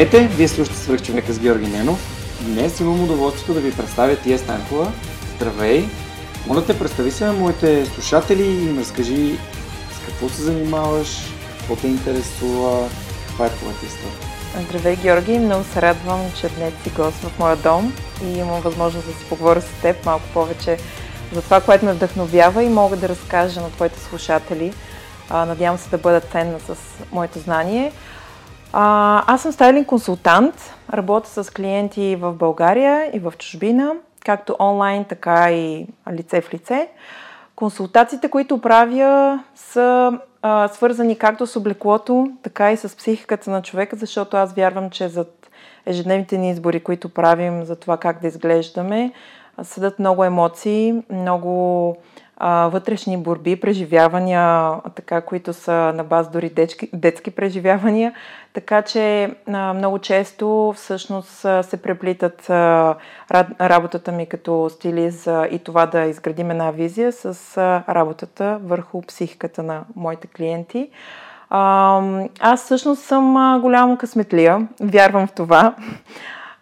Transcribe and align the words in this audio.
Здравейте, 0.00 0.34
вие 0.36 0.48
слушате 0.48 0.78
свърх 0.78 1.02
човека 1.02 1.32
с 1.32 1.38
Георги 1.38 1.66
Ненов. 1.66 1.98
Днес 2.40 2.80
имам 2.80 3.04
удоволствието 3.04 3.54
да 3.54 3.60
ви 3.60 3.76
представя 3.76 4.16
Тия 4.16 4.38
Станкова. 4.38 4.92
Здравей! 5.36 5.88
Моля 6.46 6.66
те, 6.66 6.78
представи 6.78 7.10
се 7.10 7.24
на 7.24 7.32
моите 7.32 7.86
слушатели 7.86 8.42
и 8.42 8.68
им 8.68 8.78
разкажи 8.78 9.38
с 9.92 10.06
какво 10.06 10.28
се 10.28 10.42
занимаваш, 10.42 11.08
какво 11.58 11.76
те 11.76 11.86
интересува, 11.86 12.88
каква 13.28 13.46
е 13.46 13.50
твоята 13.50 13.86
история. 13.86 14.66
Здравей, 14.68 14.96
Георги! 14.96 15.38
Много 15.38 15.64
се 15.64 15.82
радвам, 15.82 16.20
че 16.40 16.48
днес 16.48 16.74
си 16.82 16.90
гост 16.90 17.16
в 17.16 17.38
моя 17.38 17.56
дом 17.56 17.92
и 18.24 18.38
имам 18.38 18.60
възможност 18.60 19.06
да 19.06 19.12
си 19.12 19.24
поговоря 19.28 19.60
с 19.60 19.82
теб 19.82 20.06
малко 20.06 20.24
повече 20.34 20.78
за 21.32 21.42
това, 21.42 21.60
което 21.60 21.84
ме 21.84 21.92
вдъхновява 21.92 22.62
и 22.62 22.68
мога 22.68 22.96
да 22.96 23.08
разкажа 23.08 23.60
на 23.60 23.70
твоите 23.70 24.00
слушатели. 24.00 24.72
Надявам 25.30 25.78
се 25.78 25.90
да 25.90 25.98
бъда 25.98 26.20
ценна 26.20 26.60
с 26.60 26.74
моето 27.12 27.38
знание. 27.38 27.92
А, 28.72 29.24
аз 29.26 29.42
съм 29.42 29.52
стайлинг 29.52 29.86
консултант, 29.86 30.54
работя 30.92 31.44
с 31.44 31.50
клиенти 31.50 32.16
в 32.16 32.32
България 32.32 33.10
и 33.16 33.18
в 33.18 33.32
чужбина, 33.38 33.92
както 34.24 34.56
онлайн, 34.60 35.04
така 35.04 35.52
и 35.52 35.86
лице 36.12 36.40
в 36.40 36.54
лице. 36.54 36.88
Консултациите, 37.56 38.30
които 38.30 38.60
правя, 38.60 39.40
са 39.54 40.18
а, 40.42 40.68
свързани 40.68 41.18
както 41.18 41.46
с 41.46 41.56
облеклото, 41.56 42.32
така 42.42 42.72
и 42.72 42.76
с 42.76 42.96
психиката 42.96 43.50
на 43.50 43.62
човека, 43.62 43.96
защото 43.96 44.36
аз 44.36 44.52
вярвам, 44.52 44.90
че 44.90 45.08
зад 45.08 45.50
ежедневните 45.86 46.38
ни 46.38 46.50
избори, 46.50 46.80
които 46.80 47.08
правим 47.08 47.64
за 47.64 47.76
това 47.76 47.96
как 47.96 48.20
да 48.20 48.26
изглеждаме, 48.28 49.12
съдат 49.62 49.98
много 49.98 50.24
емоции, 50.24 51.02
много 51.10 51.96
вътрешни 52.72 53.16
борби, 53.16 53.60
преживявания, 53.60 54.72
така, 54.94 55.20
които 55.20 55.52
са 55.52 55.72
на 55.72 56.04
база 56.04 56.30
дори 56.30 56.48
детски, 56.48 56.88
детски 56.92 57.30
преживявания. 57.30 58.12
Така 58.52 58.82
че 58.82 59.34
много 59.48 59.98
често 59.98 60.72
всъщност 60.76 61.30
се 61.62 61.82
преплитат 61.82 62.50
работата 63.60 64.12
ми 64.12 64.26
като 64.26 64.70
стилист 64.70 65.28
и 65.50 65.58
това 65.64 65.86
да 65.86 66.00
изградим 66.00 66.50
една 66.50 66.70
визия 66.70 67.12
с 67.12 67.58
работата 67.88 68.58
върху 68.62 69.02
психиката 69.02 69.62
на 69.62 69.84
моите 69.96 70.26
клиенти. 70.26 70.90
Аз 71.50 72.64
всъщност 72.64 73.02
съм 73.02 73.36
а, 73.36 73.58
голяма 73.58 73.98
късметлия, 73.98 74.68
вярвам 74.80 75.26
в 75.26 75.32
това 75.32 75.74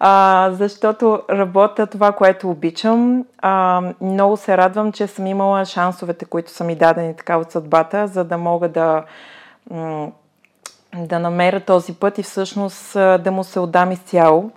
а, 0.01 0.51
защото 0.53 1.23
работя 1.31 1.87
това, 1.87 2.13
което 2.13 2.51
обичам. 2.51 3.25
А, 3.39 3.83
много 4.01 4.37
се 4.37 4.57
радвам, 4.57 4.93
че 4.93 5.07
съм 5.07 5.27
имала 5.27 5.65
шансовете, 5.65 6.25
които 6.25 6.51
са 6.51 6.65
ми 6.65 6.75
дадени 6.75 7.17
така 7.17 7.37
от 7.37 7.51
съдбата, 7.51 8.07
за 8.07 8.25
да 8.25 8.39
мога 8.39 8.69
да, 8.69 9.05
да 10.97 11.19
намеря 11.19 11.61
този 11.61 11.95
път 11.95 12.19
и 12.19 12.23
всъщност 12.23 12.93
да 12.95 13.31
му 13.33 13.45
се 13.45 13.61
отдам 13.61 13.93
изцяло. 13.93 14.51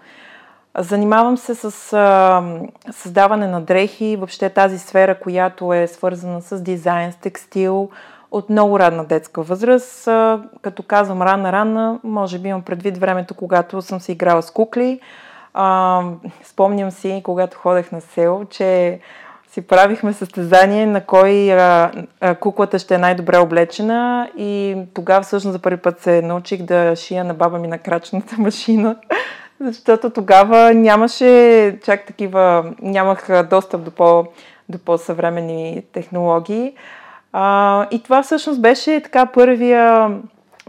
Занимавам 0.77 1.37
се 1.37 1.55
с 1.55 1.93
а, 1.93 2.43
създаване 2.91 3.47
на 3.47 3.61
дрехи, 3.61 4.15
въобще 4.15 4.49
тази 4.49 4.79
сфера, 4.79 5.19
която 5.19 5.73
е 5.73 5.87
свързана 5.87 6.41
с 6.41 6.61
дизайн, 6.61 7.11
с 7.11 7.15
текстил, 7.15 7.89
от 8.31 8.49
много 8.49 8.79
ранна 8.79 9.05
детска 9.05 9.41
възраст. 9.41 10.07
А, 10.07 10.41
като 10.61 10.83
казвам 10.83 11.21
ранна-ранна, 11.21 11.99
може 12.03 12.39
би 12.39 12.49
имам 12.49 12.61
предвид 12.61 12.97
времето, 12.97 13.33
когато 13.33 13.81
съм 13.81 13.99
се 13.99 14.11
играла 14.11 14.41
с 14.41 14.51
кукли, 14.51 14.99
а, 15.53 16.01
спомням 16.43 16.91
си, 16.91 17.21
когато 17.23 17.57
ходех 17.57 17.91
на 17.91 18.01
село, 18.01 18.45
че 18.45 18.99
си 19.51 19.61
правихме 19.61 20.13
състезание 20.13 20.85
на 20.85 21.05
кой 21.05 21.53
а, 21.53 21.91
а, 22.21 22.35
куклата 22.35 22.79
ще 22.79 22.95
е 22.95 22.97
най-добре 22.97 23.37
облечена 23.37 24.29
и 24.37 24.77
тогава 24.93 25.21
всъщност 25.21 25.53
за 25.53 25.59
първи 25.59 25.77
път 25.77 25.99
се 25.99 26.21
научих 26.21 26.61
да 26.61 26.95
шия 26.95 27.23
на 27.23 27.33
баба 27.33 27.59
ми 27.59 27.67
на 27.67 27.77
крачната 27.77 28.35
машина, 28.41 28.95
защото 29.59 30.09
тогава 30.09 30.73
нямаше 30.73 31.79
чак 31.85 32.05
такива, 32.05 32.73
нямах 32.81 33.47
достъп 33.49 33.83
до, 33.83 33.91
по, 33.91 34.25
до 34.69 34.79
по-съвремени 34.79 35.83
технологии. 35.93 36.73
А, 37.33 37.87
и 37.91 38.03
това 38.03 38.23
всъщност 38.23 38.61
беше 38.61 39.01
така 39.03 39.25
първия 39.25 40.11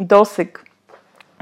досек 0.01 0.65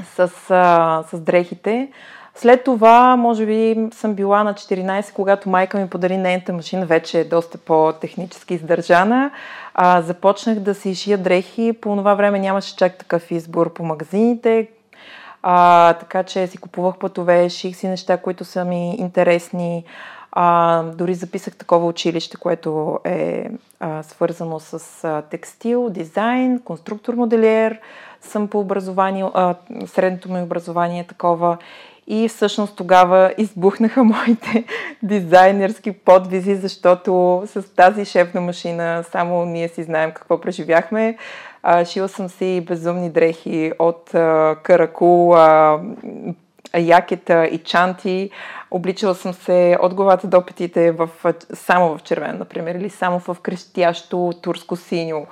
с, 0.03 0.31
а, 0.49 1.03
с 1.11 1.19
дрехите. 1.19 1.89
След 2.35 2.63
това, 2.63 3.15
може 3.15 3.45
би, 3.45 3.89
съм 3.93 4.13
била 4.13 4.43
на 4.43 4.53
14, 4.53 5.13
когато 5.13 5.49
майка 5.49 5.77
ми 5.77 5.89
подари 5.89 6.17
нейната 6.17 6.53
машина, 6.53 6.85
вече 6.85 7.19
е 7.19 7.23
доста 7.23 7.57
по-технически 7.57 8.53
издържана. 8.53 9.31
А, 9.73 10.01
започнах 10.01 10.59
да 10.59 10.75
си 10.75 10.95
шия 10.95 11.17
дрехи. 11.17 11.73
По 11.81 11.95
това 11.95 12.13
време 12.13 12.39
нямаше 12.39 12.75
чак 12.75 12.97
такъв 12.97 13.31
избор 13.31 13.73
по 13.73 13.83
магазините. 13.83 14.67
А, 15.43 15.93
така 15.93 16.23
че 16.23 16.47
си 16.47 16.57
купувах 16.57 16.97
пътове, 16.97 17.49
ших 17.49 17.75
си 17.75 17.87
неща, 17.87 18.17
които 18.17 18.45
са 18.45 18.65
ми 18.65 18.95
интересни. 18.95 19.83
А, 20.31 20.83
дори 20.83 21.13
записах 21.13 21.55
такова 21.55 21.87
училище, 21.87 22.37
което 22.37 22.99
е 23.03 23.49
а, 23.79 24.03
свързано 24.03 24.59
с 24.59 25.03
а, 25.03 25.21
текстил, 25.21 25.89
дизайн, 25.89 26.59
конструктор-моделиер 26.59 27.79
съм 28.21 28.47
по 28.47 28.59
образование, 28.59 29.25
а, 29.33 29.55
средното 29.85 30.31
ми 30.31 30.41
образование 30.41 30.99
е 30.99 31.07
такова. 31.07 31.57
И 32.07 32.27
всъщност 32.27 32.75
тогава 32.75 33.33
избухнаха 33.37 34.03
моите 34.03 34.63
дизайнерски 35.03 35.91
подвизи, 35.91 36.55
защото 36.55 37.43
с 37.45 37.75
тази 37.75 38.05
шефна 38.05 38.41
машина 38.41 39.03
само 39.11 39.45
ние 39.45 39.67
си 39.67 39.83
знаем 39.83 40.11
какво 40.11 40.41
преживяхме. 40.41 41.17
А, 41.63 41.85
шила 41.85 42.09
съм 42.09 42.29
си 42.29 42.65
безумни 42.67 43.09
дрехи 43.09 43.71
от 43.79 44.15
а, 44.15 44.55
каракул, 44.63 45.35
а, 45.35 45.79
якета 46.77 47.45
и 47.45 47.57
чанти. 47.57 48.29
Обличала 48.71 49.15
съм 49.15 49.33
се 49.33 49.77
от 49.81 49.93
главата 49.93 50.27
до 50.27 50.45
петите 50.45 50.91
в, 50.91 51.09
само 51.53 51.97
в 51.97 52.03
червено, 52.03 52.39
например, 52.39 52.75
или 52.75 52.89
само 52.89 53.19
в 53.19 53.37
крещящо 53.41 54.33
турско 54.41 54.75
синьо. 54.75 55.25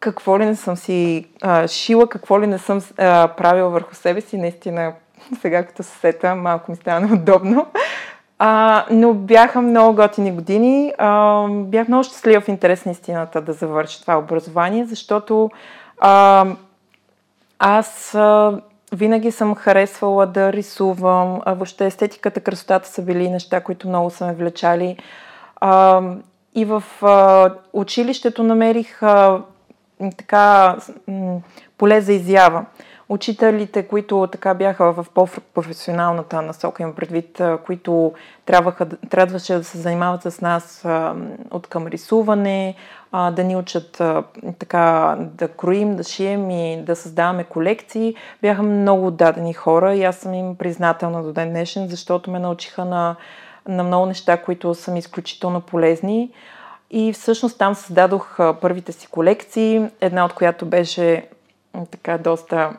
Какво 0.00 0.38
ли 0.38 0.46
не 0.46 0.56
съм 0.56 0.76
си 0.76 1.26
а, 1.42 1.68
шила, 1.68 2.08
какво 2.08 2.40
ли 2.40 2.46
не 2.46 2.58
съм 2.58 2.80
а, 2.98 3.28
правила 3.36 3.70
върху 3.70 3.94
себе 3.94 4.20
си, 4.20 4.36
наистина 4.36 4.92
сега 5.40 5.64
като 5.64 5.82
се 5.82 5.98
сета, 5.98 6.34
малко 6.34 6.70
ми 6.70 6.76
стана 6.76 7.06
неудобно. 7.06 7.66
А, 8.38 8.84
но 8.90 9.14
бяха 9.14 9.60
много 9.60 9.96
готини 9.96 10.32
години. 10.32 10.92
А, 10.98 11.46
бях 11.48 11.88
много 11.88 12.04
щастлива 12.04 12.40
в 12.40 12.48
интерес 12.48 12.84
на 12.84 12.92
истината 12.92 13.40
да 13.40 13.52
завърша 13.52 14.00
това 14.00 14.18
образование, 14.18 14.84
защото 14.84 15.50
а, 15.98 16.46
аз 17.58 18.14
а, 18.14 18.60
винаги 18.92 19.30
съм 19.30 19.54
харесвала 19.54 20.26
да 20.26 20.52
рисувам. 20.52 21.40
А, 21.44 21.54
въобще 21.54 21.86
естетиката, 21.86 22.40
красотата 22.40 22.88
са 22.88 23.02
били 23.02 23.30
неща, 23.30 23.60
които 23.60 23.88
много 23.88 24.10
са 24.10 24.26
ме 24.26 24.34
влечали. 24.34 24.96
А, 25.56 26.02
и 26.54 26.64
в 26.64 26.82
а, 27.02 27.50
училището 27.72 28.42
намерих 28.42 29.02
а, 29.02 29.42
така 30.16 30.76
м, 31.08 31.40
поле 31.78 32.00
за 32.00 32.12
изява. 32.12 32.64
Учителите, 33.10 33.82
които 33.82 34.28
така 34.32 34.54
бяха 34.54 34.92
в 34.92 35.06
по-професионалната 35.14 36.42
насока 36.42 36.82
им 36.82 36.94
предвид, 36.94 37.40
които 37.66 38.12
трябваха, 38.46 38.86
трябваше 38.88 39.54
да 39.54 39.64
се 39.64 39.78
занимават 39.78 40.22
с 40.22 40.40
нас 40.40 40.86
от 41.50 41.66
към 41.66 41.86
рисуване, 41.86 42.74
да 43.12 43.44
ни 43.44 43.56
учат 43.56 44.02
така 44.58 45.16
да 45.18 45.48
кроим, 45.48 45.96
да 45.96 46.04
шием 46.04 46.50
и 46.50 46.82
да 46.82 46.96
създаваме 46.96 47.44
колекции, 47.44 48.14
бяха 48.42 48.62
много 48.62 49.06
отдадени 49.06 49.52
хора 49.52 49.94
и 49.94 50.04
аз 50.04 50.16
съм 50.16 50.34
им 50.34 50.56
признателна 50.56 51.22
до 51.22 51.32
ден 51.32 51.50
днешен, 51.50 51.88
защото 51.88 52.30
ме 52.30 52.38
научиха 52.38 52.84
на, 52.84 53.16
на 53.68 53.84
много 53.84 54.06
неща, 54.06 54.42
които 54.42 54.74
са 54.74 54.98
изключително 54.98 55.60
полезни. 55.60 56.32
И 56.90 57.12
всъщност 57.12 57.58
там 57.58 57.74
създадох 57.74 58.38
първите 58.60 58.92
си 58.92 59.06
колекции, 59.06 59.86
една 60.00 60.24
от 60.24 60.32
която 60.32 60.66
беше 60.66 61.28
така 61.90 62.18
доста 62.18 62.76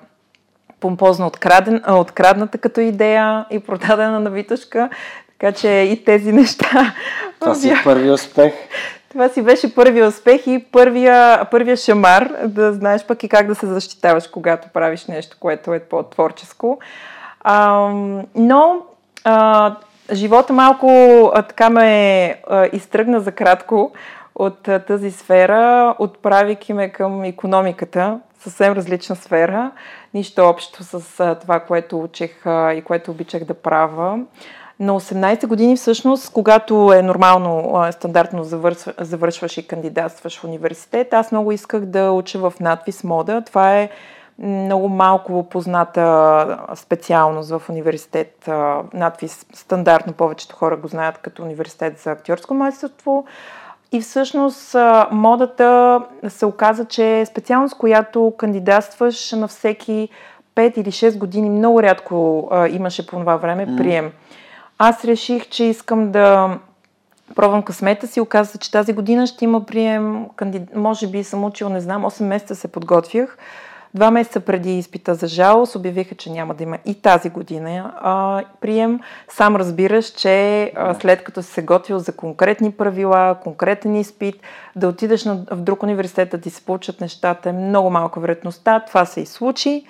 помпозно 0.81 1.27
откраден, 1.27 1.83
открадната 1.87 2.57
като 2.57 2.81
идея 2.81 3.45
и 3.51 3.59
продадена 3.59 4.19
на 4.19 4.29
Витушка. 4.29 4.89
Така 5.27 5.51
че 5.51 5.69
и 5.69 6.03
тези 6.05 6.31
неща. 6.31 6.93
Това 7.39 7.55
си 7.55 7.73
първи 7.83 8.11
успех. 8.11 8.53
Това 9.11 9.29
си 9.29 9.41
беше 9.41 9.75
първия 9.75 10.07
успех 10.07 10.47
и 10.47 10.65
първия, 10.71 11.45
първия 11.51 11.77
шамар, 11.77 12.31
да 12.45 12.73
знаеш 12.73 13.05
пък 13.05 13.23
и 13.23 13.29
как 13.29 13.47
да 13.47 13.55
се 13.55 13.65
защитаваш, 13.65 14.27
когато 14.27 14.69
правиш 14.69 15.05
нещо, 15.05 15.37
което 15.39 15.73
е 15.73 15.79
по-творческо. 15.79 16.79
А, 17.41 17.89
но 18.35 18.77
а, 19.23 19.75
живота 20.13 20.53
малко 20.53 20.87
а, 21.33 21.41
така 21.41 21.69
ме 21.69 22.35
а, 22.49 22.67
изтръгна 22.73 23.19
за 23.19 23.31
кратко 23.31 23.91
от 24.35 24.67
а, 24.67 24.79
тази 24.79 25.11
сфера, 25.11 25.95
отправяйки 25.99 26.73
ме 26.73 26.89
към 26.89 27.23
економиката, 27.23 28.19
съвсем 28.39 28.73
различна 28.73 29.15
сфера, 29.15 29.71
нищо 30.13 30.41
общо 30.41 30.83
с 30.83 31.35
това, 31.41 31.59
което 31.59 31.99
учех 31.99 32.31
и 32.45 32.83
което 32.85 33.11
обичах 33.11 33.43
да 33.43 33.53
правя. 33.53 34.19
На 34.79 34.99
18 34.99 35.47
години 35.47 35.75
всъщност, 35.75 36.33
когато 36.33 36.93
е 36.93 37.01
нормално, 37.01 37.85
стандартно 37.91 38.43
завършваш, 38.43 38.95
завършваш 38.99 39.57
и 39.57 39.67
кандидатстваш 39.67 40.39
в 40.39 40.43
университет, 40.43 41.13
аз 41.13 41.31
много 41.31 41.51
исках 41.51 41.85
да 41.85 42.11
уча 42.11 42.39
в 42.39 42.53
надвис 42.59 43.03
мода. 43.03 43.41
Това 43.45 43.77
е 43.77 43.89
много 44.39 44.89
малко 44.89 45.49
позната 45.49 46.57
специалност 46.75 47.49
в 47.49 47.61
университет. 47.69 48.49
Надвис 48.93 49.45
стандартно 49.53 50.13
повечето 50.13 50.55
хора 50.55 50.77
го 50.77 50.87
знаят 50.87 51.17
като 51.17 51.43
университет 51.43 51.99
за 51.99 52.11
актьорско 52.11 52.53
майсторство. 52.53 53.25
И 53.91 54.01
всъщност 54.01 54.75
модата 55.11 55.99
се 56.27 56.45
оказа, 56.45 56.85
че 56.85 57.19
е 57.19 57.25
специалност, 57.25 57.77
която 57.77 58.33
кандидатстваш 58.37 59.31
на 59.31 59.47
всеки 59.47 60.09
5 60.55 60.77
или 60.77 60.91
6 60.91 61.17
години. 61.17 61.49
Много 61.49 61.83
рядко 61.83 62.47
а, 62.51 62.67
имаше 62.67 63.07
по 63.07 63.19
това 63.19 63.35
време 63.35 63.75
прием. 63.77 64.11
Аз 64.77 65.05
реших, 65.05 65.49
че 65.49 65.63
искам 65.63 66.11
да 66.11 66.57
пробвам 67.35 67.63
късмета 67.63 68.07
си. 68.07 68.21
Оказа 68.21 68.51
се, 68.51 68.57
че 68.57 68.71
тази 68.71 68.93
година 68.93 69.27
ще 69.27 69.45
има 69.45 69.65
прием. 69.65 70.25
Може 70.75 71.07
би 71.07 71.23
съм 71.23 71.43
учил, 71.43 71.69
не 71.69 71.81
знам, 71.81 72.03
8 72.03 72.23
месеца 72.23 72.55
се 72.55 72.67
подготвях. 72.67 73.37
Два 73.93 74.11
месеца 74.11 74.39
преди 74.39 74.77
изпита 74.77 75.15
за 75.15 75.27
жалост 75.27 75.75
обявиха, 75.75 76.15
че 76.15 76.31
няма 76.31 76.53
да 76.53 76.63
има 76.63 76.77
и 76.85 76.95
тази 76.95 77.29
година 77.29 77.93
а, 78.01 78.43
прием. 78.61 78.99
Сам 79.29 79.55
разбираш, 79.55 80.05
че 80.05 80.63
а, 80.75 80.93
след 80.93 81.23
като 81.23 81.43
си 81.43 81.51
се 81.51 81.61
готвил 81.61 81.99
за 81.99 82.15
конкретни 82.15 82.71
правила, 82.71 83.35
конкретен 83.43 83.95
изпит, 83.95 84.35
да 84.75 84.87
отидеш 84.87 85.25
на, 85.25 85.45
в 85.51 85.61
друг 85.61 85.83
университет 85.83 86.29
да 86.29 86.41
ти 86.41 86.49
се 86.49 86.65
получат 86.65 87.01
нещата 87.01 87.49
е 87.49 87.53
много 87.53 87.89
малка 87.89 88.19
вероятността. 88.19 88.79
Това 88.79 89.05
се 89.05 89.21
и 89.21 89.25
случи. 89.25 89.85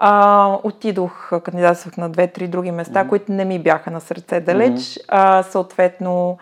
А, 0.00 0.56
отидох, 0.62 1.32
кандидатствах 1.44 1.96
на 1.96 2.08
две-три 2.08 2.48
други 2.48 2.70
места, 2.70 3.04
mm-hmm. 3.04 3.08
които 3.08 3.32
не 3.32 3.44
ми 3.44 3.58
бяха 3.58 3.90
на 3.90 4.00
сърце 4.00 4.40
далеч. 4.40 4.72
Mm-hmm. 4.72 5.04
А, 5.08 5.42
съответно, 5.42 6.38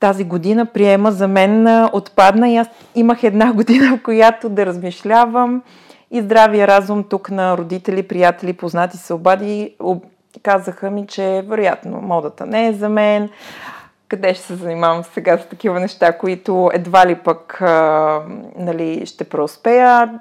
тази 0.00 0.24
година 0.24 0.66
приема 0.66 1.12
за 1.12 1.28
мен 1.28 1.84
отпадна 1.92 2.50
и 2.50 2.56
аз 2.56 2.68
имах 2.94 3.22
една 3.22 3.52
година, 3.52 3.96
в 3.96 4.02
която 4.02 4.48
да 4.48 4.66
размишлявам 4.66 5.62
и 6.10 6.20
здравия 6.20 6.66
разум 6.68 7.04
тук 7.04 7.30
на 7.30 7.56
родители, 7.56 8.02
приятели, 8.02 8.52
познати 8.52 8.96
се 8.96 9.14
обади, 9.14 9.74
об... 9.80 10.04
казаха 10.42 10.90
ми, 10.90 11.06
че 11.06 11.44
вероятно 11.48 12.00
модата 12.00 12.46
не 12.46 12.66
е 12.66 12.72
за 12.72 12.88
мен. 12.88 13.28
Къде 14.08 14.34
ще 14.34 14.44
се 14.44 14.54
занимавам 14.54 15.04
сега 15.04 15.38
с 15.38 15.46
такива 15.46 15.80
неща, 15.80 16.18
които 16.18 16.70
едва 16.74 17.06
ли 17.06 17.14
пък 17.14 17.62
а, 17.62 18.22
нали, 18.56 19.06
ще 19.06 19.24
преуспея. 19.24 20.20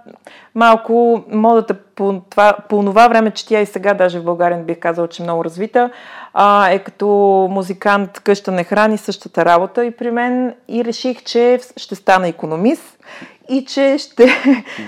Малко 0.56 1.24
модата 1.32 1.74
по 1.74 2.22
това, 2.30 2.54
по 2.70 2.84
това 2.84 3.08
време, 3.08 3.32
че 3.32 3.48
тя 3.48 3.62
и 3.62 3.66
сега, 3.66 3.94
даже 3.94 4.20
в 4.20 4.24
България 4.24 4.58
не 4.58 4.64
бих 4.64 4.80
казала, 4.80 5.08
че 5.08 5.24
е 5.24 5.26
много 5.26 5.46
развита, 5.46 5.90
а, 6.34 6.70
е 6.70 6.80
като 6.80 7.08
музикант 7.52 8.20
къща 8.20 8.52
не 8.52 8.64
храни 8.64 8.98
същата 8.98 9.46
работа 9.46 9.86
и 9.86 9.92
при 9.92 10.12
мен 10.12 10.56
и 10.68 10.86
реших, 10.86 11.24
че 11.24 11.60
ще 11.78 11.96
стана 11.96 12.28
економист 12.28 13.00
и 13.50 13.66
че 13.66 13.98
ще, 13.98 14.28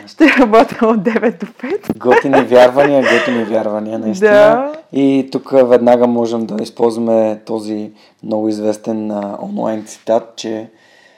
ще 0.08 0.26
работя 0.40 0.88
от 0.88 0.98
9 0.98 1.40
до 1.40 1.46
5. 1.46 1.98
Готини 1.98 2.42
вярвания, 2.42 3.02
готини 3.20 3.44
вярвания, 3.44 4.00
наистина. 4.00 4.32
Да. 4.32 4.74
И 4.92 5.30
тук 5.32 5.52
веднага 5.54 6.08
можем 6.08 6.46
да 6.46 6.64
използваме 6.64 7.40
този 7.46 7.92
много 8.24 8.50
известен 8.50 9.12
а, 9.12 9.38
онлайн 9.42 9.86
цитат, 9.86 10.34
че 10.36 10.70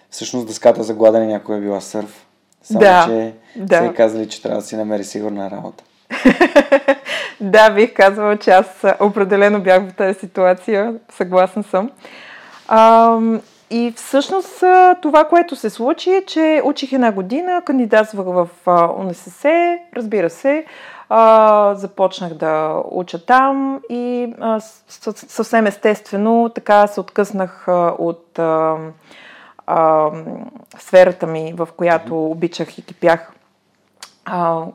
всъщност 0.09 0.47
дъската 0.47 0.83
за 0.83 0.93
гладене 0.93 1.25
някой 1.25 1.57
е 1.57 1.61
била 1.61 1.81
сърф. 1.81 2.25
Само, 2.63 2.79
да, 2.79 3.05
че 3.07 3.33
да. 3.55 3.77
се 3.77 3.85
е 3.85 3.93
казали, 3.93 4.29
че 4.29 4.41
трябва 4.41 4.61
да 4.61 4.67
си 4.67 4.75
намери 4.75 5.03
сигурна 5.03 5.51
работа. 5.51 5.83
да, 7.41 7.69
бих 7.69 7.93
казвала, 7.93 8.37
че 8.37 8.51
аз 8.51 8.83
определено 8.99 9.61
бях 9.61 9.89
в 9.89 9.93
тази 9.93 10.19
ситуация. 10.19 10.93
Съгласна 11.09 11.63
съм. 11.63 11.91
А, 12.67 13.17
и 13.73 13.93
всъщност 13.95 14.63
това, 15.01 15.25
което 15.25 15.55
се 15.55 15.69
случи 15.69 16.11
е, 16.11 16.25
че 16.25 16.61
учих 16.65 16.93
една 16.93 17.11
година, 17.11 17.61
кандидатствах 17.65 18.25
в 18.25 18.47
УНСС, 18.97 19.77
разбира 19.95 20.29
се, 20.29 20.65
започнах 21.73 22.33
да 22.33 22.81
уча 22.91 23.25
там 23.25 23.81
и 23.89 24.33
съвсем 25.13 25.67
естествено 25.67 26.51
така 26.55 26.87
се 26.87 26.99
откъснах 26.99 27.65
от 27.97 28.39
сферата 30.79 31.27
ми, 31.27 31.53
в 31.57 31.69
която 31.77 32.25
обичах 32.25 32.77
и 32.77 32.85
кипях 32.85 33.33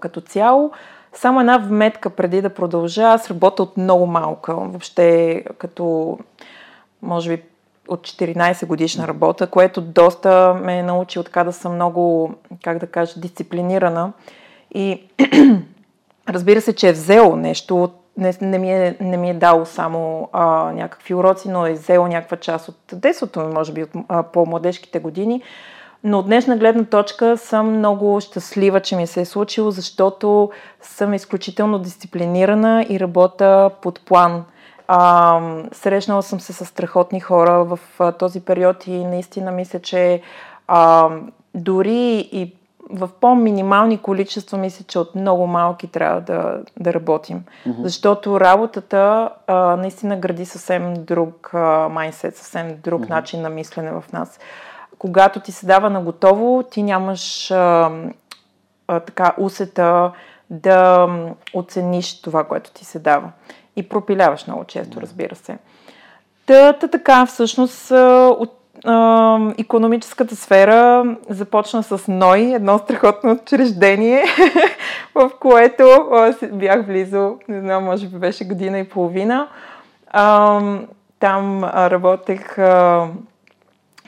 като 0.01 0.21
цяло. 0.21 0.71
Само 1.13 1.41
една 1.41 1.59
вметка 1.59 2.11
преди 2.11 2.43
да 2.43 2.55
продължа. 2.55 3.03
Аз 3.03 3.31
работя 3.31 3.63
от 3.63 3.77
много 3.77 4.07
малка. 4.07 4.55
Въобще 4.55 5.45
като, 5.59 6.19
може 7.03 7.37
би, 7.37 7.43
от 7.89 8.01
14 8.01 8.67
годишна 8.67 9.09
работа, 9.09 9.47
което 9.47 9.81
доста 9.81 10.55
ме 10.55 10.79
е 10.79 10.83
научи 10.83 11.25
така 11.25 11.45
да 11.45 11.53
съм 11.53 11.75
много, 11.75 12.35
как 12.65 12.79
да 12.79 12.87
кажа, 12.87 13.21
дисциплинирана. 13.21 14.13
И 14.75 15.03
разбира 16.29 16.61
се, 16.61 16.73
че 16.73 16.89
е 16.89 16.93
взел 16.93 17.37
нещо, 17.37 17.91
не, 18.19 18.35
не, 18.41 18.59
ми, 18.59 18.73
е, 18.73 18.97
не 19.01 19.17
ми 19.17 19.31
е 19.31 19.35
дал 19.35 19.65
само 19.65 20.29
а, 20.33 20.73
някакви 20.73 21.15
уроци, 21.15 21.49
но 21.49 21.67
е 21.67 21.73
взел 21.73 22.07
някаква 22.07 22.37
част 22.37 22.69
от 22.69 22.77
детството 22.93 23.41
ми, 23.41 23.55
може 23.55 23.73
би 23.73 23.83
от 23.83 23.91
а, 24.09 24.23
по-младежките 24.23 24.99
години. 24.99 25.43
Но 26.05 26.19
от 26.19 26.27
днешна 26.27 26.57
гледна 26.57 26.85
точка 26.85 27.37
съм 27.37 27.79
много 27.79 28.21
щастлива, 28.21 28.81
че 28.81 28.97
ми 28.97 29.07
се 29.07 29.21
е 29.21 29.25
случило, 29.25 29.71
защото 29.71 30.51
съм 30.83 31.15
изключително 31.15 31.79
дисциплинирана 31.79 32.87
и 32.89 33.01
работя 33.01 33.71
под 33.83 34.01
план. 34.01 34.45
А, 34.89 35.41
срещнала 35.73 36.23
съм 36.23 36.41
се 36.41 36.53
с 36.53 36.67
страхотни 36.67 37.21
хора 37.21 37.65
в 37.65 37.79
а, 37.99 38.13
този 38.13 38.41
период 38.41 38.87
и 38.87 39.05
наистина 39.05 39.51
мисля, 39.51 39.81
че 39.81 40.23
а, 40.69 41.09
дори 41.55 42.29
и 42.33 42.55
в 42.91 43.11
по-минимални 43.21 43.99
количества 43.99 44.59
мисля, 44.59 44.85
че 44.89 44.99
от 44.99 45.15
много 45.15 45.47
малки 45.47 45.87
трябва 45.87 46.21
да, 46.21 46.61
да 46.81 46.95
работим. 46.95 47.45
Mm-hmm. 47.67 47.83
Защото 47.83 48.41
работата 48.41 49.31
а, 49.47 49.55
наистина 49.77 50.17
гради 50.17 50.47
съвсем 50.47 50.95
друг 51.05 51.51
майндсет, 51.91 52.37
съвсем 52.37 52.79
друг 52.85 53.03
mm-hmm. 53.03 53.11
начин 53.11 53.43
на 53.43 53.51
мислене 53.51 53.91
в 53.91 54.05
нас 54.13 54.39
когато 54.99 55.41
ти 55.41 55.53
се 55.53 55.67
дава 55.67 55.91
на 55.91 56.01
готово, 56.01 56.65
ти 56.71 56.83
нямаш 56.83 57.51
а, 57.51 57.91
а, 58.89 59.01
така 59.01 59.35
усета 59.39 60.13
да 60.51 61.09
оцениш 61.55 62.23
това, 62.23 62.45
което 62.45 62.71
ти 62.71 62.85
се 62.85 62.99
дава. 62.99 63.33
И 63.79 63.89
пропиляваш 63.89 64.47
много 64.47 64.65
често, 64.65 65.01
разбира 65.01 65.35
се. 65.35 65.59
Та, 66.47 66.73
та 66.73 66.89
така, 66.89 67.27
всъщност, 67.27 67.91
от 68.31 68.59
економическата 69.59 70.37
сфера 70.37 71.05
започна 71.29 71.83
с 71.83 72.09
НОИ, 72.09 72.55
едно 72.55 72.79
страхотно 72.79 73.33
учреждение, 73.33 74.25
в 75.15 75.31
което 75.41 75.85
бях 76.53 76.87
близо, 76.87 77.37
не 77.49 77.61
знам, 77.61 77.85
може 77.85 78.07
би 78.07 78.19
беше 78.19 78.45
година 78.45 78.79
и 78.79 78.89
половина. 78.89 79.49
Там 81.21 81.65
работех 81.65 82.57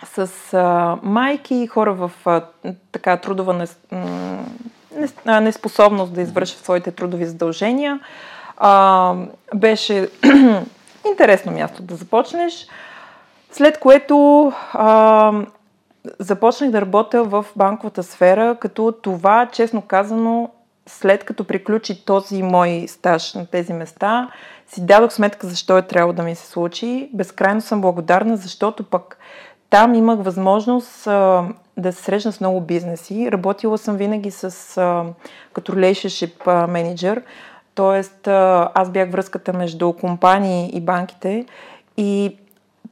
с 0.04 0.28
майки 1.02 1.54
и 1.54 1.66
хора 1.66 1.94
в 1.94 2.10
така 2.92 3.16
трудова 3.16 3.66
неспособност 5.26 6.14
да 6.14 6.20
извършва 6.20 6.58
своите 6.58 6.90
трудови 6.90 7.26
задължения. 7.26 8.00
А, 8.62 9.14
беше 9.54 10.08
интересно 11.06 11.52
място 11.52 11.82
да 11.82 11.94
започнеш. 11.96 12.66
След 13.52 13.80
което 13.80 14.52
а, 14.72 15.32
започнах 16.18 16.70
да 16.70 16.80
работя 16.80 17.24
в 17.24 17.46
банковата 17.56 18.02
сфера, 18.02 18.56
като 18.60 18.94
това, 19.02 19.48
честно 19.52 19.82
казано, 19.82 20.50
след 20.86 21.24
като 21.24 21.44
приключи 21.44 22.04
този 22.04 22.42
мой 22.42 22.84
стаж 22.88 23.34
на 23.34 23.46
тези 23.46 23.72
места, 23.72 24.28
си 24.68 24.86
дадох 24.86 25.12
сметка 25.12 25.46
защо 25.46 25.78
е 25.78 25.82
трябвало 25.82 26.12
да 26.12 26.22
ми 26.22 26.34
се 26.34 26.46
случи. 26.46 27.10
Безкрайно 27.14 27.60
съм 27.60 27.80
благодарна, 27.80 28.36
защото 28.36 28.84
пък 28.84 29.18
там 29.70 29.94
имах 29.94 30.18
възможност 30.22 31.06
а, 31.06 31.44
да 31.76 31.92
се 31.92 32.02
срещна 32.02 32.32
с 32.32 32.40
много 32.40 32.60
бизнеси. 32.60 33.32
Работила 33.32 33.78
съм 33.78 33.96
винаги 33.96 34.30
с, 34.30 34.76
а, 34.78 35.04
като 35.52 35.72
relationship 35.72 36.66
менеджер, 36.66 37.22
т.е. 37.74 38.30
аз 38.74 38.90
бях 38.90 39.10
връзката 39.10 39.52
между 39.52 39.92
компании 39.92 40.70
и 40.72 40.80
банките 40.80 41.46
и 41.96 42.36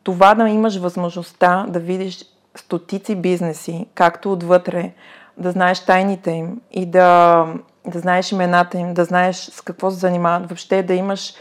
това 0.03 0.35
да 0.35 0.49
имаш 0.49 0.77
възможността 0.77 1.67
да 1.69 1.79
видиш 1.79 2.25
стотици 2.55 3.15
бизнеси, 3.15 3.87
както 3.95 4.33
отвътре, 4.33 4.93
да 5.37 5.51
знаеш 5.51 5.85
тайните 5.85 6.31
им 6.31 6.61
и 6.71 6.87
да, 6.87 7.47
да 7.87 7.99
знаеш 7.99 8.33
имената 8.33 8.79
им, 8.79 8.95
да 8.95 9.05
знаеш 9.05 9.37
с 9.37 9.61
какво 9.61 9.91
се 9.91 9.97
занимават, 9.97 10.49
въобще 10.49 10.83
да 10.83 10.95
имаш 10.95 11.35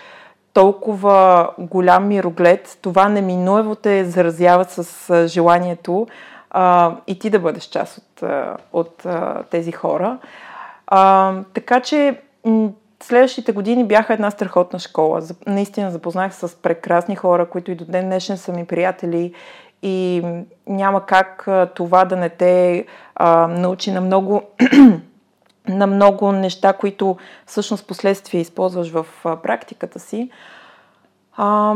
толкова 0.54 1.50
голям 1.58 2.08
мироглед, 2.08 2.78
това 2.82 3.10
неминуево 3.10 3.76
те 3.76 4.06
заразява 4.06 4.66
с 4.66 5.28
желанието 5.28 6.08
а, 6.50 6.96
и 7.08 7.20
ти 7.20 7.30
да 7.30 7.40
бъдеш 7.40 7.64
част 7.64 7.98
от, 7.98 8.30
от 8.74 9.06
а, 9.06 9.44
тези 9.52 9.72
хора. 9.72 10.18
А, 10.88 11.34
така 11.54 11.80
че 11.80 12.22
следващите 13.04 13.52
години 13.52 13.84
бяха 13.84 14.14
една 14.14 14.32
страхотна 14.32 14.80
школа. 14.80 15.22
Наистина 15.48 15.92
запознах 15.92 16.36
с 16.36 16.62
прекрасни 16.62 17.16
хора, 17.16 17.50
които 17.50 17.72
и 17.72 17.76
до 17.76 17.86
ден 17.86 18.06
днешен 18.06 18.38
са 18.38 18.54
ми 18.54 18.66
приятели 18.66 19.34
и 19.82 20.24
няма 20.68 21.06
как 21.06 21.48
това 21.76 22.06
да 22.06 22.16
не 22.16 22.30
те 22.30 22.86
а, 23.16 23.48
научи 23.48 23.92
на 23.92 24.02
много 24.02 24.42
на 25.68 25.88
много 25.88 26.32
неща, 26.32 26.74
които 26.74 27.18
всъщност 27.46 27.88
последствие 27.88 28.42
използваш 28.42 28.90
в 28.90 29.06
практиката 29.24 30.00
си. 30.00 30.30
А, 31.38 31.76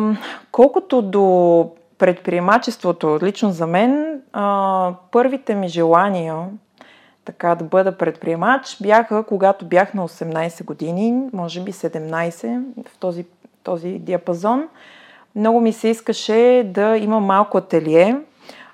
колкото 0.51 1.01
до 1.01 1.69
предприемачеството, 1.97 3.19
лично 3.21 3.51
за 3.51 3.67
мен, 3.67 4.21
а, 4.33 4.93
първите 5.11 5.55
ми 5.55 5.67
желания 5.67 6.35
така 7.25 7.55
да 7.55 7.63
бъда 7.63 7.97
предприемач 7.97 8.77
бяха 8.81 9.23
когато 9.23 9.65
бях 9.65 9.93
на 9.93 10.07
18 10.07 10.65
години, 10.65 11.29
може 11.33 11.63
би 11.63 11.73
17, 11.73 12.61
в 12.87 12.97
този, 12.97 13.25
този 13.63 13.89
диапазон. 13.89 14.67
Много 15.35 15.61
ми 15.61 15.73
се 15.73 15.87
искаше 15.87 16.63
да 16.65 16.97
има 16.97 17.19
малко 17.19 17.57
ателие, 17.57 18.17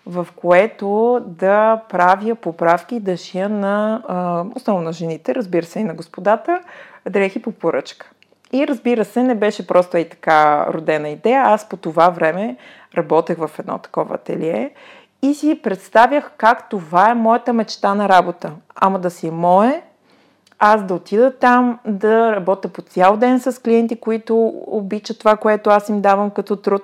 в 0.06 0.27
което 0.36 1.20
да 1.25 1.82
правя 1.89 2.36
поправки 2.36 3.00
да 3.00 3.18
шия 3.18 3.50
на, 3.50 4.04
а, 4.08 4.46
основно 4.56 4.84
на 4.84 4.94
жените, 4.94 5.36
разбира 5.36 5.66
се 5.66 5.80
и 5.80 5.84
на 5.84 5.94
господата, 5.94 6.62
дрехи 7.10 7.42
по 7.42 7.51
поръчка. 7.51 8.12
И 8.54 8.68
разбира 8.68 9.06
се, 9.06 9.24
не 9.24 9.36
беше 9.36 9.68
просто 9.68 9.98
и 9.98 10.10
така 10.10 10.68
родена 10.74 11.10
идея. 11.10 11.42
Аз 11.42 11.70
по 11.70 11.77
това 11.77 12.10
време 12.10 12.58
работех 12.98 13.38
в 13.38 13.51
едно 13.60 13.77
такова 13.77 14.16
ателие 14.16 14.72
и 15.22 15.34
си 15.34 15.60
представях 15.64 16.32
как 16.38 16.70
това 16.70 17.10
е 17.10 17.14
моята 17.14 17.54
мечта 17.54 17.96
на 17.96 18.10
работа. 18.10 18.52
Ама 18.76 19.00
да 19.00 19.10
си 19.10 19.32
мое, 19.32 19.82
аз 20.60 20.84
да 20.84 20.94
отида 20.94 21.34
там, 21.40 21.80
да 21.86 22.36
работя 22.36 22.68
по 22.68 22.82
цял 22.82 23.18
ден 23.18 23.40
с 23.40 23.62
клиенти, 23.62 23.96
които 23.96 24.54
обичат 24.68 25.20
това, 25.20 25.38
което 25.38 25.70
аз 25.70 25.90
им 25.90 26.02
давам 26.02 26.30
като 26.30 26.56
труд. 26.56 26.84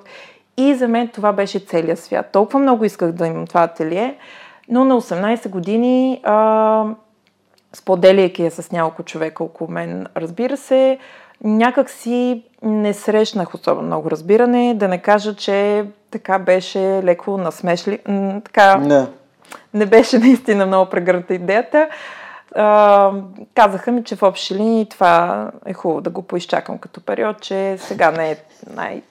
И 0.58 0.76
за 0.76 0.88
мен 0.88 1.08
това 1.08 1.34
беше 1.34 1.60
целият 1.60 2.00
свят. 2.00 2.30
Толкова 2.32 2.60
много 2.60 2.86
исках 2.86 3.12
да 3.12 3.28
имам 3.28 3.48
това 3.48 3.64
ателие, 3.64 4.18
но 4.70 4.86
на 4.86 5.02
18 5.02 5.50
години, 5.50 6.22
а, 6.24 6.86
споделяйки 7.74 8.44
я 8.44 8.52
с 8.52 8.72
няколко 8.72 9.04
човека 9.04 9.44
около 9.44 9.72
мен, 9.72 10.08
разбира 10.16 10.58
се, 10.58 10.98
някак 11.44 11.90
си 11.90 12.44
не 12.62 12.94
срещнах 12.94 13.54
особено 13.54 13.88
много 13.88 14.12
разбиране, 14.12 14.74
да 14.74 14.88
не 14.88 14.98
кажа, 14.98 15.36
че 15.36 15.86
така 16.14 16.40
беше 16.40 16.80
леко 16.80 17.38
насмешли. 17.38 18.00
Така, 18.46 18.78
не. 18.78 19.06
не 19.74 19.86
беше 19.86 20.20
наистина 20.20 20.66
много 20.66 20.90
прегърната 20.90 21.34
идеята. 21.34 21.88
А, 22.56 23.12
казаха 23.56 23.92
ми, 23.92 24.04
че 24.04 24.16
в 24.16 24.24
общи 24.24 24.56
линии 24.56 24.90
това 24.90 25.52
е 25.66 25.74
хубаво 25.74 26.02
да 26.02 26.10
го 26.10 26.22
поизчакам 26.22 26.78
като 26.78 27.02
период, 27.02 27.42
че 27.42 27.78
сега 27.78 28.12
не 28.12 28.32
е 28.32 28.38
най... 28.76 29.02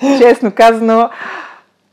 Честно 0.18 0.52
казано, 0.52 1.10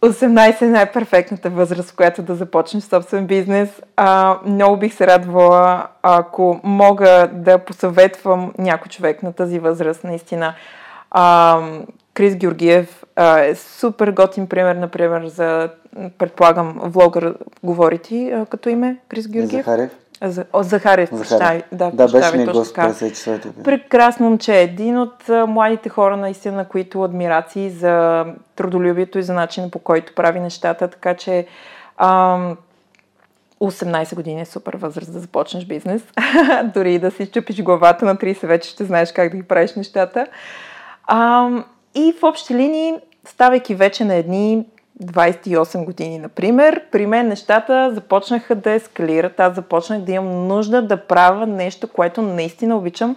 18 0.01 0.61
е 0.61 0.65
най-перфектната 0.65 1.49
възраст, 1.49 1.89
в 1.89 1.95
която 1.95 2.21
да 2.21 2.35
започнеш 2.35 2.83
собствен 2.83 3.27
бизнес. 3.27 3.69
А, 3.95 4.37
много 4.45 4.77
бих 4.77 4.93
се 4.93 5.07
радвала, 5.07 5.87
ако 6.01 6.59
мога 6.63 7.29
да 7.33 7.57
посъветвам 7.57 8.53
някой 8.57 8.89
човек 8.89 9.23
на 9.23 9.33
тази 9.33 9.59
възраст, 9.59 10.03
наистина. 10.03 10.53
А, 11.11 11.59
Крис 12.13 12.35
Георгиев 12.35 13.03
а, 13.15 13.39
е 13.39 13.55
супер 13.55 14.11
готин 14.11 14.47
пример, 14.47 14.75
например, 14.75 15.27
за, 15.27 15.69
предполагам, 16.17 16.79
влогър 16.83 17.35
говори 17.63 17.97
ти 17.97 18.31
а, 18.31 18.45
като 18.45 18.69
име, 18.69 18.97
Крис 19.09 19.27
Георгиев? 19.27 19.65
Захарев. 19.65 19.91
За, 20.23 20.45
о, 20.53 20.63
Захарев, 20.63 21.09
Захарев. 21.13 21.63
да, 21.71 21.91
да 21.91 22.07
беше 22.07 22.37
ми 22.37 22.45
гост 22.45 22.75
през 22.75 23.01
Прекрасно 23.63 24.29
момче, 24.29 24.61
един 24.61 24.97
от 24.97 25.29
а, 25.29 25.45
младите 25.45 25.89
хора, 25.89 26.17
наистина, 26.17 26.55
на 26.55 26.65
които 26.65 27.03
адмирации 27.03 27.69
за 27.69 28.25
трудолюбието 28.55 29.19
и 29.19 29.23
за 29.23 29.33
начина 29.33 29.69
по 29.69 29.79
който 29.79 30.15
прави 30.15 30.39
нещата, 30.39 30.87
така 30.87 31.13
че 31.13 31.45
а, 31.97 32.37
18 33.61 34.15
години 34.15 34.41
е 34.41 34.45
супер 34.45 34.73
възраст 34.73 35.13
да 35.13 35.19
започнеш 35.19 35.65
бизнес. 35.65 36.01
Дори 36.73 36.93
и 36.93 36.99
да 36.99 37.11
си 37.11 37.27
чупиш 37.27 37.61
главата 37.61 38.05
на 38.05 38.15
30 38.15 38.47
вече 38.47 38.69
ще 38.69 38.85
знаеш 38.85 39.11
как 39.11 39.31
да 39.31 39.37
ги 39.37 39.43
правиш 39.43 39.75
нещата. 39.75 40.27
А, 41.07 41.49
и 41.95 42.13
в 42.19 42.23
общи 42.23 42.55
линии, 42.55 42.93
ставайки 43.25 43.75
вече 43.75 44.05
на 44.05 44.15
едни 44.15 44.65
28 45.03 45.85
години, 45.85 46.19
например, 46.19 46.81
при 46.91 47.05
мен 47.05 47.27
нещата 47.27 47.91
започнаха 47.93 48.55
да 48.55 48.71
ескалират. 48.71 49.39
Аз 49.39 49.55
започнах 49.55 50.01
да 50.01 50.11
имам 50.11 50.47
нужда 50.47 50.81
да 50.81 50.97
правя 50.97 51.47
нещо, 51.47 51.87
което 51.87 52.21
наистина 52.21 52.77
обичам, 52.77 53.15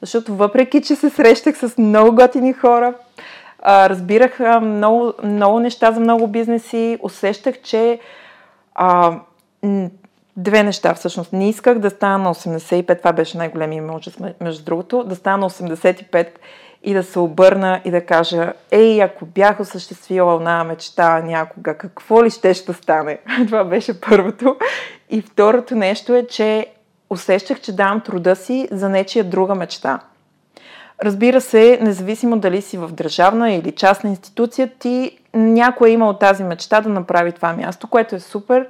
защото 0.00 0.34
въпреки, 0.34 0.82
че 0.82 0.96
се 0.96 1.10
срещах 1.10 1.56
с 1.58 1.78
много 1.78 2.14
готини 2.14 2.52
хора, 2.52 2.94
разбирах 3.66 4.40
много, 4.62 5.12
много 5.22 5.60
неща 5.60 5.92
за 5.92 6.00
много 6.00 6.26
бизнеси, 6.26 6.98
усещах, 7.02 7.62
че 7.62 7.98
а, 8.74 9.18
две 10.36 10.62
неща 10.62 10.94
всъщност. 10.94 11.32
Не 11.32 11.48
исках 11.48 11.78
да 11.78 11.90
стана 11.90 12.18
на 12.18 12.34
85, 12.34 12.98
това 12.98 13.12
беше 13.12 13.38
най-големия 13.38 13.82
ми 13.82 13.92
между 14.40 14.64
другото, 14.64 15.04
да 15.04 15.16
стана 15.16 15.38
на 15.38 15.50
85 15.50 16.28
и 16.86 16.94
да 16.94 17.02
се 17.02 17.18
обърна 17.18 17.80
и 17.84 17.90
да 17.90 18.06
кажа, 18.06 18.52
ей, 18.70 19.02
ако 19.02 19.26
бях 19.26 19.60
осъществила 19.60 20.34
една 20.34 20.64
мечта 20.64 21.22
някога, 21.22 21.74
какво 21.74 22.24
ли 22.24 22.30
ще 22.30 22.54
ще 22.54 22.72
стане? 22.72 23.18
Това 23.46 23.64
беше 23.64 24.00
първото. 24.00 24.56
И 25.10 25.22
второто 25.22 25.74
нещо 25.74 26.14
е, 26.14 26.26
че 26.26 26.66
усещах, 27.10 27.60
че 27.60 27.76
давам 27.76 28.00
труда 28.00 28.36
си 28.36 28.68
за 28.70 28.88
нечия 28.88 29.24
друга 29.24 29.54
мечта. 29.54 30.00
Разбира 31.02 31.40
се, 31.40 31.78
независимо 31.82 32.38
дали 32.38 32.62
си 32.62 32.78
в 32.78 32.88
държавна 32.92 33.52
или 33.52 33.72
частна 33.72 34.10
институция, 34.10 34.70
ти 34.78 35.18
някой 35.34 35.88
е 35.88 35.92
имал 35.92 36.12
тази 36.12 36.44
мечта 36.44 36.80
да 36.80 36.88
направи 36.88 37.32
това 37.32 37.52
място, 37.52 37.88
което 37.88 38.14
е 38.14 38.20
супер. 38.20 38.68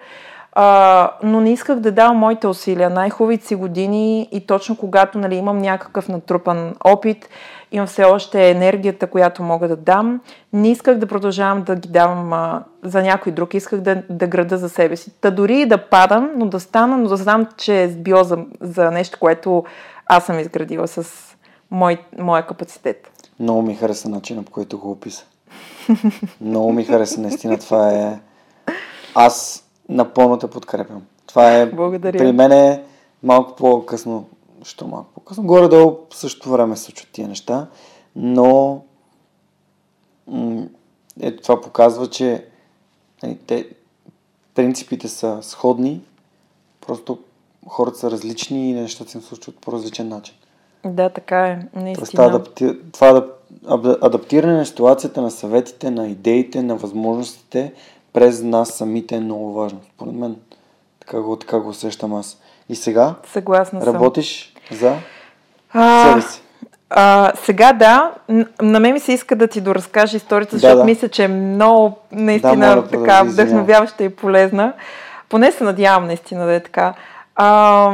А, 0.59 1.11
но 1.23 1.41
не 1.41 1.53
исках 1.53 1.79
да 1.79 1.93
давам 1.93 2.17
моите 2.17 2.47
усилия. 2.47 2.91
Най-хубавите 2.91 3.47
си 3.47 3.55
години 3.55 4.29
и 4.33 4.47
точно 4.47 4.77
когато 4.77 5.19
нали, 5.19 5.35
имам 5.35 5.59
някакъв 5.59 6.09
натрупан 6.09 6.75
опит, 6.85 7.29
имам 7.77 7.87
все 7.87 8.05
още 8.05 8.51
енергията, 8.51 9.07
която 9.07 9.43
мога 9.43 9.69
да 9.69 9.77
дам. 9.77 10.21
Не 10.53 10.71
исках 10.71 10.99
да 10.99 11.07
продължавам 11.07 11.63
да 11.63 11.77
ги 11.77 11.89
давам 11.89 12.33
а, 12.33 12.65
за 12.83 13.03
някой 13.03 13.33
друг, 13.33 13.55
исках 13.55 13.81
да, 13.81 14.03
да 14.11 14.27
града 14.27 14.59
за 14.59 14.69
себе 14.69 14.97
си. 14.97 15.13
Та 15.21 15.31
дори 15.31 15.61
и 15.61 15.67
да 15.67 15.79
падам, 15.79 16.31
но 16.37 16.47
да 16.47 16.61
стана, 16.61 16.97
но 16.97 17.09
да 17.09 17.17
знам, 17.17 17.49
че 17.57 17.83
е 17.83 17.89
било 17.89 18.25
за, 18.25 18.39
за 18.61 18.91
нещо, 18.91 19.19
което 19.21 19.65
аз 20.07 20.27
съм 20.27 20.39
изградила 20.39 20.89
с 20.89 21.05
мой, 21.71 21.99
моя 22.19 22.47
капацитет. 22.47 23.11
Много 23.41 23.63
ми 23.63 23.75
хареса 23.75 24.09
начина, 24.09 24.43
по 24.43 24.53
който 24.53 24.79
го 24.79 24.91
описа. 24.91 25.25
Много 26.41 26.73
ми 26.73 26.85
хареса, 26.85 27.21
наистина 27.21 27.59
това 27.59 27.91
е... 27.91 28.19
Аз 29.15 29.65
напълно 29.89 30.39
те 30.39 30.47
подкрепям. 30.47 31.03
Това 31.27 31.53
е... 31.53 31.67
Благодаря. 31.67 32.19
При 32.19 32.33
мен 32.33 32.53
е 32.53 32.83
малко 33.23 33.57
по-късно 33.57 34.29
що 34.67 34.87
малко 34.87 35.11
по-късно. 35.15 35.45
Горе-долу 35.45 35.99
в 36.11 36.17
същото 36.17 36.51
време 36.51 36.77
се 36.77 36.83
случват 36.83 37.09
тия 37.13 37.29
неща, 37.29 37.67
но 38.17 38.83
м- 40.27 40.67
ето 41.21 41.43
това 41.43 41.61
показва, 41.61 42.07
че 42.07 42.47
нали, 43.23 43.39
те, 43.47 43.69
принципите 44.55 45.09
са 45.09 45.39
сходни, 45.43 46.01
просто 46.87 47.19
хората 47.69 47.99
са 47.99 48.11
различни 48.11 48.71
и 48.71 48.73
нещата 48.73 49.11
се 49.11 49.21
случват 49.21 49.59
по 49.59 49.73
различен 49.73 50.09
начин. 50.09 50.35
Да, 50.85 51.09
така 51.09 51.47
е. 51.47 51.59
Наистина. 51.75 51.95
Тоест, 51.95 52.19
адапти... 52.19 52.79
това 52.93 53.09
адап... 53.09 54.03
адаптиране 54.03 54.57
на 54.57 54.67
ситуацията, 54.67 55.23
на 55.23 55.31
съветите, 55.31 55.91
на 55.91 56.09
идеите, 56.09 56.63
на 56.63 56.77
възможностите 56.77 57.73
през 58.13 58.43
нас 58.43 58.69
самите 58.69 59.17
е 59.17 59.21
много 59.21 59.53
важно. 59.53 59.81
Според 59.95 60.15
мен. 60.15 60.37
Така 61.01 61.21
го, 61.21 61.37
така 61.37 61.61
го 61.61 61.69
усещам 61.69 62.15
аз. 62.15 62.41
И 62.69 62.75
сега 62.75 63.15
Съгласна 63.33 63.87
работиш 63.87 64.55
за 64.71 64.95
А, 65.73 66.09
себе 66.09 66.23
си. 66.23 66.41
А, 66.91 67.33
сега 67.37 67.73
да, 67.73 68.11
на 68.63 68.81
мен 68.81 68.93
ми 68.93 69.01
се 69.01 69.13
иска 69.13 69.37
да 69.37 69.47
ти 69.47 69.61
доразкажа 69.61 70.17
историята, 70.17 70.57
Да, 70.57 70.59
защото 70.59 70.79
да. 70.79 70.85
мисля, 70.85 71.09
че 71.09 71.25
е 71.25 71.29
много 71.29 71.99
наистина 72.13 72.57
Да, 72.57 72.77
моля, 72.77 72.83
така 72.85 72.97
извинявам. 72.99 73.29
вдъхновяваща 73.29 74.05
и 74.05 74.09
полезна. 74.09 74.73
Поне 75.29 75.53
се 75.53 75.65
надявам 75.65 76.07
наистина 76.07 76.47
да 76.47 76.53
е 76.55 76.61
така. 76.63 76.95
А, 77.37 77.93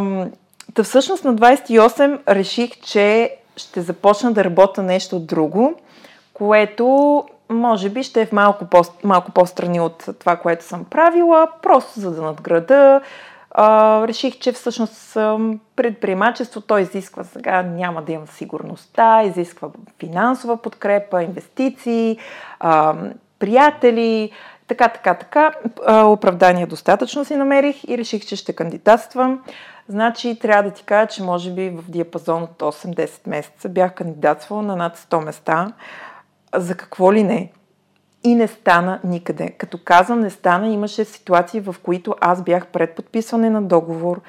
та 0.75 0.83
всъщност 0.83 1.25
на 1.25 1.35
28 1.35 2.19
реших, 2.29 2.71
че 2.81 3.35
ще 3.57 3.81
започна 3.81 4.33
да 4.33 4.45
работя 4.45 4.83
нещо 4.83 5.19
друго, 5.19 5.75
което 6.35 7.25
може 7.49 7.89
би 7.89 8.03
ще 8.03 8.21
е 8.21 8.27
в 8.27 8.33
малко, 8.33 8.65
по, 8.65 8.83
малко 9.05 9.31
по-страни 9.33 9.81
от 9.81 10.05
това, 10.19 10.37
което 10.37 10.65
съм 10.65 10.85
правила, 10.85 11.47
просто 11.63 12.01
за 12.01 12.11
да 12.11 12.23
надграда. 12.23 13.01
А, 13.55 14.09
реших, 14.09 14.39
че 14.39 14.53
всъщност 14.53 15.15
предприемачество 15.77 16.61
то 16.61 16.79
изисква 16.79 17.25
сега, 17.25 17.63
няма 17.63 18.03
да 18.03 18.13
имам 18.13 18.27
сигурността, 18.27 19.23
изисква 19.23 19.69
финансова 19.99 20.57
подкрепа, 20.57 21.23
инвестиции, 21.23 22.19
ам, 22.61 23.13
приятели, 23.39 24.31
така, 24.67 24.89
така, 24.89 25.15
така. 25.15 25.53
А, 25.87 26.05
оправдание 26.05 26.67
достатъчно 26.67 27.25
си 27.25 27.37
намерих 27.37 27.85
и 27.85 27.99
реших, 27.99 28.27
че 28.27 28.37
ще 28.37 28.53
кандидатствам. 28.53 29.43
Значи, 29.89 30.39
трябва 30.39 30.63
да 30.63 30.71
ти 30.71 30.85
кажа, 30.85 31.07
че 31.07 31.23
може 31.23 31.51
би 31.51 31.71
в 31.71 31.91
диапазон 31.91 32.43
от 32.43 32.59
8-10 32.59 33.29
месеца 33.29 33.69
бях 33.69 33.95
кандидатствала 33.95 34.63
на 34.63 34.77
над 34.77 34.99
100 34.99 35.25
места. 35.25 35.73
За 36.57 36.77
какво 36.77 37.13
ли 37.13 37.23
не? 37.23 37.53
И 38.25 38.35
не 38.35 38.49
стана 38.49 39.01
никъде. 39.05 39.51
Като 39.51 39.79
казвам 39.85 40.21
не 40.21 40.31
стана, 40.31 40.69
имаше 40.69 41.05
ситуации, 41.05 41.61
в 41.61 41.77
които 41.83 42.15
аз 42.21 42.43
бях 42.43 42.67
пред 42.67 42.97
подписване 42.97 43.51
на 43.51 43.63
договор 43.63 44.21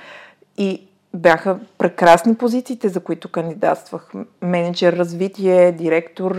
и 0.58 0.88
бяха 1.14 1.60
прекрасни 1.78 2.36
позициите, 2.36 2.90
за 2.90 3.00
които 3.00 3.30
кандидатствах. 3.30 4.12
Менеджер 4.42 4.94
развитие, 4.94 5.72
директор, 5.72 6.36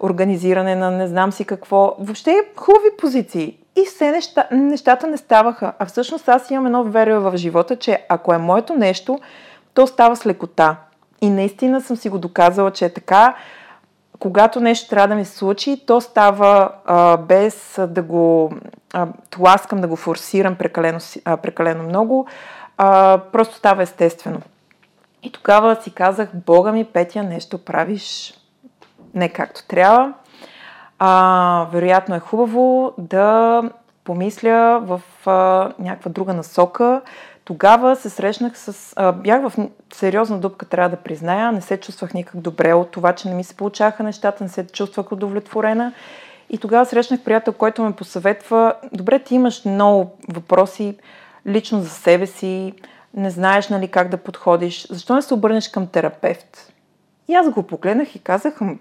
организиране 0.00 0.74
на 0.76 0.90
не 0.90 1.08
знам 1.08 1.32
си 1.32 1.44
какво. 1.44 1.96
Въобще 1.98 2.36
хубави 2.56 2.88
позиции. 2.98 3.58
И 3.76 3.84
все 3.86 4.10
неща, 4.10 4.48
нещата 4.52 5.06
не 5.06 5.16
ставаха. 5.16 5.72
А 5.78 5.86
всъщност 5.86 6.28
аз 6.28 6.50
имам 6.50 6.66
едно 6.66 6.84
верие 6.84 7.18
в 7.18 7.36
живота, 7.36 7.76
че 7.76 8.06
ако 8.08 8.34
е 8.34 8.38
моето 8.38 8.74
нещо, 8.74 9.18
то 9.74 9.86
става 9.86 10.16
с 10.16 10.26
лекота. 10.26 10.76
И 11.20 11.30
наистина 11.30 11.80
съм 11.80 11.96
си 11.96 12.08
го 12.08 12.18
доказала, 12.18 12.70
че 12.70 12.84
е 12.84 12.92
така 12.92 13.36
когато 14.18 14.60
нещо 14.60 14.88
трябва 14.88 15.08
да 15.08 15.14
ми 15.14 15.24
се 15.24 15.36
случи, 15.36 15.82
то 15.86 16.00
става 16.00 16.70
а, 16.86 17.16
без 17.16 17.80
да 17.88 18.02
го 18.02 18.52
а, 18.92 19.06
тласкам, 19.30 19.80
да 19.80 19.88
го 19.88 19.96
форсирам 19.96 20.56
прекалено, 20.56 20.98
а, 21.24 21.36
прекалено 21.36 21.82
много, 21.82 22.26
а, 22.76 23.20
просто 23.32 23.54
става 23.54 23.82
естествено. 23.82 24.40
И 25.22 25.32
тогава 25.32 25.76
си 25.76 25.90
казах, 25.90 26.28
Бога 26.34 26.72
ми, 26.72 26.84
Петя, 26.84 27.22
нещо 27.22 27.58
правиш 27.58 28.34
не 29.14 29.28
както 29.28 29.66
трябва. 29.66 30.12
А, 30.98 31.66
вероятно 31.72 32.14
е 32.14 32.20
хубаво 32.20 32.92
да 32.98 33.62
помисля 34.04 34.80
в 34.82 35.02
а, 35.26 35.72
някаква 35.78 36.10
друга 36.10 36.34
насока. 36.34 37.00
Тогава 37.44 37.96
се 37.96 38.10
срещнах 38.10 38.58
с... 38.58 38.92
А, 38.96 39.12
бях 39.12 39.48
в 39.48 39.68
сериозна 39.94 40.38
дупка, 40.38 40.66
трябва 40.66 40.88
да 40.88 40.96
призная. 40.96 41.52
Не 41.52 41.60
се 41.60 41.76
чувствах 41.76 42.14
никак 42.14 42.36
добре 42.36 42.74
от 42.74 42.90
това, 42.90 43.12
че 43.12 43.28
не 43.28 43.34
ми 43.34 43.44
се 43.44 43.54
получаха 43.54 44.02
нещата, 44.02 44.44
не 44.44 44.50
се 44.50 44.66
чувствах 44.66 45.12
удовлетворена. 45.12 45.92
И 46.50 46.58
тогава 46.58 46.86
срещнах 46.86 47.20
приятел, 47.20 47.52
който 47.52 47.82
ме 47.82 47.92
посъветва, 47.92 48.74
добре, 48.92 49.18
ти 49.18 49.34
имаш 49.34 49.64
много 49.64 50.10
въпроси 50.28 50.96
лично 51.46 51.80
за 51.80 51.90
себе 51.90 52.26
си, 52.26 52.72
не 53.14 53.30
знаеш 53.30 53.68
нали, 53.68 53.88
как 53.88 54.08
да 54.08 54.16
подходиш, 54.16 54.86
защо 54.90 55.14
не 55.14 55.22
се 55.22 55.34
обърнеш 55.34 55.68
към 55.68 55.86
терапевт? 55.86 56.72
И 57.28 57.34
аз 57.34 57.50
го 57.50 57.62
погледнах 57.62 58.14
и 58.14 58.18
казах, 58.18 58.60
«М, 58.60 58.76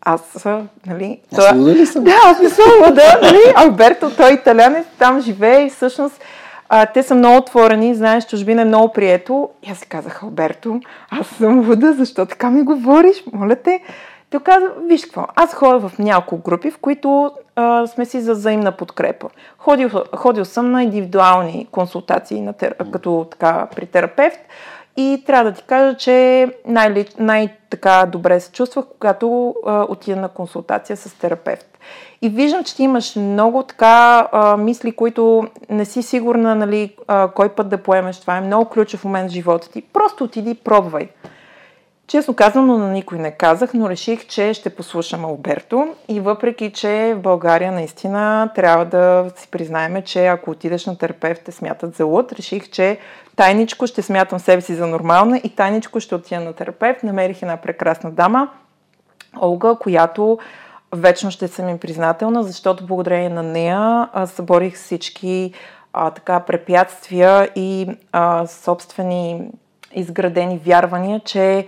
аз, 0.00 0.46
нали... 0.86 1.20
Аз 1.36 1.48
той- 1.48 1.58
ли 1.58 1.86
съм? 1.86 2.04
да, 2.04 2.14
аз 2.24 2.40
не 2.40 2.50
съм 2.50 2.64
луда, 2.86 3.18
нали? 3.22 3.52
Алберто, 3.56 4.16
той 4.16 4.30
е 4.30 4.34
италянец, 4.34 4.86
там 4.98 5.20
живее 5.20 5.66
и 5.66 5.70
всъщност 5.70 6.22
а, 6.68 6.86
те 6.86 7.02
са 7.02 7.14
много 7.14 7.36
отворени, 7.36 7.94
знаеш, 7.94 8.26
чужбина 8.26 8.62
е 8.62 8.64
много 8.64 8.92
прието. 8.92 9.48
И 9.62 9.70
аз 9.70 9.78
си 9.78 9.86
казах, 9.86 10.22
Алберто, 10.22 10.80
аз 11.10 11.26
съм 11.26 11.68
луда, 11.68 11.92
защо 11.92 12.26
така 12.26 12.50
ми 12.50 12.62
говориш? 12.62 13.24
Моля 13.32 13.56
те. 13.56 13.80
Той 14.30 14.40
каза, 14.40 14.66
виж 14.82 15.04
какво, 15.04 15.26
аз 15.34 15.54
ходя 15.54 15.88
в 15.88 15.98
няколко 15.98 16.50
групи, 16.50 16.70
в 16.70 16.78
които 16.78 17.30
а, 17.56 17.86
сме 17.86 18.04
си 18.04 18.20
за 18.20 18.32
взаимна 18.32 18.72
подкрепа. 18.72 19.28
Ходил, 19.58 19.90
ходил 20.16 20.44
съм 20.44 20.70
на 20.70 20.82
индивидуални 20.82 21.68
консултации 21.70 22.40
на 22.40 22.52
тер... 22.52 22.74
като 22.92 23.26
така 23.30 23.68
при 23.76 23.86
терапевт 23.86 24.40
и 24.96 25.22
трябва 25.26 25.50
да 25.50 25.56
ти 25.56 25.62
кажа, 25.62 25.96
че 25.96 26.48
най- 26.66 27.06
най-така 27.18 28.06
добре 28.12 28.40
се 28.40 28.52
чувствах, 28.52 28.84
когато 28.92 29.54
а, 29.66 29.86
отида 29.88 30.20
на 30.20 30.28
консултация 30.28 30.96
с 30.96 31.18
терапевт. 31.18 31.75
И 32.22 32.28
виждам, 32.28 32.64
че 32.64 32.76
ти 32.76 32.82
имаш 32.82 33.16
много 33.16 33.62
така 33.62 34.28
а, 34.32 34.56
мисли, 34.56 34.92
които 34.92 35.44
не 35.70 35.84
си 35.84 36.02
сигурна 36.02 36.54
нали, 36.54 36.96
а, 37.08 37.28
кой 37.28 37.48
път 37.48 37.68
да 37.68 37.78
поемеш. 37.78 38.20
Това 38.20 38.36
е 38.36 38.40
много 38.40 38.70
ключов 38.70 39.04
момент 39.04 39.30
в 39.30 39.34
живота 39.34 39.70
ти. 39.70 39.82
Просто 39.82 40.24
отиди 40.24 40.50
и 40.50 40.54
пробвай. 40.54 41.08
Честно 42.06 42.34
казвам, 42.34 42.66
но 42.66 42.78
на 42.78 42.88
никой 42.88 43.18
не 43.18 43.30
казах, 43.30 43.74
но 43.74 43.90
реших, 43.90 44.26
че 44.26 44.54
ще 44.54 44.70
послушам 44.70 45.24
Алберто. 45.24 45.94
И 46.08 46.20
въпреки, 46.20 46.72
че 46.72 47.14
в 47.16 47.20
България 47.20 47.72
наистина 47.72 48.50
трябва 48.54 48.84
да 48.84 49.30
си 49.36 49.48
признаеме, 49.50 50.02
че 50.02 50.26
ако 50.26 50.50
отидеш 50.50 50.86
на 50.86 50.98
терапевт 50.98 51.42
те 51.44 51.52
смятат 51.52 51.94
за 51.94 52.04
луд, 52.04 52.32
реших, 52.32 52.70
че 52.70 52.98
тайничко 53.36 53.86
ще 53.86 54.02
смятам 54.02 54.38
себе 54.38 54.62
си 54.62 54.74
за 54.74 54.86
нормална 54.86 55.38
и 55.44 55.48
тайничко 55.48 56.00
ще 56.00 56.14
отида 56.14 56.40
на 56.40 56.52
терапевт. 56.52 57.02
Намерих 57.02 57.42
една 57.42 57.56
прекрасна 57.56 58.10
дама, 58.10 58.48
Олга, 59.42 59.74
която 59.74 60.38
вечно 60.94 61.30
ще 61.30 61.48
съм 61.48 61.68
им 61.68 61.78
признателна, 61.78 62.42
защото 62.42 62.86
благодарение 62.86 63.28
на 63.28 63.42
нея 63.42 64.08
съборих 64.26 64.74
всички 64.74 65.52
а, 65.92 66.10
така 66.10 66.40
препятствия 66.40 67.50
и 67.56 67.88
а, 68.12 68.46
собствени 68.46 69.50
изградени 69.92 70.58
вярвания, 70.58 71.20
че 71.20 71.66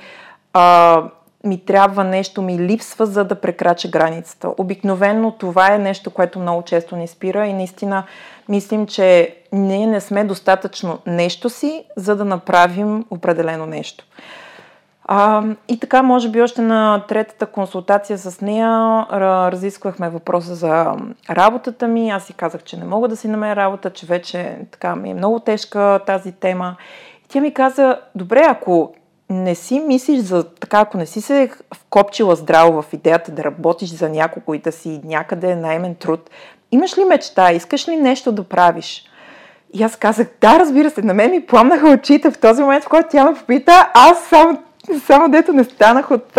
а, 0.52 1.02
ми 1.44 1.64
трябва 1.64 2.04
нещо, 2.04 2.42
ми 2.42 2.58
липсва, 2.58 3.06
за 3.06 3.24
да 3.24 3.34
прекрача 3.34 3.88
границата. 3.88 4.50
Обикновено 4.58 5.30
това 5.30 5.74
е 5.74 5.78
нещо, 5.78 6.10
което 6.10 6.38
много 6.38 6.62
често 6.62 6.96
ни 6.96 7.08
спира 7.08 7.46
и 7.46 7.52
наистина 7.52 8.04
мислим, 8.48 8.86
че 8.86 9.36
ние 9.52 9.86
не 9.86 10.00
сме 10.00 10.24
достатъчно 10.24 10.98
нещо 11.06 11.50
си, 11.50 11.84
за 11.96 12.16
да 12.16 12.24
направим 12.24 13.04
определено 13.10 13.66
нещо. 13.66 14.04
А, 15.10 15.42
и 15.68 15.80
така, 15.80 16.02
може 16.02 16.28
би 16.28 16.42
още 16.42 16.62
на 16.62 17.04
третата 17.08 17.46
консултация 17.46 18.18
с 18.18 18.40
нея 18.40 18.68
ра- 19.12 19.52
разисквахме 19.52 20.08
въпроса 20.08 20.54
за 20.54 20.92
работата 21.30 21.88
ми. 21.88 22.10
Аз 22.10 22.24
си 22.24 22.32
казах, 22.32 22.62
че 22.62 22.76
не 22.76 22.84
мога 22.84 23.08
да 23.08 23.16
си 23.16 23.28
намеря 23.28 23.56
работа, 23.56 23.90
че 23.90 24.06
вече 24.06 24.58
така 24.70 24.96
ми 24.96 25.10
е 25.10 25.14
много 25.14 25.40
тежка 25.40 26.00
тази 26.06 26.32
тема. 26.32 26.76
И 27.24 27.28
тя 27.28 27.40
ми 27.40 27.54
каза, 27.54 27.98
добре, 28.14 28.44
ако 28.48 28.92
не 29.30 29.54
си 29.54 29.80
мислиш 29.80 30.20
за 30.20 30.44
така, 30.44 30.80
ако 30.80 30.98
не 30.98 31.06
си 31.06 31.20
се 31.20 31.50
вкопчила 31.74 32.36
здраво 32.36 32.82
в 32.82 32.92
идеята 32.92 33.32
да 33.32 33.44
работиш 33.44 33.88
за 33.88 34.08
някого 34.08 34.54
и 34.54 34.58
да 34.58 34.72
си 34.72 35.00
някъде 35.04 35.56
наймен 35.56 35.94
труд, 35.94 36.30
имаш 36.72 36.98
ли 36.98 37.04
мечта, 37.04 37.52
искаш 37.52 37.88
ли 37.88 37.96
нещо 37.96 38.32
да 38.32 38.44
правиш? 38.44 39.04
И 39.74 39.82
аз 39.82 39.96
казах, 39.96 40.28
да, 40.40 40.58
разбира 40.58 40.90
се, 40.90 41.02
на 41.02 41.14
мен 41.14 41.30
ми 41.30 41.46
пламнаха 41.46 41.88
очите 41.88 42.30
в 42.30 42.38
този 42.38 42.62
момент, 42.62 42.84
в 42.84 42.88
който 42.88 43.08
тя 43.10 43.24
ме 43.24 43.34
попита, 43.34 43.90
аз 43.94 44.18
само, 44.18 44.58
само 45.06 45.28
дето 45.28 45.52
не 45.52 45.64
станах 45.64 46.10
от, 46.10 46.38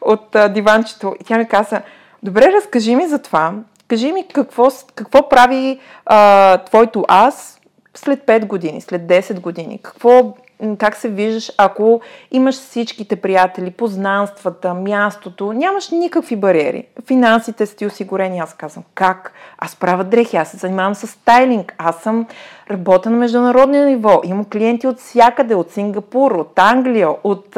от 0.00 0.36
диванчето. 0.50 1.14
И 1.20 1.24
тя 1.24 1.38
ми 1.38 1.48
каза, 1.48 1.82
добре, 2.22 2.52
разкажи 2.52 2.96
ми 2.96 3.06
за 3.06 3.18
това, 3.18 3.52
кажи 3.88 4.12
ми 4.12 4.28
какво, 4.28 4.68
какво 4.94 5.28
прави 5.28 5.80
а, 6.06 6.58
твоето 6.58 7.04
аз 7.08 7.60
след 7.94 8.26
5 8.26 8.46
години, 8.46 8.80
след 8.80 9.02
10 9.02 9.40
години, 9.40 9.80
какво, 9.82 10.34
как 10.78 10.96
се 10.96 11.08
виждаш, 11.08 11.52
ако 11.58 12.00
имаш 12.30 12.54
всичките 12.54 13.16
приятели, 13.16 13.70
познанствата, 13.70 14.74
мястото, 14.74 15.52
нямаш 15.52 15.90
никакви 15.90 16.36
бариери. 16.36 16.86
Финансите 17.06 17.66
са 17.66 17.76
ти 17.76 17.86
осигурени. 17.86 18.38
Аз 18.38 18.54
казвам, 18.54 18.84
как? 18.94 19.32
Аз 19.58 19.76
правя 19.76 20.04
дрехи, 20.04 20.36
аз 20.36 20.50
се 20.50 20.56
занимавам 20.56 20.94
с 20.94 21.06
стайлинг, 21.06 21.74
аз 21.78 21.96
съм 21.96 22.26
работя 22.70 23.10
на 23.10 23.16
международно 23.16 23.84
ниво, 23.84 24.20
имам 24.24 24.44
клиенти 24.44 24.86
от 24.86 24.98
всякъде, 24.98 25.54
от 25.54 25.70
Сингапур, 25.70 26.32
от 26.32 26.58
Англия, 26.58 27.08
от 27.24 27.56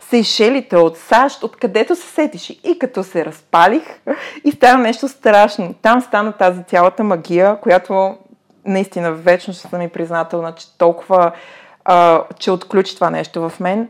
Сейшелите, 0.00 0.76
от 0.76 0.96
САЩ, 0.96 1.42
от 1.42 1.56
където 1.56 1.96
се 1.96 2.06
сетиш. 2.06 2.60
И 2.64 2.78
като 2.78 3.04
се 3.04 3.24
разпалих 3.24 3.82
и 4.44 4.52
стана 4.52 4.82
нещо 4.82 5.08
страшно. 5.08 5.74
Там 5.82 6.00
стана 6.00 6.32
тази 6.32 6.64
цялата 6.64 7.04
магия, 7.04 7.56
която 7.60 8.16
наистина 8.64 9.12
вечно 9.12 9.52
ще 9.54 9.68
съм 9.68 9.82
и 9.82 9.88
признателна, 9.88 10.54
че 10.54 10.78
толкова 10.78 11.32
а, 11.90 12.22
че 12.38 12.50
отключи 12.50 12.94
това 12.94 13.10
нещо 13.10 13.48
в 13.48 13.60
мен. 13.60 13.88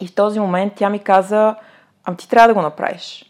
И 0.00 0.06
в 0.06 0.14
този 0.14 0.40
момент 0.40 0.72
тя 0.76 0.90
ми 0.90 0.98
каза, 0.98 1.54
ами 2.04 2.16
ти 2.16 2.28
трябва 2.28 2.48
да 2.48 2.54
го 2.54 2.62
направиш. 2.62 3.24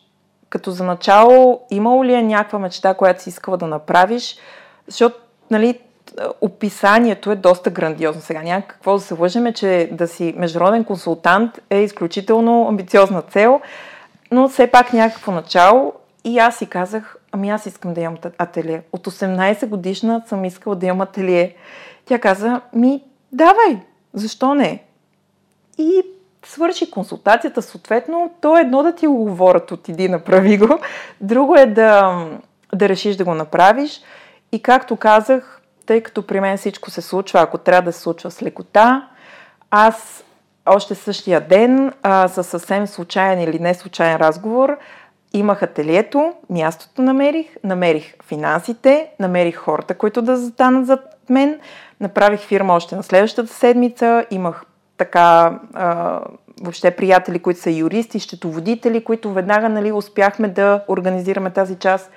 Като 0.50 0.70
за 0.70 0.84
начало, 0.84 1.60
имало 1.70 2.04
ли 2.04 2.14
е 2.14 2.22
някаква 2.22 2.58
мечта, 2.58 2.94
която 2.94 3.22
си 3.22 3.28
искала 3.28 3.56
да 3.56 3.66
направиш? 3.66 4.36
Защото, 4.86 5.16
нали, 5.50 5.80
описанието 6.40 7.32
е 7.32 7.36
доста 7.36 7.70
грандиозно. 7.70 8.22
Сега 8.22 8.42
няма 8.42 8.62
какво 8.62 8.94
да 8.94 9.00
се 9.00 9.14
лъжеме, 9.14 9.52
че 9.52 9.88
да 9.92 10.08
си 10.08 10.34
международен 10.36 10.84
консултант 10.84 11.58
е 11.70 11.78
изключително 11.78 12.68
амбициозна 12.68 13.22
цел, 13.22 13.60
но 14.30 14.48
все 14.48 14.66
пак 14.66 14.92
някакво 14.92 15.32
начало 15.32 15.92
и 16.24 16.38
аз 16.38 16.56
си 16.56 16.66
казах, 16.66 17.16
ами 17.32 17.50
аз 17.50 17.66
искам 17.66 17.94
да 17.94 18.00
имам 18.00 18.16
ателие. 18.38 18.82
От 18.92 19.06
18 19.06 19.66
годишна 19.66 20.22
съм 20.26 20.44
искала 20.44 20.76
да 20.76 20.86
имам 20.86 21.00
ателие. 21.00 21.54
Тя 22.04 22.18
каза, 22.18 22.60
ми 22.72 23.02
давай, 23.32 23.80
защо 24.14 24.54
не? 24.54 24.84
И 25.78 26.02
свърши 26.44 26.90
консултацията, 26.90 27.62
съответно, 27.62 28.34
то 28.40 28.58
е 28.58 28.60
едно 28.60 28.82
да 28.82 28.94
ти 28.94 29.06
го 29.06 29.16
говорят, 29.16 29.70
отиди, 29.70 30.08
направи 30.08 30.58
го. 30.58 30.78
Друго 31.20 31.56
е 31.56 31.66
да, 31.66 32.24
да 32.74 32.88
решиш 32.88 33.16
да 33.16 33.24
го 33.24 33.34
направиш. 33.34 34.00
И 34.52 34.62
както 34.62 34.96
казах, 34.96 35.62
тъй 35.86 36.00
като 36.00 36.26
при 36.26 36.40
мен 36.40 36.56
всичко 36.56 36.90
се 36.90 37.02
случва, 37.02 37.40
ако 37.40 37.58
трябва 37.58 37.82
да 37.82 37.92
се 37.92 38.00
случва 38.00 38.30
с 38.30 38.42
лекота, 38.42 39.08
аз 39.70 40.24
още 40.66 40.94
същия 40.94 41.40
ден, 41.40 41.92
а, 42.02 42.28
със 42.28 42.46
съвсем 42.46 42.86
случайен 42.86 43.40
или 43.40 43.58
не 43.58 43.74
случайен 43.74 44.16
разговор, 44.16 44.78
имах 45.32 45.62
ателието, 45.62 46.32
мястото 46.50 47.02
намерих, 47.02 47.46
намерих 47.64 48.14
финансите, 48.24 49.10
намерих 49.20 49.56
хората, 49.56 49.94
които 49.94 50.22
да 50.22 50.36
застанат 50.36 50.86
зад 50.86 51.00
мен, 51.30 51.60
направих 52.00 52.40
фирма 52.40 52.74
още 52.74 52.96
на 52.96 53.02
следващата 53.02 53.52
седмица, 53.52 54.24
имах 54.30 54.64
така 54.96 55.60
а, 55.74 56.20
въобще 56.62 56.90
приятели, 56.90 57.38
които 57.38 57.60
са 57.60 57.70
юристи, 57.70 58.20
щетоводители, 58.20 59.04
които 59.04 59.32
веднага 59.32 59.68
нали, 59.68 59.92
успяхме 59.92 60.48
да 60.48 60.84
организираме 60.88 61.50
тази 61.50 61.76
част. 61.76 62.10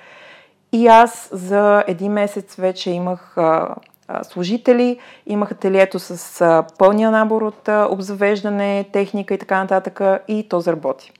И 0.72 0.86
аз 0.86 1.28
за 1.32 1.84
един 1.86 2.12
месец 2.12 2.54
вече 2.54 2.90
имах 2.90 3.38
а, 3.38 3.74
а, 4.08 4.24
служители, 4.24 4.98
имах 5.26 5.52
ателието 5.52 5.98
с 5.98 6.40
а, 6.40 6.64
пълния 6.78 7.10
набор 7.10 7.42
от 7.42 7.68
а, 7.68 7.88
обзавеждане, 7.90 8.84
техника 8.92 9.34
и 9.34 9.38
така 9.38 9.58
нататък 9.58 10.00
и 10.28 10.48
то 10.48 10.60
заработи. 10.60 11.12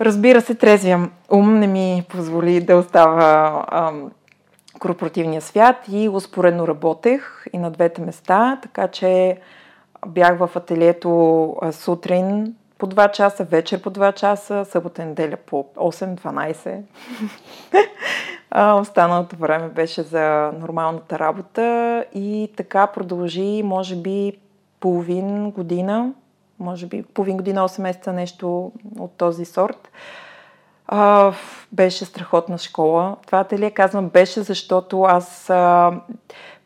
Разбира 0.00 0.40
се, 0.40 0.54
трезвия 0.54 1.10
ум 1.30 1.58
не 1.58 1.66
ми 1.66 2.04
позволи 2.08 2.60
да 2.60 2.76
остава 2.76 3.64
а, 3.68 3.92
корпоративния 4.82 5.40
свят 5.40 5.76
и 5.92 6.08
успоредно 6.08 6.68
работех 6.68 7.44
и 7.52 7.58
на 7.58 7.70
двете 7.70 8.02
места, 8.02 8.58
така 8.62 8.88
че 8.88 9.40
бях 10.06 10.38
в 10.38 10.50
ателието 10.56 11.56
сутрин 11.72 12.54
по 12.78 12.86
2 12.86 13.10
часа, 13.10 13.44
вечер 13.44 13.82
по 13.82 13.90
2 13.90 14.14
часа, 14.14 14.64
събота 14.64 15.04
неделя 15.04 15.36
по 15.46 15.66
8-12. 15.76 16.80
Останалото 18.80 19.36
време 19.36 19.68
беше 19.68 20.02
за 20.02 20.52
нормалната 20.60 21.18
работа 21.18 22.04
и 22.14 22.50
така 22.56 22.86
продължи, 22.86 23.62
може 23.64 23.96
би, 23.96 24.32
половин 24.80 25.50
година, 25.50 26.12
може 26.58 26.86
би 26.86 27.02
половин 27.02 27.36
година, 27.36 27.68
8 27.68 27.82
месеца, 27.82 28.12
нещо 28.12 28.72
от 28.98 29.12
този 29.16 29.44
сорт. 29.44 29.90
А, 30.94 31.32
беше 31.72 32.04
страхотна 32.04 32.58
школа. 32.58 33.16
Това 33.26 33.40
ателие 33.40 33.70
казвам 33.70 34.08
беше, 34.08 34.40
защото 34.42 35.02
аз 35.02 35.50
а, 35.50 35.92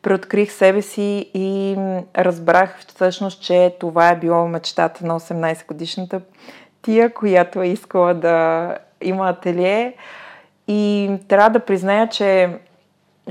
преоткрих 0.01 0.51
себе 0.51 0.81
си 0.81 1.31
и 1.33 1.75
разбрах 2.17 2.79
всъщност, 2.87 3.41
че 3.41 3.75
това 3.79 4.09
е 4.09 4.19
било 4.19 4.47
мечтата 4.47 5.05
на 5.05 5.19
18 5.19 5.67
годишната 5.67 6.21
тия, 6.81 7.13
която 7.13 7.61
е 7.61 7.67
искала 7.67 8.13
да 8.13 8.77
има 9.01 9.29
ателие. 9.29 9.93
И 10.67 11.11
трябва 11.27 11.49
да 11.49 11.65
призная, 11.65 12.09
че 12.09 12.49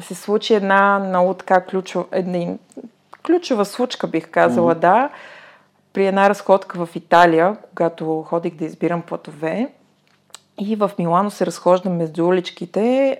се 0.00 0.14
случи 0.14 0.54
една 0.54 0.98
много 0.98 1.34
така 1.34 1.60
ключова, 1.60 2.04
една, 2.12 2.54
ключова 3.26 3.64
случка, 3.64 4.06
бих 4.06 4.30
казала, 4.30 4.74
mm-hmm. 4.74 4.78
да, 4.78 5.08
при 5.92 6.06
една 6.06 6.28
разходка 6.28 6.86
в 6.86 6.96
Италия, 6.96 7.56
когато 7.68 8.22
ходих 8.22 8.54
да 8.54 8.64
избирам 8.64 9.02
платове. 9.02 9.68
И 10.58 10.76
в 10.76 10.90
Милано 10.98 11.30
се 11.30 11.46
разхождам 11.46 11.96
между 11.96 12.26
уличките 12.26 13.18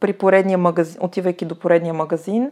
при 0.00 0.12
поредния 0.12 0.58
магазин, 0.58 0.98
отивайки 1.00 1.44
до 1.44 1.58
поредния 1.58 1.94
магазин, 1.94 2.50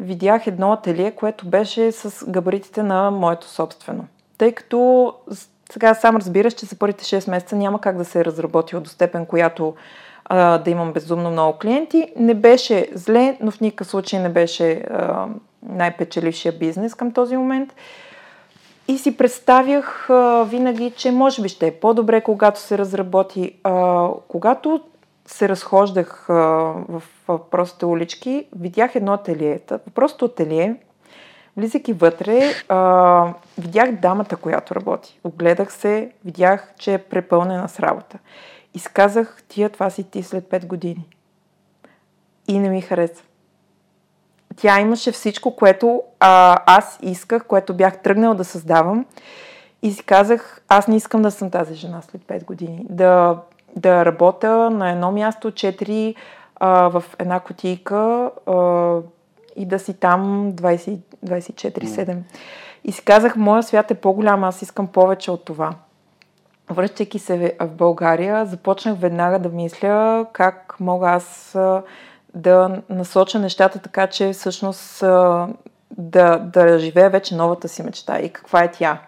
видях 0.00 0.46
едно 0.46 0.72
ателие, 0.72 1.10
което 1.10 1.48
беше 1.48 1.92
с 1.92 2.30
габаритите 2.30 2.82
на 2.82 3.10
моето 3.10 3.48
собствено. 3.48 4.06
Тъй 4.38 4.52
като 4.52 5.12
сега 5.72 5.94
сам 5.94 6.16
разбираш, 6.16 6.54
че 6.54 6.66
за 6.66 6.76
първите 6.76 7.04
6 7.04 7.30
месеца 7.30 7.56
няма 7.56 7.80
как 7.80 7.96
да 7.96 8.04
се 8.04 8.20
е 8.20 8.24
разработила 8.24 8.80
до 8.80 8.90
степен, 8.90 9.26
която 9.26 9.74
а, 10.24 10.58
да 10.58 10.70
имам 10.70 10.92
безумно 10.92 11.30
много 11.30 11.58
клиенти. 11.58 12.12
Не 12.16 12.34
беше 12.34 12.88
зле, 12.94 13.36
но 13.40 13.50
в 13.50 13.60
никакъв 13.60 13.86
случай 13.86 14.20
не 14.20 14.28
беше 14.28 14.72
а, 14.72 15.26
най-печелившия 15.62 16.52
бизнес 16.52 16.94
към 16.94 17.12
този 17.12 17.36
момент. 17.36 17.74
И 18.90 18.98
си 18.98 19.16
представях 19.16 20.10
а, 20.10 20.44
винаги, 20.44 20.92
че 20.96 21.10
може 21.10 21.42
би 21.42 21.48
ще 21.48 21.66
е 21.66 21.80
по-добре, 21.80 22.20
когато 22.20 22.60
се 22.60 22.78
разработи. 22.78 23.58
А, 23.64 24.08
когато 24.28 24.80
се 25.26 25.48
разхождах 25.48 26.30
а, 26.30 26.34
в, 26.88 27.02
в 27.28 27.40
простите 27.50 27.86
улички, 27.86 28.46
видях 28.56 28.94
едно 28.94 29.12
ателие. 29.12 29.60
Просто 29.94 30.24
ателие, 30.24 30.76
влизайки 31.56 31.92
вътре, 31.92 32.40
а, 32.68 33.32
видях 33.58 33.92
дамата, 33.92 34.36
която 34.36 34.74
работи. 34.74 35.20
Огледах 35.24 35.72
се, 35.72 36.12
видях, 36.24 36.74
че 36.78 36.94
е 36.94 36.98
препълнена 36.98 37.68
с 37.68 37.80
работа. 37.80 38.18
И 38.74 38.78
сказах, 38.78 39.42
тия 39.48 39.70
това 39.70 39.90
си 39.90 40.04
ти 40.04 40.22
след 40.22 40.44
5 40.44 40.66
години. 40.66 41.08
И 42.48 42.58
не 42.58 42.68
ми 42.68 42.80
хареса. 42.80 43.22
Тя 44.56 44.80
имаше 44.80 45.12
всичко, 45.12 45.56
което 45.56 46.02
а, 46.20 46.56
аз 46.66 46.98
исках, 47.02 47.46
което 47.46 47.74
бях 47.74 48.02
тръгнала 48.02 48.34
да 48.34 48.44
създавам. 48.44 49.06
И 49.82 49.92
си 49.92 50.04
казах, 50.04 50.62
аз 50.68 50.88
не 50.88 50.96
искам 50.96 51.22
да 51.22 51.30
съм 51.30 51.50
тази 51.50 51.74
жена 51.74 52.02
след 52.02 52.22
5 52.22 52.44
години. 52.44 52.86
Да 52.88 53.38
да 53.76 54.04
работя 54.04 54.70
на 54.70 54.90
едно 54.90 55.12
място, 55.12 55.50
четири 55.50 56.14
а, 56.56 56.88
в 56.88 57.04
една 57.18 57.40
котийка 57.40 58.30
а, 58.46 58.96
и 59.56 59.66
да 59.66 59.78
си 59.78 59.94
там 59.94 60.52
20, 60.52 60.98
24-7. 61.26 62.16
И 62.84 62.92
си 62.92 63.04
казах, 63.04 63.36
моя 63.36 63.62
свят 63.62 63.90
е 63.90 63.94
по-голям, 63.94 64.44
аз 64.44 64.62
искам 64.62 64.86
повече 64.86 65.30
от 65.30 65.44
това. 65.44 65.74
Връщайки 66.70 67.18
се 67.18 67.56
в 67.60 67.68
България, 67.68 68.46
започнах 68.46 68.98
веднага 68.98 69.38
да 69.38 69.48
мисля 69.48 70.26
как 70.32 70.76
мога 70.80 71.08
аз 71.08 71.58
да 72.34 72.82
насоча 72.90 73.38
нещата 73.38 73.78
така, 73.78 74.06
че 74.06 74.32
всъщност 74.32 75.00
да, 75.98 76.38
да 76.38 76.78
живея 76.78 77.10
вече 77.10 77.34
новата 77.34 77.68
си 77.68 77.82
мечта 77.82 78.20
и 78.20 78.28
каква 78.28 78.64
е 78.64 78.72
тя. 78.72 78.98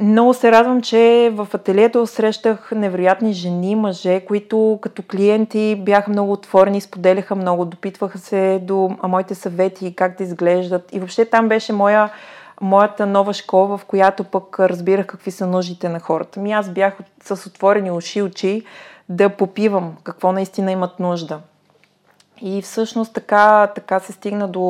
Много 0.00 0.34
се 0.34 0.52
радвам, 0.52 0.82
че 0.82 1.30
в 1.34 1.48
ателието 1.54 2.06
срещах 2.06 2.72
невероятни 2.72 3.32
жени, 3.32 3.76
мъже, 3.76 4.20
които 4.20 4.78
като 4.82 5.02
клиенти 5.10 5.76
бяха 5.84 6.10
много 6.10 6.32
отворени, 6.32 6.80
споделяха 6.80 7.34
много, 7.34 7.64
допитваха 7.64 8.18
се 8.18 8.60
до 8.62 8.96
моите 9.02 9.34
съвети, 9.34 9.96
как 9.96 10.18
да 10.18 10.24
изглеждат. 10.24 10.94
И 10.94 10.98
въобще 10.98 11.24
там 11.24 11.48
беше 11.48 11.72
моя, 11.72 12.10
моята 12.60 13.06
нова 13.06 13.32
школа, 13.32 13.78
в 13.78 13.84
която 13.84 14.24
пък 14.24 14.60
разбирах 14.60 15.06
какви 15.06 15.30
са 15.30 15.46
нуждите 15.46 15.88
на 15.88 16.00
хората. 16.00 16.40
Ми 16.40 16.52
аз 16.52 16.70
бях 16.70 16.98
с 17.22 17.46
отворени 17.46 17.90
уши 17.90 18.18
и 18.18 18.22
очи 18.22 18.64
да 19.08 19.28
попивам 19.28 19.96
какво 20.04 20.32
наистина 20.32 20.72
имат 20.72 21.00
нужда. 21.00 21.40
И 22.42 22.62
всъщност 22.62 23.12
така, 23.12 23.66
така 23.74 24.00
се 24.00 24.12
стигна 24.12 24.48
до 24.48 24.60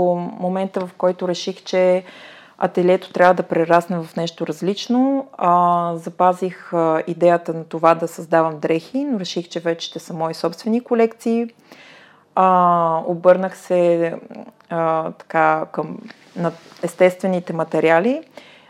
момента, 0.41 0.87
в 0.87 0.91
който 0.99 1.29
реших, 1.29 1.63
че 1.65 2.05
ателието 2.59 3.13
трябва 3.13 3.35
да 3.35 3.43
прерасне 3.43 3.99
в 3.99 4.17
нещо 4.17 4.47
различно. 4.47 5.27
А, 5.39 5.93
запазих 5.97 6.73
а, 6.73 7.03
идеята 7.07 7.55
на 7.55 7.65
това 7.65 7.95
да 7.95 8.09
създавам 8.09 8.59
дрехи, 8.59 9.05
но 9.05 9.21
реших, 9.21 9.49
че 9.49 9.61
вече 9.61 9.87
ще 9.87 9.99
са 9.99 10.15
мои 10.15 10.35
собствени 10.35 10.81
колекции. 10.81 11.47
А, 12.35 13.03
обърнах 13.07 13.57
се 13.57 14.15
а, 14.71 15.11
така 15.11 15.67
към 15.73 15.99
на 16.37 16.53
естествените 16.83 17.53
материали 17.53 18.23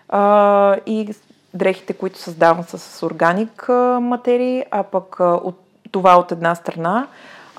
а, 0.08 0.76
и 0.86 1.14
дрехите, 1.54 1.92
които 1.92 2.18
създавам 2.18 2.64
са 2.64 2.78
с 2.78 3.02
органик 3.02 3.68
материи, 4.00 4.64
а 4.70 4.82
пък 4.82 5.20
а, 5.20 5.24
от, 5.24 5.58
това 5.90 6.18
от 6.18 6.32
една 6.32 6.54
страна. 6.54 7.06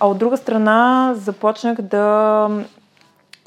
А 0.04 0.08
от 0.08 0.18
друга 0.18 0.38
страна 0.38 1.12
започнах 1.16 1.82
да 1.82 2.50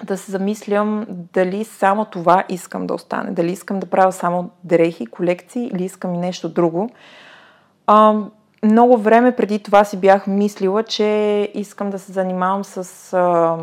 да 0.04 0.16
се 0.16 0.30
замислям 0.32 1.06
дали 1.08 1.64
само 1.64 2.04
това 2.04 2.44
искам 2.48 2.86
да 2.86 2.94
остане. 2.94 3.30
Дали 3.30 3.52
искам 3.52 3.80
да 3.80 3.86
правя 3.86 4.12
само 4.12 4.50
дрехи, 4.64 5.06
колекции 5.06 5.70
или 5.74 5.84
искам 5.84 6.14
и 6.14 6.18
нещо 6.18 6.48
друго. 6.48 6.90
А, 7.86 8.14
много 8.62 8.98
време 8.98 9.36
преди 9.36 9.58
това 9.58 9.84
си 9.84 9.96
бях 9.96 10.26
мислила, 10.26 10.82
че 10.82 11.50
искам 11.54 11.90
да 11.90 11.98
се 11.98 12.12
занимавам 12.12 12.64
с 12.64 13.12
а, 13.12 13.56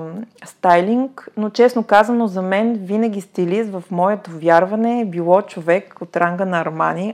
стайлинг, 0.45 1.29
но 1.37 1.49
честно 1.49 1.83
казано 1.83 2.27
за 2.27 2.41
мен 2.41 2.73
винаги 2.73 3.21
стилист 3.21 3.71
в 3.71 3.83
моето 3.91 4.31
вярване 4.31 5.01
е 5.01 5.05
било 5.05 5.41
човек 5.41 5.95
от 6.01 6.17
ранга 6.17 6.45
на 6.45 6.59
Армани. 6.61 7.13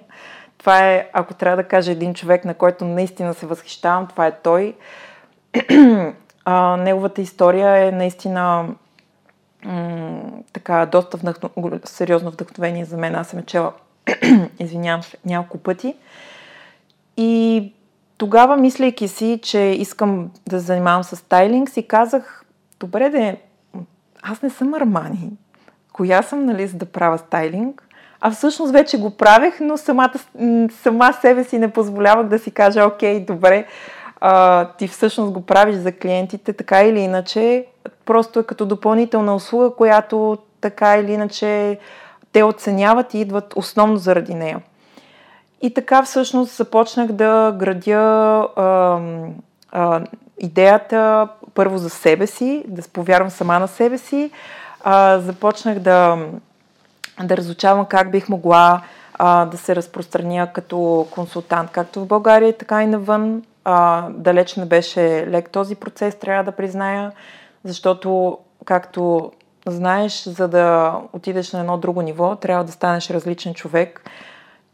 Това 0.58 0.80
е, 0.80 1.10
ако 1.13 1.34
трябва 1.34 1.58
да 1.58 1.63
кажа 1.63 1.92
един 1.92 2.13
човек, 2.13 2.46
на 2.46 2.54
който 2.54 2.86
наистина 2.86 3.34
се 3.34 3.46
възхищавам, 3.46 4.08
това 4.08 4.28
е 4.28 4.39
той. 4.44 4.76
А, 6.46 6.78
неговата 6.78 7.22
история 7.22 7.88
е 7.88 7.92
наистина 7.92 8.66
м- 9.66 10.22
така 10.54 10.86
доста 10.86 11.18
вдъхно, 11.18 11.50
сериозно 11.84 12.32
вдъхновение 12.32 12.86
за 12.86 12.98
мен. 12.98 13.16
Аз 13.16 13.28
съм 13.28 13.44
чела, 13.44 13.74
извинявам 14.60 15.04
се, 15.04 15.18
няколко 15.26 15.58
пъти. 15.58 15.96
И 17.18 17.74
тогава, 18.18 18.58
мислейки 18.58 19.08
си, 19.08 19.40
че 19.44 19.60
искам 19.60 20.32
да 20.48 20.60
занимавам 20.60 21.04
с 21.04 21.16
стайлинг, 21.16 21.70
си 21.70 21.88
казах, 21.88 22.46
добре 22.80 23.10
де, 23.10 23.38
аз 24.22 24.42
не 24.42 24.50
съм 24.50 24.74
Армани. 24.74 25.32
Коя 25.94 26.22
съм, 26.22 26.46
нали, 26.46 26.68
за 26.68 26.78
да 26.78 26.86
правя 26.86 27.18
стайлинг? 27.18 27.88
А 28.22 28.32
всъщност 28.32 28.74
вече 28.74 29.00
го 29.00 29.10
правех, 29.18 29.60
но 29.62 29.78
самата, 29.78 30.14
сама 30.70 31.14
себе 31.14 31.44
си 31.44 31.58
не 31.58 31.72
позволявах 31.72 32.28
да 32.28 32.40
си 32.40 32.52
кажа, 32.52 32.86
окей, 32.86 33.26
добре, 33.26 33.66
а, 34.21 34.65
ти 34.65 34.88
всъщност 34.88 35.32
го 35.32 35.45
правиш 35.45 35.75
за 35.75 35.91
клиентите, 35.91 36.53
така 36.53 36.84
или 36.84 36.99
иначе, 36.99 37.65
просто 38.05 38.39
е 38.39 38.43
като 38.43 38.65
допълнителна 38.65 39.36
услуга, 39.36 39.75
която 39.75 40.38
така 40.62 40.97
или 40.97 41.12
иначе 41.12 41.79
те 42.32 42.43
оценяват 42.43 43.13
и 43.13 43.19
идват 43.19 43.53
основно 43.55 43.97
заради 43.97 44.36
нея. 44.36 44.62
И 45.62 45.73
така 45.73 46.03
всъщност 46.03 46.55
започнах 46.55 47.12
да 47.12 47.55
градя 47.58 47.95
а, 48.55 48.99
а, 49.71 50.01
идеята 50.39 51.27
първо 51.53 51.77
за 51.77 51.89
себе 51.89 52.27
си, 52.27 52.63
да 52.67 52.82
повярвам 52.93 53.29
сама 53.29 53.60
на 53.60 53.67
себе 53.67 53.97
си. 53.97 54.32
А, 54.84 55.19
започнах 55.19 55.79
да, 55.79 56.17
да 57.23 57.38
разучавам 57.38 57.86
как 57.86 58.12
бих 58.12 58.29
могла 58.29 58.82
а, 59.13 59.45
да 59.45 59.58
се 59.58 59.75
разпространя 59.75 60.47
като 60.53 61.08
консултант, 61.12 61.71
както 61.71 61.99
в 61.99 62.08
България, 62.08 62.58
така 62.58 62.84
и 62.84 62.88
навън. 62.88 63.43
А, 63.71 64.10
далеч 64.10 64.55
не 64.55 64.65
беше 64.65 65.27
лек 65.27 65.49
този 65.49 65.75
процес, 65.75 66.15
трябва 66.15 66.43
да 66.43 66.51
призная, 66.51 67.12
защото, 67.63 68.38
както 68.65 69.32
знаеш, 69.67 70.23
за 70.23 70.47
да 70.47 70.95
отидеш 71.13 71.53
на 71.53 71.60
едно 71.60 71.77
друго 71.77 72.01
ниво, 72.01 72.36
трябва 72.36 72.63
да 72.63 72.71
станеш 72.71 73.10
различен 73.10 73.53
човек. 73.53 74.10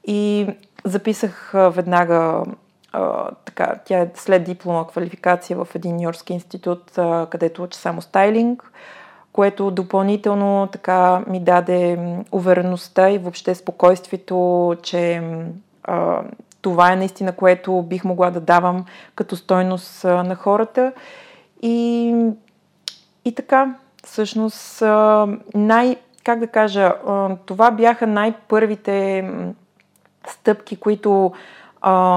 И 0.07 0.47
записах 0.85 1.51
веднага 1.53 2.43
а, 2.91 3.31
така, 3.45 3.75
тя 3.85 3.99
е 3.99 4.11
след 4.15 4.43
диплома 4.43 4.87
квалификация 4.87 5.57
в 5.57 5.75
един 5.75 5.95
Нью-Йоркски 5.97 6.33
институт, 6.33 6.97
а, 6.97 7.27
където 7.31 7.63
уча 7.63 7.79
само 7.79 8.01
стайлинг, 8.01 8.71
което 9.33 9.71
допълнително 9.71 10.69
така 10.71 11.23
ми 11.27 11.39
даде 11.39 11.99
увереността 12.31 13.09
и 13.09 13.17
въобще 13.17 13.55
спокойствието, 13.55 14.75
че 14.83 15.21
това 16.65 16.91
е 16.91 16.95
наистина, 16.95 17.31
което 17.31 17.81
бих 17.81 18.03
могла 18.03 18.31
да 18.31 18.39
давам 18.39 18.85
като 19.15 19.35
стойност 19.35 20.03
на 20.03 20.35
хората. 20.35 20.91
И, 21.61 22.15
и 23.25 23.35
така, 23.35 23.75
всъщност, 24.03 24.81
най, 25.53 25.95
как 26.23 26.39
да 26.39 26.47
кажа, 26.47 26.93
това 27.45 27.71
бяха 27.71 28.07
най-първите 28.07 29.29
стъпки, 30.27 30.75
които 30.75 31.31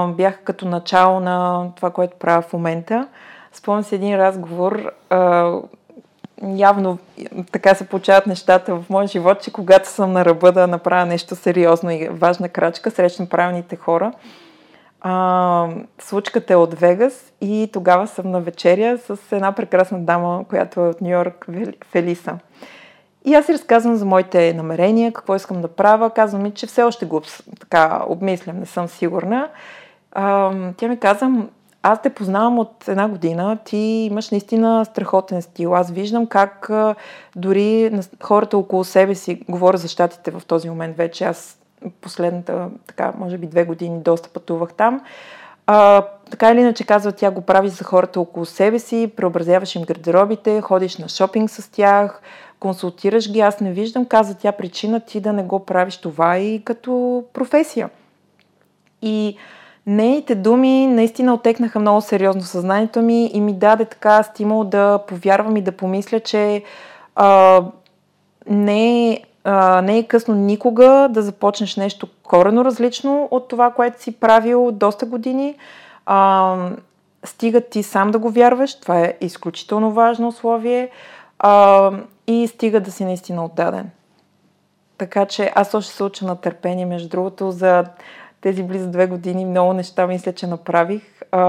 бяха 0.09 0.39
като 0.45 0.69
начало 0.69 1.21
на 1.21 1.67
това, 1.77 1.91
което 1.91 2.17
правя 2.17 2.43
в 2.43 2.53
момента. 2.53 3.09
Спомням 3.53 3.83
си 3.83 3.95
един 3.95 4.17
разговор, 4.17 4.91
явно 6.57 6.99
така 7.53 7.75
се 7.75 7.89
получават 7.89 8.27
нещата 8.27 8.75
в 8.75 8.91
моя 8.91 9.07
живот, 9.07 9.43
че 9.43 9.53
когато 9.53 9.89
съм 9.89 10.13
на 10.13 10.25
ръба 10.25 10.53
да 10.53 10.67
направя 10.67 11.07
нещо 11.07 11.37
сериозно 11.37 11.91
и 11.91 12.09
важна 12.09 12.49
крачка, 12.49 12.91
срещам 12.91 13.27
правилните 13.27 13.77
хора. 13.77 14.13
А, 15.01 15.69
случката 15.99 16.53
е 16.53 16.57
от 16.57 16.75
Вегас 16.75 17.33
и 17.41 17.71
тогава 17.73 18.07
съм 18.07 18.31
на 18.31 18.41
вечеря 18.41 18.99
с 18.99 19.19
една 19.33 19.53
прекрасна 19.53 19.99
дама, 19.99 20.45
която 20.49 20.81
е 20.81 20.89
от 20.89 21.01
Нью 21.01 21.11
Йорк, 21.11 21.47
Фелиса. 21.91 22.39
И 23.25 23.35
аз 23.35 23.47
си 23.47 23.53
разказвам 23.53 23.97
за 23.97 24.05
моите 24.05 24.53
намерения, 24.53 25.13
какво 25.13 25.37
искам 25.37 25.63
да 25.63 25.69
правя. 25.69 26.11
Казвам 26.11 26.43
ми, 26.43 26.51
че 26.51 26.67
все 26.67 26.83
още 26.83 27.07
го 27.07 27.23
така 27.61 28.03
обмислям, 28.09 28.59
не 28.59 28.67
съм 28.67 28.89
сигурна. 28.89 29.49
А, 30.13 30.53
тя 30.77 30.89
ми 30.89 30.99
каза, 30.99 31.31
аз 31.93 32.03
те 32.03 32.11
познавам 32.11 32.59
от 32.59 32.89
една 32.89 33.09
година, 33.09 33.59
ти 33.65 33.77
имаш 34.11 34.31
наистина 34.31 34.85
страхотен 34.85 35.43
стил. 35.43 35.75
Аз 35.75 35.91
виждам 35.91 36.27
как 36.27 36.71
дори 37.37 38.01
хората 38.23 38.59
около 38.59 38.85
себе 38.85 39.15
си, 39.15 39.43
говоря 39.49 39.77
за 39.77 39.89
щатите 39.89 40.31
в 40.31 40.43
този 40.47 40.69
момент 40.71 40.97
вече, 40.97 41.25
аз 41.25 41.59
последната, 42.01 42.69
така, 42.87 43.13
може 43.19 43.39
би 43.39 43.47
две 43.47 43.65
години 43.65 44.01
доста 44.01 44.29
пътувах 44.29 44.75
там. 44.75 45.01
А, 45.67 46.03
така 46.31 46.51
или 46.51 46.61
иначе 46.61 46.85
казва, 46.85 47.13
тя 47.13 47.31
го 47.31 47.41
прави 47.41 47.69
за 47.69 47.85
хората 47.85 48.21
около 48.21 48.47
себе 48.47 48.79
си, 48.79 49.13
преобразяваш 49.17 49.75
им 49.75 49.83
гардеробите, 49.83 50.61
ходиш 50.61 50.97
на 50.97 51.09
шопинг 51.09 51.51
с 51.51 51.71
тях, 51.71 52.23
консултираш 52.61 53.33
ги, 53.33 53.41
аз 53.41 53.61
не 53.61 53.73
виждам, 53.73 54.07
каза 54.07 54.35
тя 54.35 54.53
причина 54.53 55.01
ти 55.01 55.21
да 55.21 55.33
не 55.33 55.43
го 55.43 55.67
правиш 55.67 55.97
това 55.97 56.39
и 56.39 56.63
като 56.65 57.25
професия. 57.33 57.91
И 59.03 59.37
нейните 59.89 60.35
думи 60.35 60.87
наистина 60.87 61.35
отекнаха 61.35 61.79
много 61.79 62.01
сериозно 62.01 62.43
съзнанието 62.43 63.03
ми 63.03 63.27
и 63.27 63.41
ми 63.41 63.53
даде 63.53 63.85
така 63.85 64.23
стимул 64.23 64.65
да 64.65 64.99
повярвам 65.09 65.57
и 65.57 65.63
да 65.63 65.73
помисля, 65.73 66.21
че 66.21 66.63
а, 67.15 67.63
не, 68.47 69.11
е, 69.11 69.23
а, 69.45 69.83
не 69.83 69.99
е 69.99 70.03
късно 70.03 70.35
никога 70.35 71.09
да 71.11 71.23
започнеш 71.23 71.77
нещо 71.77 72.09
корено 72.23 72.65
различно 72.65 73.29
от 73.31 73.49
това, 73.49 73.71
което 73.71 74.03
си 74.03 74.13
правил 74.13 74.71
доста 74.73 75.07
години. 75.07 75.55
А, 76.07 76.57
стига 77.25 77.61
ти 77.61 77.83
сам 77.83 78.11
да 78.11 78.19
го 78.19 78.31
вярваш, 78.31 78.81
това 78.81 79.01
е 79.01 79.15
изключително 79.21 79.93
важно 79.93 80.29
условие. 80.29 80.91
А, 81.39 81.93
и 82.27 82.49
стига 82.49 82.81
да 82.81 82.91
си 82.93 83.05
наистина 83.05 83.45
отдаден. 83.45 83.91
Така 84.99 85.27
че 85.27 85.53
аз 85.55 85.75
още 85.75 85.93
се 85.93 86.05
уча 86.05 86.27
на 86.27 86.37
търпение, 86.37 86.87
между 86.87 87.09
другото, 87.09 87.51
за 87.51 87.85
тези 88.41 88.63
близо 88.63 88.91
две 88.91 89.07
години 89.07 89.45
много 89.45 89.73
неща 89.73 90.07
мисля, 90.07 90.33
че 90.33 90.47
направих, 90.47 91.03
а, 91.33 91.41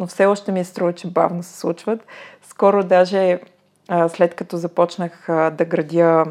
но 0.00 0.06
все 0.06 0.26
още 0.26 0.52
ми 0.52 0.60
е 0.60 0.64
струва, 0.64 0.92
че 0.92 1.10
бавно 1.10 1.42
се 1.42 1.58
случват. 1.58 2.06
Скоро 2.42 2.84
даже 2.84 3.40
а, 3.88 4.08
след 4.08 4.34
като 4.34 4.56
започнах 4.56 5.28
а, 5.28 5.50
да 5.50 5.64
градя 5.64 6.24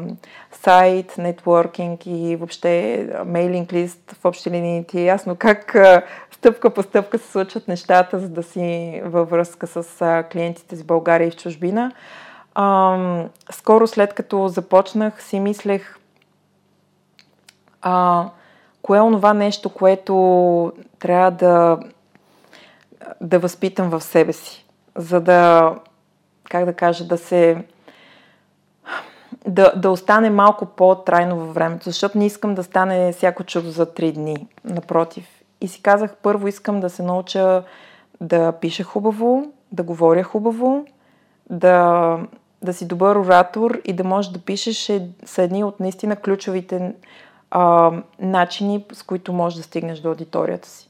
сайт, 0.52 1.14
нетворкинг 1.18 2.06
и 2.06 2.36
въобще 2.36 3.06
мейлинг 3.26 3.72
лист 3.72 4.16
в 4.22 4.24
общи 4.24 4.50
линии 4.50 4.84
ти 4.84 5.00
е 5.00 5.04
ясно 5.04 5.36
как 5.36 5.74
а, 5.74 6.02
стъпка 6.30 6.70
по 6.70 6.82
стъпка 6.82 7.18
се 7.18 7.30
случват 7.30 7.68
нещата, 7.68 8.18
за 8.18 8.28
да 8.28 8.42
си 8.42 9.00
във 9.04 9.30
връзка 9.30 9.66
с 9.66 10.02
а, 10.02 10.22
клиентите 10.22 10.76
с 10.76 10.84
България 10.84 11.28
и 11.28 11.30
в 11.30 11.36
чужбина. 11.36 11.92
А, 12.54 13.24
скоро 13.50 13.86
след 13.86 14.14
като 14.14 14.48
започнах, 14.48 15.22
си 15.22 15.40
мислех 15.40 15.98
а, 17.82 18.28
кое 18.86 18.98
е 18.98 19.02
онова 19.02 19.34
нещо, 19.34 19.68
което 19.68 20.72
трябва 20.98 21.30
да, 21.30 21.78
да 23.20 23.38
възпитам 23.38 23.90
в 23.90 24.00
себе 24.00 24.32
си, 24.32 24.66
за 24.96 25.20
да, 25.20 25.74
как 26.50 26.64
да 26.64 26.72
кажа, 26.72 27.04
да 27.04 27.18
се 27.18 27.64
да, 29.46 29.72
да 29.76 29.90
остане 29.90 30.30
малко 30.30 30.66
по-трайно 30.66 31.36
във 31.36 31.54
времето, 31.54 31.84
защото 31.84 32.18
не 32.18 32.26
искам 32.26 32.54
да 32.54 32.62
стане 32.62 33.12
всяко 33.12 33.44
чудо 33.44 33.70
за 33.70 33.94
три 33.94 34.12
дни. 34.12 34.46
Напротив. 34.64 35.28
И 35.60 35.68
си 35.68 35.82
казах, 35.82 36.14
първо 36.22 36.48
искам 36.48 36.80
да 36.80 36.90
се 36.90 37.02
науча 37.02 37.62
да 38.20 38.52
пиша 38.52 38.82
хубаво, 38.82 39.52
да 39.72 39.82
говоря 39.82 40.22
хубаво, 40.22 40.86
да, 41.50 42.18
да 42.62 42.72
си 42.72 42.88
добър 42.88 43.16
оратор 43.16 43.80
и 43.84 43.92
да 43.92 44.04
можеш 44.04 44.32
да 44.32 44.38
пишеш 44.38 44.88
е, 44.88 45.08
са 45.24 45.42
едни 45.42 45.64
от 45.64 45.80
наистина 45.80 46.16
ключовите 46.16 46.94
а, 47.50 47.92
начини, 48.18 48.84
с 48.92 49.02
които 49.02 49.32
можеш 49.32 49.56
да 49.56 49.62
стигнеш 49.62 49.98
до 49.98 50.08
аудиторията 50.08 50.68
си. 50.68 50.88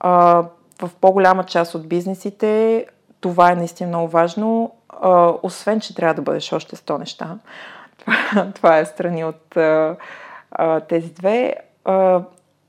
А, 0.00 0.44
в 0.82 0.90
по-голяма 1.00 1.44
част 1.44 1.74
от 1.74 1.88
бизнесите 1.88 2.86
това 3.20 3.52
е 3.52 3.56
наистина 3.56 3.88
много 3.88 4.08
важно, 4.08 4.72
а, 4.88 5.32
освен, 5.42 5.80
че 5.80 5.94
трябва 5.94 6.14
да 6.14 6.22
бъдеш 6.22 6.52
още 6.52 6.76
100 6.76 6.98
неща. 6.98 7.38
това 8.54 8.78
е 8.78 8.84
страни 8.84 9.24
от 9.24 9.56
а, 9.56 9.96
а, 10.50 10.80
тези 10.80 11.12
две. 11.12 11.54
А, 11.84 12.22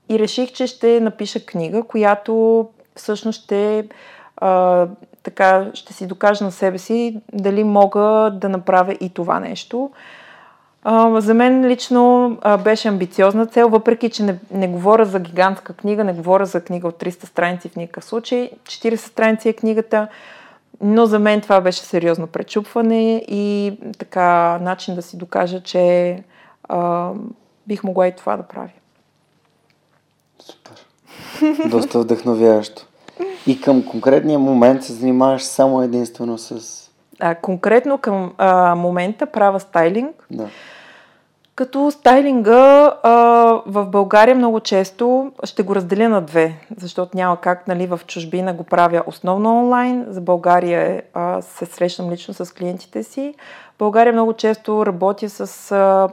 и 0.08 0.18
реших, 0.18 0.52
че 0.52 0.66
ще 0.66 1.00
напиша 1.00 1.46
книга, 1.46 1.82
която 1.82 2.68
всъщност 2.96 3.42
ще 3.42 3.88
а, 4.36 4.86
така 5.22 5.70
ще 5.74 5.92
си 5.92 6.06
докажа 6.06 6.44
на 6.44 6.52
себе 6.52 6.78
си 6.78 7.20
дали 7.32 7.64
мога 7.64 8.30
да 8.34 8.48
направя 8.48 8.92
и 8.92 9.10
това 9.10 9.40
нещо. 9.40 9.90
А, 10.90 11.20
за 11.20 11.34
мен 11.34 11.66
лично 11.66 12.36
а, 12.42 12.56
беше 12.56 12.88
амбициозна 12.88 13.46
цел, 13.46 13.68
въпреки 13.68 14.10
че 14.10 14.22
не, 14.22 14.38
не 14.50 14.68
говоря 14.68 15.04
за 15.04 15.20
гигантска 15.20 15.72
книга, 15.72 16.04
не 16.04 16.12
говоря 16.12 16.46
за 16.46 16.60
книга 16.60 16.88
от 16.88 17.02
300 17.02 17.26
страници 17.26 17.68
в 17.68 17.76
никакъв 17.76 18.04
случай. 18.04 18.50
40 18.64 18.96
страници 18.96 19.48
е 19.48 19.52
книгата, 19.52 20.08
но 20.80 21.06
за 21.06 21.18
мен 21.18 21.40
това 21.40 21.60
беше 21.60 21.80
сериозно 21.80 22.26
пречупване 22.26 23.16
и 23.28 23.72
така 23.98 24.58
начин 24.58 24.94
да 24.94 25.02
си 25.02 25.16
докажа, 25.16 25.62
че 25.62 26.16
а, 26.68 27.10
бих 27.66 27.84
могла 27.84 28.06
и 28.06 28.16
това 28.16 28.36
да 28.36 28.42
правя. 28.42 28.70
Супер. 30.38 30.86
Доста 31.70 31.98
вдъхновяващо. 31.98 32.86
И 33.46 33.60
към 33.60 33.84
конкретния 33.86 34.38
момент 34.38 34.84
се 34.84 34.92
занимаваш 34.92 35.42
само 35.42 35.82
единствено 35.82 36.38
с... 36.38 36.60
А, 37.20 37.34
конкретно 37.34 37.98
към 37.98 38.32
а, 38.38 38.74
момента 38.74 39.26
правя 39.26 39.60
стайлинг. 39.60 40.26
Да. 40.30 40.48
Като 41.58 41.90
стайлинга 41.90 42.94
а, 43.02 43.12
в 43.66 43.86
България 43.86 44.34
много 44.34 44.60
често 44.60 45.32
ще 45.44 45.62
го 45.62 45.74
разделя 45.74 46.08
на 46.08 46.20
две, 46.20 46.54
защото 46.76 47.16
няма 47.16 47.40
как 47.40 47.68
нали, 47.68 47.86
в 47.86 48.00
чужбина 48.06 48.54
го 48.54 48.64
правя 48.64 49.02
основно 49.06 49.58
онлайн. 49.58 50.06
За 50.08 50.20
България 50.20 51.02
а, 51.14 51.42
се 51.42 51.66
срещам 51.66 52.10
лично 52.10 52.34
с 52.34 52.54
клиентите 52.54 53.02
си. 53.02 53.34
В 53.74 53.78
България 53.78 54.12
много 54.12 54.32
често 54.32 54.86
работя 54.86 55.30
с 55.30 55.72
а, 55.72 56.08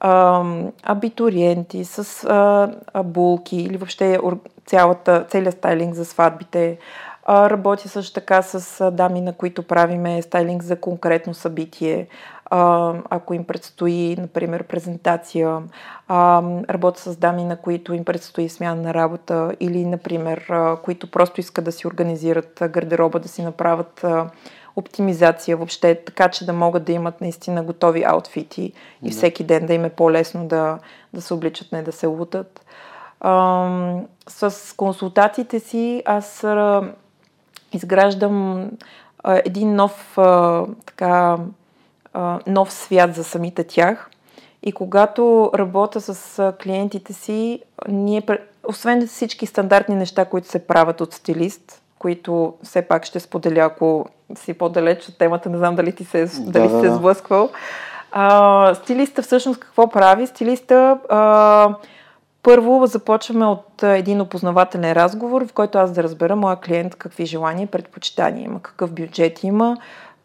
а, 0.00 0.44
абитуриенти, 0.82 1.84
с 1.84 2.24
а, 2.24 3.02
булки 3.02 3.56
или 3.56 3.76
въобще 3.76 4.18
цялата, 4.66 5.24
целият 5.28 5.54
стайлинг 5.54 5.94
за 5.94 6.04
сватбите. 6.04 6.78
А, 7.24 7.50
работя 7.50 7.88
също 7.88 8.14
така 8.14 8.42
с 8.42 8.90
дами, 8.90 9.20
на 9.20 9.32
които 9.32 9.62
правиме 9.62 10.22
стайлинг 10.22 10.62
за 10.62 10.76
конкретно 10.76 11.34
събитие. 11.34 12.06
А, 12.50 12.94
ако 13.10 13.34
им 13.34 13.44
предстои, 13.44 14.16
например, 14.18 14.64
презентация, 14.64 15.62
а, 16.08 16.42
работя 16.70 17.00
с 17.00 17.16
дами, 17.16 17.44
на 17.44 17.56
които 17.56 17.94
им 17.94 18.04
предстои 18.04 18.48
смяна 18.48 18.82
на 18.82 18.94
работа 18.94 19.56
или, 19.60 19.84
например, 19.84 20.46
а, 20.48 20.76
които 20.76 21.10
просто 21.10 21.40
искат 21.40 21.64
да 21.64 21.72
си 21.72 21.86
организират 21.86 22.62
гардероба, 22.70 23.20
да 23.20 23.28
си 23.28 23.42
направят 23.42 24.04
а, 24.04 24.30
оптимизация 24.76 25.56
въобще, 25.56 26.04
така 26.04 26.28
че 26.28 26.46
да 26.46 26.52
могат 26.52 26.84
да 26.84 26.92
имат 26.92 27.20
наистина 27.20 27.62
готови 27.62 28.04
аутфити 28.04 28.72
и 29.02 29.10
всеки 29.10 29.44
ден 29.44 29.66
да 29.66 29.74
им 29.74 29.84
е 29.84 29.90
по-лесно 29.90 30.46
да, 30.46 30.78
да 31.14 31.22
се 31.22 31.34
обличат, 31.34 31.72
не 31.72 31.82
да 31.82 31.92
се 31.92 32.06
лутат. 32.06 32.60
А, 33.20 34.00
с 34.28 34.76
консултациите 34.76 35.60
си 35.60 36.02
аз 36.04 36.44
а, 36.44 36.82
изграждам 37.72 38.70
а, 39.24 39.42
един 39.44 39.74
нов, 39.74 40.18
а, 40.18 40.64
така, 40.86 41.38
а, 42.16 42.38
нов 42.46 42.72
свят 42.72 43.14
за 43.14 43.24
самите 43.24 43.64
тях. 43.64 44.10
И 44.62 44.72
когато 44.72 45.50
работя 45.54 46.00
с 46.00 46.52
клиентите 46.62 47.12
си, 47.12 47.62
ние, 47.88 48.22
освен 48.68 49.06
всички 49.06 49.46
стандартни 49.46 49.94
неща, 49.94 50.24
които 50.24 50.48
се 50.48 50.66
правят 50.66 51.00
от 51.00 51.12
стилист, 51.12 51.82
които 51.98 52.54
все 52.62 52.82
пак 52.82 53.04
ще 53.04 53.20
споделя, 53.20 53.60
ако 53.60 54.06
си 54.34 54.54
по-далеч 54.54 55.08
от 55.08 55.18
темата, 55.18 55.50
не 55.50 55.58
знам 55.58 55.76
дали 55.76 55.92
ти 55.92 56.04
се, 56.04 56.24
да, 56.24 56.50
дали 56.50 56.68
да, 56.68 56.80
се 56.80 56.86
е 56.86 56.90
сблъсквал. 56.90 57.50
А, 58.12 58.74
стилиста 58.74 59.22
всъщност 59.22 59.60
какво 59.60 59.88
прави? 59.88 60.26
Стилиста 60.26 60.98
а, 61.08 61.74
първо 62.42 62.86
започваме 62.86 63.46
от 63.46 63.82
един 63.82 64.20
опознавателен 64.20 64.92
разговор, 64.92 65.46
в 65.46 65.52
който 65.52 65.78
аз 65.78 65.92
да 65.92 66.02
разбера 66.02 66.36
моя 66.36 66.56
клиент 66.56 66.94
какви 66.94 67.26
желания 67.26 67.64
и 67.64 67.70
предпочитания 67.70 68.44
има, 68.44 68.62
какъв 68.62 68.92
бюджет 68.92 69.44
има, 69.44 69.76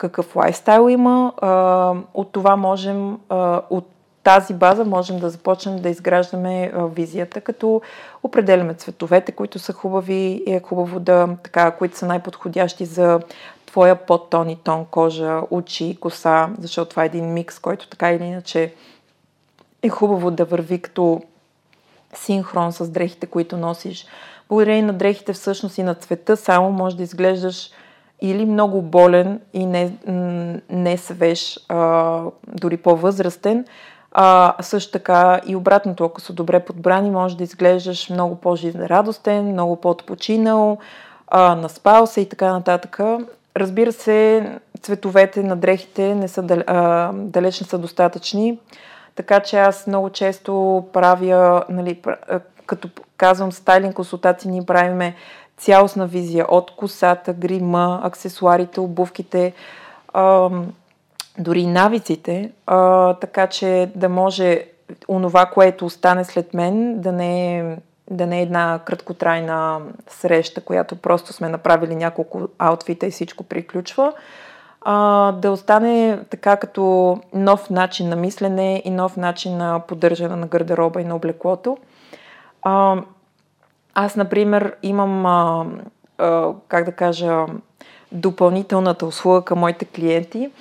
какъв 0.02 0.36
лайфстайл 0.36 0.90
има. 0.90 1.34
А, 1.42 1.94
от 2.14 2.32
това 2.32 2.56
можем, 2.56 3.18
а, 3.30 3.62
от 3.70 3.88
тази 4.24 4.54
база 4.54 4.86
можем 4.86 5.20
да 5.20 5.30
започнем 5.30 5.80
да 5.80 5.90
изграждаме 5.90 6.72
а, 6.76 6.86
визията, 6.86 7.42
като 7.42 7.82
определяме 8.24 8.74
цветовете, 8.74 9.32
които 9.32 9.60
са 9.60 9.74
хубави 9.74 10.44
и 10.48 10.54
е 10.54 10.62
хубаво 10.62 11.00
да, 11.00 11.30
така, 11.44 11.72
които 11.72 11.98
са 11.98 12.06
най-подходящи 12.06 12.86
за 12.86 13.20
твоя 13.66 13.96
подтон 13.96 14.50
и 14.50 14.56
тон 14.56 14.86
кожа, 14.92 15.42
очи, 15.52 15.98
коса, 16.00 16.50
защото 16.60 16.90
това 16.90 17.04
е 17.04 17.06
един 17.06 17.34
микс, 17.34 17.60
който 17.60 17.88
така 17.88 18.12
или 18.12 18.24
иначе 18.24 18.74
е 19.84 19.90
хубаво 19.90 20.32
да 20.32 20.46
върви 20.46 20.82
като 20.82 21.22
синхрон 22.14 22.72
с 22.72 22.90
дрехите, 22.90 23.26
които 23.28 23.58
носиш. 23.58 24.06
Благодарение 24.50 24.82
на 24.84 24.94
дрехите 24.94 25.34
всъщност 25.34 25.78
и 25.78 25.84
на 25.84 25.96
цвета 25.96 26.38
само 26.38 26.72
може 26.72 26.98
да 26.98 27.04
изглеждаш 27.04 27.70
или 28.22 28.46
много 28.46 28.82
болен 28.82 29.40
и 29.54 29.66
не, 29.66 29.92
не 30.70 30.98
свеж, 30.98 31.60
а, 31.70 32.22
дори 32.48 32.78
по-възрастен, 32.78 33.66
а, 34.12 34.54
също 34.62 34.92
така 34.92 35.42
и 35.46 35.56
обратното, 35.56 36.04
ако 36.04 36.22
са 36.22 36.34
добре 36.34 36.60
подбрани, 36.60 37.10
може 37.10 37.38
да 37.38 37.44
изглеждаш 37.44 38.10
много 38.10 38.36
по-жизнерадостен, 38.36 39.46
много 39.46 39.76
по-отпочинал, 39.76 40.78
а, 41.28 41.56
наспал 41.56 42.08
се 42.08 42.22
и 42.22 42.30
така 42.30 42.52
нататък. 42.52 43.00
Разбира 43.58 43.92
се, 43.92 44.50
цветовете 44.82 45.44
на 45.44 45.56
дрехите 45.56 46.16
не 46.16 46.28
са, 46.28 46.64
а, 46.68 47.12
далеч 47.14 47.62
не 47.62 47.68
са 47.68 47.78
достатъчни, 47.78 48.60
така 49.16 49.40
че 49.40 49.58
аз 49.58 49.88
много 49.88 50.10
често 50.10 50.84
правя, 50.94 51.64
нали, 51.70 52.02
като 52.66 52.90
казвам 53.18 53.52
стайлинг 53.52 53.96
консултации, 53.96 54.52
ние 54.52 54.66
правиме 54.66 55.16
цялостна 55.62 56.08
визия 56.08 56.46
от 56.50 56.72
косата, 56.72 57.34
грима, 57.34 58.02
аксесуарите, 58.04 58.80
обувките, 58.80 59.54
дори 61.38 61.66
навиците, 61.66 62.52
така 63.22 63.48
че 63.48 63.92
да 63.96 64.10
може 64.10 64.66
онова, 65.08 65.46
което 65.46 65.86
остане 65.86 66.24
след 66.24 66.54
мен, 66.54 67.02
да 67.02 67.12
не 67.12 67.60
е 67.60 67.78
да 68.10 68.28
не 68.28 68.40
е 68.40 68.42
една 68.42 68.80
краткотрайна 68.86 69.80
среща, 70.08 70.62
която 70.62 70.96
просто 70.96 71.34
сме 71.34 71.50
направили 71.50 71.96
няколко 71.96 72.48
аутфита 72.60 73.06
и 73.08 73.12
всичко 73.12 73.44
приключва, 73.44 74.14
а, 74.82 75.32
да 75.32 75.52
остане 75.52 76.20
така 76.30 76.58
като 76.58 77.18
нов 77.34 77.70
начин 77.70 78.10
на 78.10 78.16
мислене 78.16 78.82
и 78.86 78.90
нов 78.90 79.18
начин 79.18 79.58
на 79.58 79.80
поддържане 79.80 80.36
на 80.36 80.48
гардероба 80.48 81.02
и 81.02 81.06
на 81.06 81.16
облеклото. 81.16 81.78
А, 82.62 83.02
аз, 83.96 84.16
например, 84.16 84.76
имам, 84.84 85.26
а, 85.26 85.66
а, 86.18 86.54
как 86.68 86.86
да 86.86 86.92
кажа, 86.92 87.46
допълнителната 88.12 89.06
услуга 89.06 89.42
към 89.42 89.60
моите 89.60 89.86
клиенти, 89.86 90.52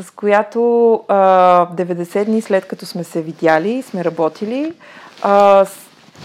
с 0.00 0.10
която 0.10 0.92
а, 1.08 1.16
90 1.74 2.24
дни 2.24 2.40
след 2.40 2.66
като 2.66 2.86
сме 2.86 3.04
се 3.04 3.22
видяли, 3.22 3.82
сме 3.82 4.04
работили, 4.04 4.72
а, 5.22 5.64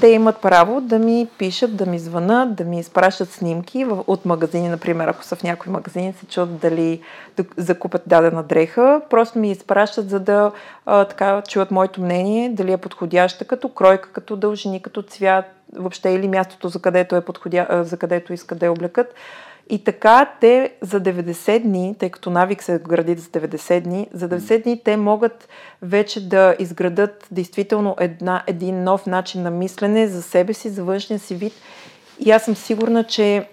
те 0.01 0.07
имат 0.07 0.41
право 0.41 0.81
да 0.81 0.99
ми 0.99 1.27
пишат, 1.37 1.75
да 1.75 1.85
ми 1.85 1.99
звънат, 1.99 2.55
да 2.55 2.63
ми 2.63 2.79
изпращат 2.79 3.31
снимки 3.31 3.85
от 4.07 4.25
магазини, 4.25 4.69
например, 4.69 5.07
ако 5.07 5.23
са 5.23 5.35
в 5.35 5.43
някои 5.43 5.71
магазини, 5.71 6.13
се 6.13 6.25
чуят 6.25 6.57
дали 6.57 7.01
да 7.37 7.45
закупят 7.57 8.01
дадена 8.05 8.43
дреха, 8.43 9.01
просто 9.09 9.39
ми 9.39 9.51
изпращат, 9.51 10.09
за 10.09 10.19
да 10.19 10.51
а, 10.85 11.05
така 11.05 11.41
чуят 11.47 11.71
моето 11.71 12.01
мнение, 12.01 12.49
дали 12.49 12.71
е 12.71 12.77
подходяща 12.77 13.45
като 13.45 13.69
кройка, 13.69 14.09
като 14.13 14.35
дължини, 14.35 14.81
като 14.81 15.01
цвят, 15.01 15.45
въобще 15.73 16.09
или 16.09 16.27
мястото, 16.27 16.69
за 16.69 16.79
където, 16.79 17.15
е 17.15 17.21
подходя, 17.21 17.67
за 17.83 17.97
където 17.97 18.33
искат 18.33 18.59
да 18.59 18.65
я 18.65 18.71
облекат. 18.71 19.13
И 19.69 19.83
така 19.83 20.31
те 20.41 20.73
за 20.81 21.01
90 21.01 21.59
дни, 21.59 21.95
тъй 21.99 22.09
като 22.09 22.29
навик 22.29 22.63
се 22.63 22.81
гради 22.87 23.15
за 23.15 23.29
90 23.29 23.81
дни, 23.81 24.07
за 24.13 24.29
90 24.29 24.63
дни 24.63 24.81
те 24.83 24.97
могат 24.97 25.47
вече 25.81 26.29
да 26.29 26.55
изградат 26.59 27.27
действително 27.31 27.95
една, 27.99 28.43
един 28.47 28.83
нов 28.83 29.05
начин 29.05 29.41
на 29.41 29.51
мислене 29.51 30.07
за 30.07 30.21
себе 30.21 30.53
си, 30.53 30.69
за 30.69 30.83
външния 30.83 31.19
си 31.19 31.35
вид. 31.35 31.53
И 32.19 32.31
аз 32.31 32.43
съм 32.43 32.55
сигурна, 32.55 33.03
че 33.03 33.49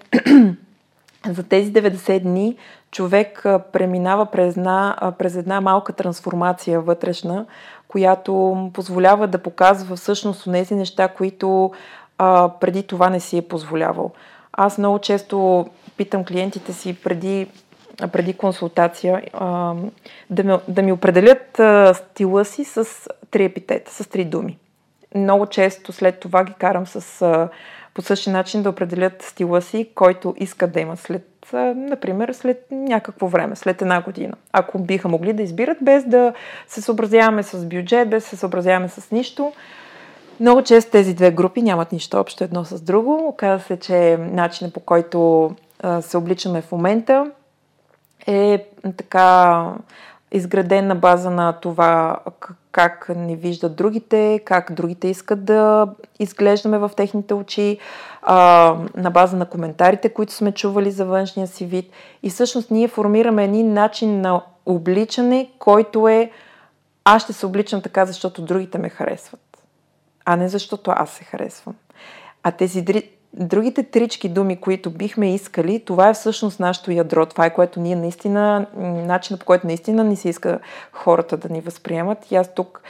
за 1.29 1.43
тези 1.43 1.73
90 1.73 2.19
дни 2.19 2.57
човек 2.91 3.45
преминава 3.71 4.25
през 4.25 4.57
една, 4.57 5.13
през 5.17 5.35
една 5.35 5.61
малка 5.61 5.93
трансформация 5.93 6.81
вътрешна, 6.81 7.45
която 7.87 8.57
позволява 8.73 9.27
да 9.27 9.37
показва 9.37 9.95
всъщност 9.95 10.51
тези 10.51 10.75
неща, 10.75 11.07
които 11.07 11.71
а, 12.17 12.49
преди 12.59 12.83
това 12.83 13.09
не 13.09 13.19
си 13.19 13.37
е 13.37 13.41
позволявал. 13.41 14.11
Аз 14.53 14.77
много 14.77 14.99
често 14.99 15.65
питам 15.97 16.25
клиентите 16.25 16.73
си 16.73 16.97
преди, 17.03 17.47
преди 18.11 18.33
консултация 18.33 19.21
да, 20.29 20.43
ми, 20.43 20.57
да 20.67 20.81
ми 20.81 20.91
определят 20.91 21.61
стила 21.97 22.45
си 22.45 22.63
с 22.63 22.87
три 23.31 23.43
епитета, 23.43 23.91
с 23.91 24.09
три 24.09 24.25
думи. 24.25 24.57
Много 25.15 25.45
често 25.45 25.93
след 25.93 26.19
това 26.19 26.43
ги 26.43 26.53
карам 26.53 26.87
с, 26.87 27.49
по 27.93 28.01
същия 28.01 28.33
начин 28.33 28.63
да 28.63 28.69
определят 28.69 29.21
стила 29.21 29.61
си, 29.61 29.89
който 29.95 30.35
искат 30.37 30.71
да 30.71 30.79
имат 30.79 30.99
след, 30.99 31.53
например, 31.75 32.33
след 32.33 32.65
някакво 32.71 33.27
време, 33.27 33.55
след 33.55 33.81
една 33.81 34.01
година. 34.01 34.33
Ако 34.53 34.79
биха 34.79 35.07
могли 35.07 35.33
да 35.33 35.43
избират 35.43 35.77
без 35.81 36.03
да 36.03 36.33
се 36.67 36.81
съобразяваме 36.81 37.43
с 37.43 37.65
бюджет, 37.65 38.09
без 38.09 38.23
да 38.23 38.29
се 38.29 38.37
съобразяваме 38.37 38.89
с 38.89 39.11
нищо, 39.11 39.53
много 40.39 40.61
често 40.61 40.91
тези 40.91 41.13
две 41.13 41.31
групи 41.31 41.61
нямат 41.61 41.91
нищо 41.91 42.17
общо 42.17 42.43
едно 42.43 42.65
с 42.65 42.81
друго. 42.81 43.27
Оказва 43.27 43.59
се, 43.59 43.79
че 43.79 44.17
начинът 44.19 44.73
по 44.73 44.79
който 44.79 45.51
се 46.01 46.17
обличаме 46.17 46.61
в 46.61 46.71
момента 46.71 47.31
е 48.27 48.67
така 48.97 49.65
изграден 50.31 50.87
на 50.87 50.95
база 50.95 51.29
на 51.29 51.53
това 51.53 52.19
как 52.71 53.11
ни 53.15 53.35
виждат 53.35 53.75
другите, 53.75 54.41
как 54.45 54.73
другите 54.73 55.07
искат 55.07 55.45
да 55.45 55.87
изглеждаме 56.19 56.77
в 56.77 56.91
техните 56.97 57.33
очи, 57.33 57.77
на 58.95 59.11
база 59.13 59.37
на 59.37 59.45
коментарите, 59.45 60.09
които 60.09 60.33
сме 60.33 60.51
чували 60.51 60.91
за 60.91 61.05
външния 61.05 61.47
си 61.47 61.65
вид. 61.65 61.91
И 62.23 62.29
всъщност 62.29 62.71
ние 62.71 62.87
формираме 62.87 63.43
един 63.43 63.73
начин 63.73 64.21
на 64.21 64.41
обличане, 64.65 65.49
който 65.59 66.07
е 66.07 66.31
аз 67.05 67.23
ще 67.23 67.33
се 67.33 67.45
обличам 67.45 67.81
така, 67.81 68.05
защото 68.05 68.41
другите 68.41 68.77
ме 68.77 68.89
харесват, 68.89 69.57
а 70.25 70.35
не 70.35 70.49
защото 70.49 70.91
аз 70.95 71.09
се 71.09 71.23
харесвам. 71.23 71.75
А 72.43 72.51
тези 72.51 72.81
другите 73.33 73.83
трички 73.83 74.29
думи, 74.29 74.61
които 74.61 74.89
бихме 74.89 75.33
искали, 75.33 75.79
това 75.85 76.09
е 76.09 76.13
всъщност 76.13 76.59
нашето 76.59 76.91
ядро. 76.91 77.25
Това 77.25 77.45
е 77.45 77.53
което 77.53 77.79
ние 77.79 77.95
наистина, 77.95 78.65
начинът 79.05 79.39
по 79.39 79.45
който 79.45 79.67
наистина 79.67 80.03
ни 80.03 80.15
се 80.15 80.29
иска 80.29 80.59
хората 80.91 81.37
да 81.37 81.49
ни 81.49 81.61
възприемат. 81.61 82.31
И 82.31 82.35
аз 82.35 82.53
тук 82.53 82.81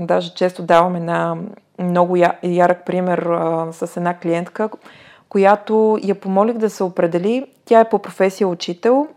даже 0.00 0.34
често 0.34 0.62
давам 0.62 0.96
една 0.96 1.36
много 1.78 2.16
ярък 2.42 2.86
пример 2.86 3.18
а, 3.18 3.68
с 3.72 3.96
една 3.96 4.18
клиентка, 4.18 4.70
която 5.28 5.98
я 6.02 6.14
помолих 6.14 6.56
да 6.56 6.70
се 6.70 6.84
определи. 6.84 7.46
Тя 7.64 7.80
е 7.80 7.88
по 7.88 7.98
професия 7.98 8.48
учител. 8.48 9.08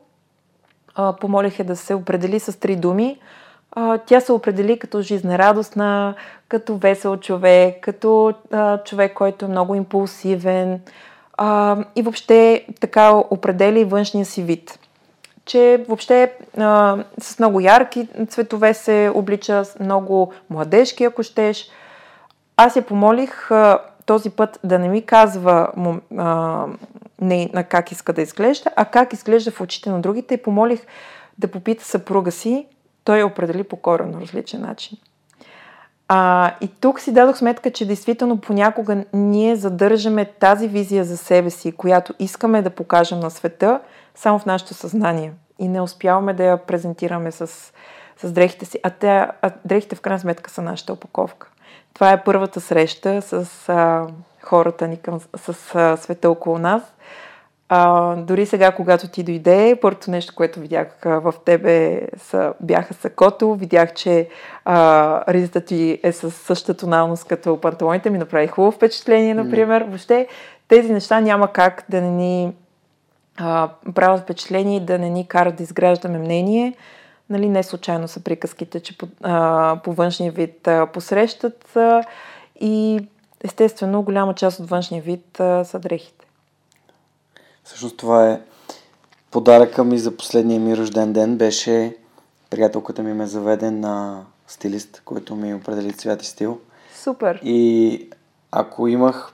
А, 0.96 1.14
помолих 1.14 1.60
я 1.60 1.66
да 1.66 1.76
се 1.76 1.96
определи 1.96 2.40
с 2.40 2.60
три 2.60 2.76
думи– 2.76 3.20
тя 4.06 4.20
се 4.20 4.32
определи 4.32 4.80
като 4.80 5.02
жизнерадостна, 5.02 6.16
като 6.48 6.78
весел 6.78 7.18
човек, 7.18 7.82
като 7.82 8.34
човек, 8.86 9.14
който 9.14 9.46
е 9.46 9.48
много 9.48 9.76
импулсивен 9.76 10.82
и 11.96 12.02
въобще 12.02 12.66
така 12.80 13.12
определи 13.30 13.84
външния 13.84 14.26
си 14.26 14.44
вид. 14.44 14.80
Че 15.46 15.86
въобще 15.88 16.34
а, 16.58 16.98
с 17.20 17.40
много 17.40 17.60
ярки 17.60 18.08
цветове 18.28 18.74
се 18.74 19.12
облича, 19.16 19.64
много 19.80 20.34
младежки, 20.50 21.04
ако 21.04 21.24
щеш. 21.24 21.70
Аз 22.58 22.76
я 22.76 22.82
помолих 22.82 23.52
а, 23.52 23.80
този 24.06 24.30
път 24.30 24.60
да 24.64 24.80
не 24.80 24.90
ми 24.90 25.02
казва 25.02 25.68
а, 26.18 26.66
не 27.22 27.50
на 27.54 27.64
как 27.64 27.92
иска 27.92 28.14
да 28.14 28.22
изглежда, 28.22 28.70
а 28.76 28.86
как 28.86 29.14
изглежда 29.14 29.52
в 29.52 29.62
очите 29.62 29.90
на 29.90 30.02
другите 30.02 30.34
и 30.34 30.42
помолих 30.42 30.86
да 31.38 31.48
попита 31.48 31.86
съпруга 31.86 32.32
си 32.32 32.68
той 33.04 33.18
я 33.18 33.26
определи 33.26 33.64
по 33.64 33.76
коренно 33.76 34.22
различен 34.22 34.62
начин. 34.62 34.98
А, 36.08 36.52
и 36.62 36.68
тук 36.68 37.00
си 37.00 37.14
дадох 37.14 37.38
сметка, 37.38 37.72
че 37.72 37.86
действително 37.86 38.42
понякога 38.42 39.04
ние 39.14 39.56
задържаме 39.56 40.26
тази 40.26 40.68
визия 40.68 41.04
за 41.04 41.18
себе 41.18 41.50
си, 41.50 41.72
която 41.72 42.14
искаме 42.20 42.62
да 42.62 42.70
покажем 42.70 43.20
на 43.20 43.32
света, 43.32 43.80
само 44.16 44.40
в 44.40 44.46
нашето 44.46 44.74
съзнание. 44.74 45.34
И 45.60 45.68
не 45.68 45.82
успяваме 45.82 46.34
да 46.34 46.44
я 46.44 46.58
презентираме 46.58 47.32
с, 47.32 47.48
с 48.18 48.32
дрехите 48.32 48.66
си. 48.66 48.80
А, 48.84 48.90
те, 48.90 49.28
а 49.42 49.52
дрехите 49.66 49.96
в 49.96 50.02
крайна 50.02 50.20
сметка 50.20 50.50
са 50.50 50.62
нашата 50.62 50.94
опаковка. 50.94 51.50
Това 51.94 52.12
е 52.12 52.24
първата 52.24 52.62
среща 52.62 53.22
с 53.22 53.70
а, 53.70 54.08
хората 54.42 54.88
ни 54.88 54.98
към, 54.98 55.20
с 55.38 55.76
а, 55.76 55.98
света 55.98 56.30
около 56.30 56.58
нас. 56.58 56.82
А, 57.70 58.16
дори 58.16 58.46
сега, 58.46 58.72
когато 58.72 59.08
ти 59.08 59.24
дойде, 59.24 59.80
първото 59.82 60.12
нещо, 60.12 60.36
което 60.36 60.60
видях 60.60 60.88
в 61.06 61.34
тебе 61.46 62.02
са, 62.18 62.54
бяха 62.62 62.94
сакото. 62.94 63.56
Видях, 63.56 63.94
че 63.94 64.30
а, 64.66 65.34
ризата 65.34 65.62
ти 65.62 66.00
е 66.04 66.12
с 66.12 66.32
същата 66.32 66.74
тоналност 66.80 67.28
като 67.28 67.62
панталоните. 67.62 68.10
Ми 68.10 68.18
направи 68.18 68.48
хубаво 68.48 68.72
впечатление, 68.72 69.34
например. 69.34 69.84
Mm. 69.84 69.88
Въобще 69.88 70.28
тези 70.68 70.94
неща 70.94 71.22
няма 71.22 71.48
как 71.48 71.86
да 71.90 72.02
не 72.02 72.10
ни 72.10 72.54
а, 73.38 73.70
правят 73.96 74.22
впечатление 74.22 74.78
и 74.78 74.86
да 74.86 75.00
не 75.00 75.10
ни 75.10 75.28
карат 75.28 75.56
да 75.56 75.64
изграждаме 75.64 76.18
мнение. 76.18 76.74
Нали, 77.30 77.50
не 77.50 77.64
случайно 77.64 78.08
са 78.08 78.24
приказките, 78.24 78.80
че 78.80 78.98
по, 78.98 79.08
а, 79.24 79.78
по 79.84 79.94
външния 79.94 80.32
вид 80.32 80.68
а, 80.68 80.86
посрещат 80.86 81.76
а, 81.76 82.04
и 82.62 83.00
естествено 83.44 84.02
голяма 84.02 84.34
част 84.34 84.60
от 84.60 84.70
външния 84.70 85.02
вид 85.02 85.40
а, 85.40 85.64
са 85.64 85.80
дрехите. 85.80 86.23
Всъщност 87.64 87.98
това 87.98 88.30
е 88.30 88.42
подаръка 89.32 89.84
ми 89.84 90.00
за 90.00 90.18
последния 90.18 90.60
ми 90.60 90.78
рожден 90.78 91.14
ден. 91.14 91.38
Беше 91.38 91.96
приятелката 92.50 93.04
ми 93.04 93.14
ме 93.14 93.28
заведе 93.28 93.72
на 93.72 94.24
стилист, 94.48 95.02
който 95.06 95.36
ми 95.36 95.54
определи 95.54 95.94
цвят 95.94 96.22
и 96.22 96.26
стил. 96.26 96.60
Супер. 97.04 97.40
И 97.44 98.10
ако 98.52 98.88
имах 98.88 99.34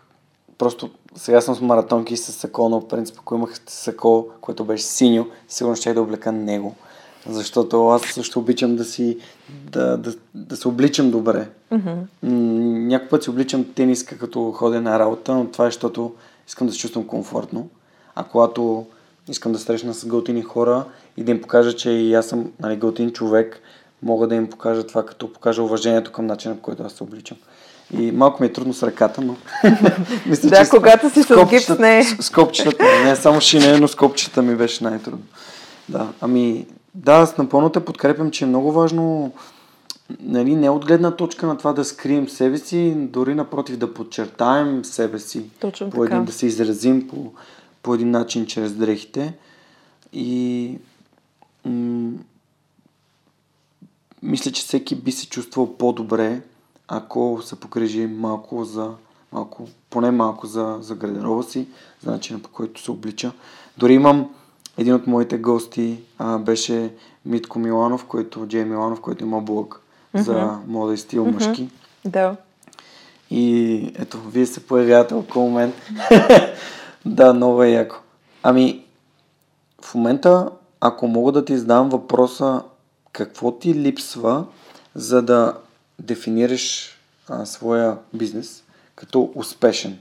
просто 0.58 0.90
сега 1.16 1.42
съм 1.42 1.56
с 1.56 1.62
маратонки 1.62 2.18
с 2.18 2.32
сако, 2.32 2.70
но 2.70 2.80
в 2.80 2.88
принцип 2.88 3.16
ако 3.20 3.36
имах 3.36 3.60
сако, 3.68 4.28
което 4.42 4.66
беше 4.66 4.84
синьо, 4.84 5.28
сигурно 5.48 5.76
ще 5.76 5.94
да 5.94 6.02
облека 6.02 6.32
него. 6.32 6.76
Защото 7.30 7.88
аз 7.88 8.02
също 8.02 8.40
обичам 8.40 8.76
да 8.76 8.86
си 8.86 9.18
да, 9.50 9.98
да, 9.98 10.14
да 10.36 10.56
се 10.56 10.68
обличам 10.68 11.12
добре. 11.12 11.50
Mm-hmm. 11.72 11.98
Някой 12.88 13.10
път 13.10 13.24
си 13.24 13.30
обличам 13.30 13.74
тениска 13.76 14.18
като 14.18 14.52
ходя 14.52 14.82
на 14.82 15.00
работа, 15.00 15.34
но 15.36 15.46
това 15.46 15.66
е 15.66 15.68
защото 15.68 16.16
искам 16.48 16.68
да 16.68 16.74
се 16.74 16.80
чувствам 16.80 17.08
комфортно. 17.08 17.70
А 18.16 18.24
когато 18.24 18.86
искам 19.30 19.52
да 19.52 19.60
срещна 19.60 19.94
с 19.94 20.06
гълтини 20.06 20.42
хора 20.42 20.86
и 21.18 21.24
да 21.24 21.32
им 21.32 21.42
покажа, 21.42 21.76
че 21.76 21.90
и 21.90 22.14
аз 22.14 22.26
съм 22.26 22.52
нали, 22.60 22.76
гълтин 22.76 23.12
човек, 23.12 23.62
мога 24.04 24.28
да 24.28 24.36
им 24.36 24.50
покажа 24.50 24.88
това, 24.88 25.06
като 25.06 25.34
покажа 25.34 25.64
уважението 25.64 26.12
към 26.12 26.26
начина, 26.26 26.56
по 26.56 26.62
който 26.62 26.84
аз 26.84 26.94
се 26.94 27.04
обличам. 27.04 27.38
И 27.98 28.12
малко 28.12 28.44
ми 28.44 28.48
е 28.48 28.54
трудно 28.54 28.74
с 28.74 28.84
ръката, 28.84 29.22
но... 29.22 29.36
Мисля, 30.26 30.50
да, 30.50 30.70
когато 30.70 31.10
си 31.10 31.24
с 31.24 31.46
гипс 31.50 31.80
не 31.80 32.04
С 32.04 32.30
копчетата, 32.30 32.86
не 33.06 33.16
само 33.16 33.42
шине, 33.42 33.80
но 33.80 33.88
с 33.88 34.42
ми 34.42 34.56
беше 34.56 34.84
най-трудно. 34.84 35.26
Да, 35.90 36.08
ами, 36.22 36.66
да, 36.96 37.14
аз 37.14 37.38
напълно 37.38 37.70
те 37.70 37.80
подкрепям, 37.80 38.32
че 38.32 38.44
е 38.44 38.48
много 38.48 38.72
важно 38.72 39.32
нали, 40.20 40.56
не 40.56 40.70
от 40.70 40.86
гледна 40.86 41.12
точка 41.12 41.48
на 41.48 41.58
това 41.58 41.74
да 41.74 41.86
скрием 41.86 42.30
себе 42.30 42.58
си, 42.58 42.94
дори 42.98 43.36
напротив 43.36 43.78
да 43.78 43.94
подчертаем 43.94 44.86
себе 44.86 45.20
си. 45.20 45.44
Точно 45.60 45.90
по 45.90 46.06
един, 46.06 46.26
да 46.26 46.32
се 46.32 46.46
изразим 46.46 47.08
по, 47.08 47.32
по 47.84 47.94
един 47.94 48.12
начин 48.12 48.46
чрез 48.46 48.74
дрехите. 48.74 49.34
И 50.14 50.78
м- 51.66 52.12
мисля, 54.24 54.52
че 54.52 54.62
всеки 54.62 54.96
би 54.96 55.12
се 55.12 55.30
чувствал 55.30 55.78
по-добре, 55.78 56.42
ако 56.88 57.40
се 57.44 57.60
покрижи 57.60 58.08
малко 58.08 58.66
за 58.66 58.92
малко, 59.32 59.68
поне 59.90 60.12
малко 60.12 60.48
за, 60.48 60.78
за 60.82 60.96
гардероба 60.96 61.44
си, 61.44 61.68
за 62.04 62.12
начина 62.12 62.40
по 62.40 62.50
който 62.50 62.82
се 62.82 62.92
облича. 62.92 63.32
Дори 63.78 63.94
имам 63.94 64.30
един 64.78 64.94
от 64.94 65.08
моите 65.08 65.38
гости 65.38 66.00
а, 66.18 66.38
беше 66.38 66.94
Митко 67.26 67.60
Миланов, 67.60 68.06
който, 68.06 68.48
Джей 68.48 68.66
Миланов, 68.66 69.02
който 69.02 69.24
има 69.24 69.42
блог 69.42 69.82
mm-hmm. 70.16 70.22
за 70.22 70.58
мода 70.68 70.94
и 70.94 70.98
стил 70.98 71.26
mm-hmm. 71.26 71.48
мъжки. 71.48 71.70
Да. 72.06 72.36
И 73.32 73.76
ето, 73.96 74.22
вие 74.22 74.46
се 74.46 74.68
появявате 74.68 75.14
около 75.14 75.52
мен. 75.52 75.74
Да, 77.06 77.34
много 77.34 77.64
е 77.64 77.70
яко. 77.70 77.96
Ами, 78.44 78.86
в 79.82 79.96
момента, 79.96 80.50
ако 80.82 81.08
мога 81.08 81.32
да 81.32 81.46
ти 81.46 81.58
задам 81.58 81.90
въпроса, 81.90 82.62
какво 83.12 83.52
ти 83.52 83.74
липсва, 83.74 84.46
за 84.96 85.22
да 85.22 85.58
дефинираш 86.00 86.98
а, 87.30 87.46
своя 87.46 87.98
бизнес 88.14 88.64
като 88.96 89.32
успешен? 89.36 90.00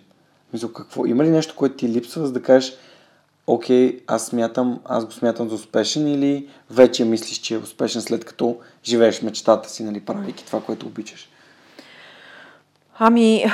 Мисля, 0.53 0.73
какво? 0.73 1.07
Има 1.07 1.25
ли 1.25 1.31
нещо, 1.31 1.55
което 1.57 1.77
ти 1.77 1.89
липсва, 1.89 2.27
за 2.27 2.33
да 2.33 2.43
кажеш, 2.43 2.75
окей, 3.47 4.01
аз 4.07 4.27
смятам, 4.27 4.81
аз 4.85 5.05
го 5.05 5.13
смятам 5.13 5.49
за 5.49 5.55
успешен 5.55 6.09
или 6.09 6.49
вече 6.71 7.05
мислиш, 7.05 7.39
че 7.39 7.55
е 7.55 7.59
успешен 7.59 8.03
след 8.03 8.25
като 8.25 8.57
живееш 8.85 9.23
мечтата 9.23 9.69
си, 9.69 9.85
нали, 9.85 10.01
правейки 10.01 10.47
това, 10.47 10.63
което 10.63 10.87
обичаш? 10.87 11.29
Ами, 12.99 13.45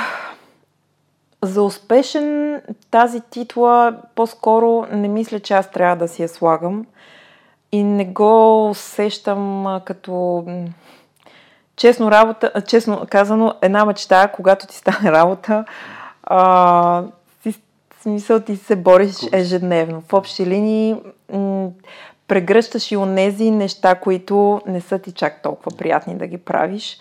за 1.45 1.63
успешен 1.63 2.61
тази 2.91 3.21
титла 3.21 3.95
по-скоро 4.15 4.85
не 4.91 5.07
мисля, 5.07 5.39
че 5.39 5.53
аз 5.53 5.71
трябва 5.71 5.95
да 5.95 6.07
си 6.07 6.21
я 6.21 6.29
слагам 6.29 6.85
и 7.71 7.83
не 7.83 8.05
го 8.05 8.69
усещам 8.69 9.67
като 9.85 10.43
честно, 11.75 12.11
работа, 12.11 12.51
честно 12.67 13.05
казано, 13.09 13.53
една 13.61 13.85
мечта, 13.85 14.27
когато 14.27 14.67
ти 14.67 14.75
стане 14.75 15.11
работа, 15.11 15.65
а, 16.23 17.03
си, 17.43 17.61
смисъл 18.01 18.39
ти 18.39 18.55
се 18.55 18.75
бориш 18.75 19.15
ежедневно. 19.31 20.03
В 20.09 20.13
общи 20.13 20.45
линии 20.45 20.95
м- 21.33 21.69
прегръщаш 22.27 22.91
и 22.91 22.97
онези 22.97 23.51
неща, 23.51 23.95
които 23.95 24.61
не 24.67 24.81
са 24.81 24.99
ти 24.99 25.11
чак 25.11 25.41
толкова 25.41 25.77
приятни 25.77 26.15
да 26.17 26.27
ги 26.27 26.37
правиш. 26.37 26.97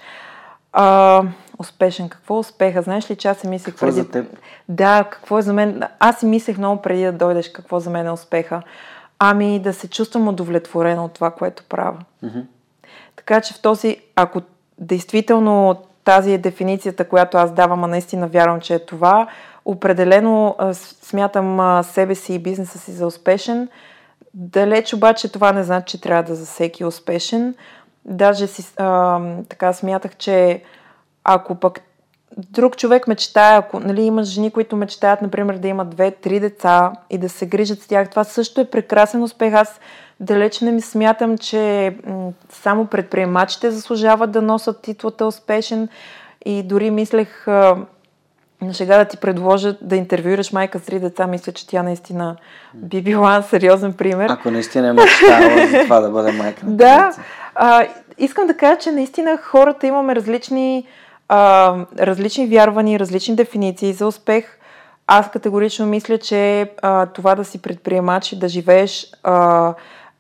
А, 0.73 1.23
успешен. 1.59 2.09
Какво 2.09 2.37
е 2.37 2.39
успеха? 2.39 2.83
Знаеш 2.83 3.11
ли, 3.11 3.17
че 3.17 3.29
аз 3.29 3.39
си 3.39 3.49
мислех 3.49 3.75
какво 3.75 3.87
преди... 3.87 4.01
Е 4.01 4.03
за 4.03 4.11
теб? 4.11 4.39
Да, 4.69 5.05
какво 5.11 5.39
е 5.39 5.43
за 5.43 5.53
мен? 5.53 5.83
Аз 5.99 6.19
си 6.19 6.27
мислех 6.27 6.59
много 6.59 6.83
преди 6.83 7.05
да 7.05 7.13
дойдеш 7.13 7.53
какво 7.53 7.81
за 7.81 7.91
мен 7.91 8.07
е 8.07 8.13
успеха. 8.13 8.63
Ами 9.19 9.59
да 9.59 9.73
се 9.73 9.89
чувствам 9.89 10.29
удовлетворена 10.29 11.05
от 11.05 11.13
това, 11.13 11.31
което 11.31 11.65
правя. 11.69 11.99
Mm-hmm. 12.25 12.45
Така 13.17 13.41
че 13.41 13.55
в 13.55 13.63
този, 13.63 13.97
ако 14.17 14.41
действително 14.79 15.77
тази 16.05 16.33
е 16.33 16.39
дефиницията, 16.39 17.09
която 17.09 17.37
аз 17.37 17.53
давам, 17.53 17.85
а 17.85 17.87
наистина 17.87 18.29
вярвам, 18.29 18.61
че 18.61 18.75
е 18.75 18.79
това, 18.79 19.27
определено 19.65 20.57
смятам 21.03 21.83
себе 21.85 22.15
си 22.15 22.35
и 22.35 22.39
бизнеса 22.39 22.79
си 22.79 22.93
за 22.93 23.07
успешен, 23.07 23.69
далеч 24.35 24.95
обаче 24.95 25.33
това 25.33 25.53
не 25.53 25.65
значи, 25.65 25.87
че 25.87 26.01
трябва 26.01 26.23
да 26.23 26.35
за 26.35 26.47
всеки 26.47 26.83
е 26.83 26.87
успешен. 26.87 27.55
Даже 28.05 28.47
си, 28.47 28.73
а, 28.77 29.21
така 29.49 29.73
смятах, 29.73 30.17
че 30.17 30.63
ако 31.25 31.55
пък 31.55 31.81
друг 32.37 32.77
човек 32.77 33.09
мечтае, 33.09 33.57
ако 33.57 33.81
нали, 33.81 34.03
имаш 34.03 34.27
жени, 34.27 34.51
които 34.51 34.77
мечтаят, 34.77 35.23
например, 35.23 35.55
да 35.55 35.69
имат 35.69 35.91
две-три 35.91 36.41
деца 36.41 36.93
и 37.11 37.19
да 37.19 37.29
се 37.29 37.47
грижат 37.47 37.83
с 37.83 37.87
тях, 37.87 38.11
това 38.11 38.25
също 38.25 38.61
е 38.61 38.65
прекрасен 38.71 39.23
успех. 39.23 39.55
Аз 39.55 39.81
далеч 40.21 40.61
не 40.61 40.73
ми 40.73 40.81
смятам, 40.81 41.39
че 41.39 41.95
м- 42.07 42.33
само 42.51 42.87
предприемачите 42.87 43.71
заслужават 43.71 44.31
да 44.31 44.43
носят 44.43 44.83
титлата 44.83 45.27
успешен 45.27 45.89
и 46.45 46.63
дори 46.63 46.91
мислех 46.91 47.49
а, 47.49 47.77
на 48.63 48.75
шега 48.75 48.99
да 48.99 49.05
ти 49.05 49.17
предложа 49.17 49.77
да 49.81 49.97
интервюираш 49.97 50.53
майка 50.53 50.79
с 50.79 50.83
три 50.83 51.01
деца, 51.01 51.27
мисля, 51.27 51.53
че 51.53 51.67
тя 51.67 51.83
наистина 51.83 52.37
би 52.75 53.03
била 53.03 53.43
сериозен 53.43 53.93
пример. 53.93 54.31
Ако 54.31 54.51
наистина 54.51 54.89
е 54.89 54.93
мечтала 54.93 55.67
за 55.71 55.79
това 55.85 56.01
да 56.01 56.11
бъде 56.11 56.33
майка. 56.33 56.61
Да, 56.67 57.13
а, 57.55 57.87
искам 58.19 58.47
да 58.47 58.57
кажа, 58.57 58.79
че 58.79 58.93
наистина 58.93 59.37
хората 59.43 59.87
имаме 59.87 60.17
различни, 60.17 60.87
а, 61.29 61.77
различни 61.99 62.47
вярвания, 62.47 62.99
различни 62.99 63.37
дефиниции 63.37 63.93
за 63.93 64.07
успех. 64.07 64.59
Аз 65.07 65.31
категорично 65.31 65.87
мисля, 65.87 66.19
че 66.19 66.73
а, 66.83 67.07
това 67.07 67.35
да 67.35 67.45
си 67.45 67.63
предприемач 67.63 68.33
и 68.33 68.39
да 68.39 68.49
живееш 68.49 69.07
а, 69.23 69.75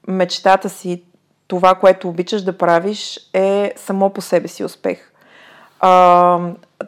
мечтата 0.08 0.68
си, 0.68 1.02
това, 1.46 1.74
което 1.74 2.08
обичаш 2.08 2.42
да 2.42 2.58
правиш, 2.58 3.20
е 3.32 3.72
само 3.76 4.10
по 4.10 4.20
себе 4.20 4.48
си 4.48 4.64
успех. 4.64 5.12
А, 5.80 6.38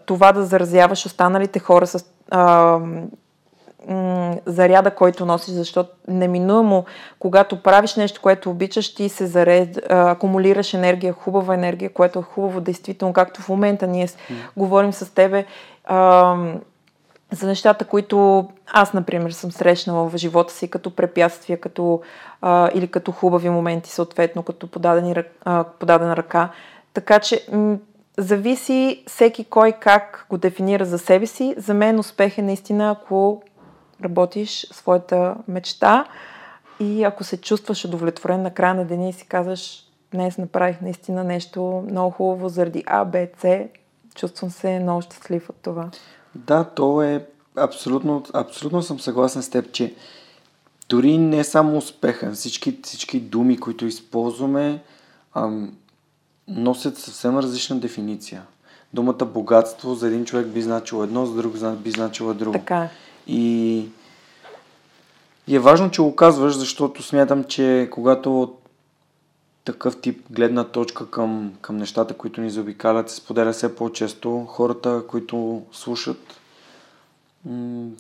това 0.07 0.33
да 0.33 0.45
заразяваш 0.45 1.07
останалите 1.07 1.59
хора 1.59 1.87
с 1.87 2.05
а, 2.31 2.79
м- 3.89 4.37
заряда, 4.47 4.91
който 4.91 5.26
носиш, 5.26 5.55
защото 5.55 5.91
неминуемо, 6.09 6.84
когато 7.18 7.62
правиш 7.62 7.97
нещо, 7.97 8.20
което 8.20 8.51
обичаш, 8.51 8.95
ти 8.95 9.09
се 9.09 9.26
заред, 9.26 9.78
а, 9.89 10.11
акумулираш 10.11 10.74
енергия, 10.74 11.12
хубава 11.12 11.55
енергия, 11.55 11.93
което 11.93 12.18
е 12.18 12.22
хубаво, 12.22 12.61
действително, 12.61 13.14
както 13.14 13.43
в 13.43 13.49
момента 13.49 13.87
ние 13.87 14.07
mm. 14.07 14.34
говорим 14.57 14.93
с 14.93 15.14
тебе. 15.14 15.45
А, 15.84 16.37
за 17.32 17.47
нещата, 17.47 17.84
които 17.84 18.49
аз, 18.72 18.93
например, 18.93 19.30
съм 19.30 19.53
срещнала 19.53 20.09
в 20.09 20.16
живота 20.16 20.55
си 20.55 20.68
като 20.68 20.91
препятствия, 20.91 21.61
като, 21.61 22.01
а, 22.43 22.70
или 22.74 22.89
като 22.89 23.12
хубави 23.12 23.51
моменти, 23.51 23.91
съответно, 23.91 24.43
като 24.43 24.66
подадени, 24.66 25.14
а, 25.45 25.64
подадена 25.78 26.16
ръка. 26.16 26.49
Така 26.95 27.18
че 27.18 27.47
м- 27.53 27.76
зависи 28.18 29.05
всеки 29.07 29.45
кой 29.45 29.72
как 29.72 30.26
го 30.30 30.39
дефинира 30.39 30.84
за 30.84 30.99
себе 30.99 31.26
си. 31.26 31.55
За 31.57 31.74
мен 31.74 31.99
успех 31.99 32.39
е 32.39 32.43
наистина, 32.43 32.91
ако 32.91 33.43
работиш 34.05 34.66
своята 34.72 35.36
мечта 35.49 36.05
и 36.80 37.05
ако 37.05 37.24
се 37.24 37.36
чувстваш 37.36 37.84
удовлетворен 37.84 38.42
на 38.42 38.55
края 38.55 38.74
на 38.74 38.84
деня 38.84 39.09
и 39.09 39.12
си 39.12 39.26
казваш, 39.26 39.86
днес 40.12 40.38
направих 40.38 40.80
наистина 40.80 41.24
нещо 41.24 41.84
много 41.90 42.11
хубаво 42.11 42.49
заради 42.49 42.82
А, 42.86 43.05
Б, 43.05 43.26
С, 43.42 43.64
чувствам 44.14 44.51
се 44.51 44.78
много 44.78 45.03
щастлив 45.03 45.51
от 45.51 45.57
това. 45.62 45.90
Да, 46.34 46.64
то 46.64 47.03
е 47.03 47.26
абсолютно, 47.57 48.22
абсолютно 48.34 48.82
съм 48.82 49.01
съгласен 49.01 49.42
с 49.42 49.51
теб, 49.51 49.72
че 49.72 49.94
дори 50.88 51.18
не 51.18 51.44
само 51.44 51.76
успеха, 51.76 52.32
всички, 52.32 52.78
всички 52.82 53.20
думи, 53.20 53.61
които 53.61 53.86
използваме, 53.86 54.82
ам, 55.34 55.76
носят 56.49 56.99
съвсем 56.99 57.38
различна 57.38 57.78
дефиниция. 57.78 58.42
Думата 58.94 59.24
богатство 59.24 59.94
за 59.94 60.07
един 60.07 60.24
човек 60.24 60.47
би 60.47 60.62
значило 60.62 61.05
едно, 61.05 61.26
за 61.26 61.34
друг 61.34 61.53
би 61.76 61.90
значило 61.90 62.34
друго. 62.34 62.53
Така 62.53 62.78
е. 62.78 62.90
И, 63.27 63.89
и 65.47 65.57
е 65.57 65.59
важно, 65.59 65.91
че 65.91 66.03
го 66.03 66.16
казваш, 66.16 66.57
защото 66.57 67.03
смятам, 67.03 67.45
че 67.45 67.89
когато 67.91 68.55
такъв 69.64 70.01
тип 70.01 70.27
гледна 70.31 70.64
точка 70.64 71.11
към, 71.11 71.53
към 71.61 71.77
нещата, 71.77 72.14
които 72.14 72.41
ни 72.41 72.51
заобикалят, 72.51 73.11
се 73.11 73.16
споделя 73.16 73.53
все 73.53 73.77
по-често. 73.77 74.47
Хората, 74.49 75.03
които 75.09 75.62
слушат, 75.72 76.41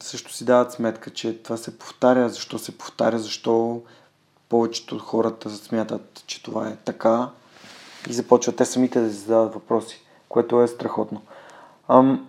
също 0.00 0.32
си 0.32 0.44
дават 0.44 0.72
сметка, 0.72 1.10
че 1.10 1.42
това 1.42 1.56
се 1.56 1.78
повтаря. 1.78 2.28
Защо 2.28 2.58
се 2.58 2.78
повтаря? 2.78 3.18
Защо 3.18 3.82
повечето 4.48 4.94
от 4.94 5.02
хората 5.02 5.50
смятат, 5.50 6.24
че 6.26 6.42
това 6.42 6.68
е 6.68 6.76
така 6.76 7.28
и 8.08 8.12
започват 8.12 8.56
те 8.56 8.64
самите 8.64 9.00
да 9.00 9.10
си 9.10 9.18
задават 9.18 9.54
въпроси, 9.54 10.00
което 10.28 10.62
е 10.62 10.68
страхотно. 10.68 11.22
Ам, 11.88 12.28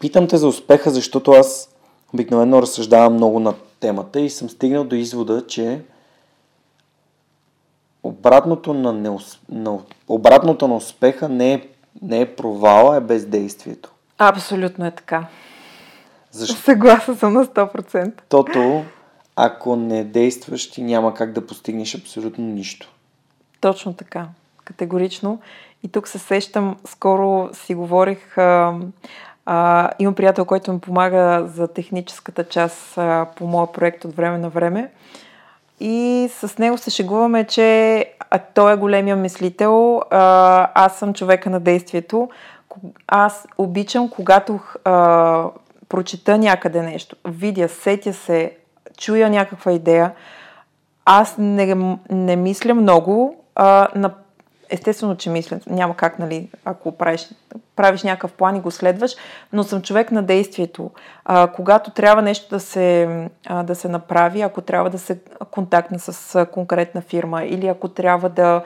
питам 0.00 0.28
те 0.28 0.36
за 0.36 0.48
успеха, 0.48 0.90
защото 0.90 1.30
аз 1.30 1.68
обикновено 2.14 2.62
разсъждавам 2.62 3.14
много 3.14 3.40
на 3.40 3.54
темата 3.80 4.20
и 4.20 4.30
съм 4.30 4.50
стигнал 4.50 4.84
до 4.84 4.94
извода, 4.94 5.46
че 5.46 5.80
обратното 8.02 8.74
на, 8.74 8.92
неус... 8.92 9.40
на... 9.48 9.78
обратното 10.08 10.68
на 10.68 10.76
успеха 10.76 11.28
не 11.28 11.52
е, 11.52 11.68
не 12.02 12.20
е 12.20 12.34
провала, 12.34 12.96
е 12.96 13.00
бездействието. 13.00 13.92
Абсолютно 14.18 14.86
е 14.86 14.90
така. 14.90 15.26
Защо? 16.30 16.56
Съгласна 16.56 17.16
съм 17.16 17.32
на 17.32 17.44
100%. 17.44 18.12
Защото 18.30 18.84
ако 19.36 19.76
не 19.76 20.04
действаш, 20.04 20.70
ти 20.70 20.82
няма 20.82 21.14
как 21.14 21.32
да 21.32 21.46
постигнеш 21.46 21.94
абсолютно 21.94 22.44
нищо. 22.44 22.88
Точно 23.60 23.94
така. 23.94 24.28
Категорично. 24.64 25.40
И 25.82 25.88
тук 25.88 26.08
се 26.08 26.18
сещам, 26.18 26.76
скоро 26.86 27.50
си 27.52 27.74
говорих, 27.74 28.38
а, 28.38 28.74
а, 29.50 29.90
имам 29.98 30.14
приятел, 30.14 30.44
който 30.44 30.72
ми 30.72 30.80
помага 30.80 31.46
за 31.46 31.68
техническата 31.68 32.44
част 32.44 32.98
а, 32.98 33.26
по 33.36 33.46
моя 33.46 33.72
проект 33.72 34.04
от 34.04 34.16
време 34.16 34.38
на 34.38 34.48
време. 34.48 34.90
И 35.80 36.28
с 36.32 36.58
него 36.58 36.78
се 36.78 36.90
шегуваме, 36.90 37.44
че 37.44 38.04
а, 38.30 38.38
той 38.38 38.72
е 38.72 38.76
големия 38.76 39.16
мислител, 39.16 40.02
а, 40.10 40.70
аз 40.74 40.98
съм 40.98 41.14
човека 41.14 41.50
на 41.50 41.60
действието. 41.60 42.28
Аз 43.06 43.46
обичам, 43.58 44.08
когато 44.08 44.60
а, 44.84 45.44
прочета 45.88 46.38
някъде 46.38 46.82
нещо, 46.82 47.16
видя, 47.28 47.68
сетя 47.68 48.12
се, 48.12 48.56
чуя 48.98 49.30
някаква 49.30 49.72
идея, 49.72 50.12
аз 51.04 51.34
не, 51.38 51.96
не 52.10 52.36
мисля 52.36 52.74
много, 52.74 53.44
а, 53.54 53.88
естествено, 54.70 55.16
че 55.16 55.30
мисля, 55.30 55.60
няма 55.66 55.96
как, 55.96 56.18
нали, 56.18 56.48
ако 56.64 56.92
правиш, 56.92 57.28
правиш 57.76 58.02
някакъв 58.02 58.32
план 58.32 58.56
и 58.56 58.60
го 58.60 58.70
следваш, 58.70 59.14
но 59.52 59.64
съм 59.64 59.82
човек 59.82 60.12
на 60.12 60.22
действието. 60.22 60.90
А, 61.24 61.46
когато 61.46 61.90
трябва 61.90 62.22
нещо 62.22 62.48
да 62.50 62.60
се, 62.60 63.08
а, 63.46 63.62
да 63.62 63.74
се 63.74 63.88
направи, 63.88 64.40
ако 64.40 64.60
трябва 64.60 64.90
да 64.90 64.98
се 64.98 65.20
контактна 65.50 65.98
с 65.98 66.46
конкретна 66.46 67.00
фирма 67.00 67.44
или 67.44 67.66
ако 67.66 67.88
трябва 67.88 68.28
да, 68.28 68.62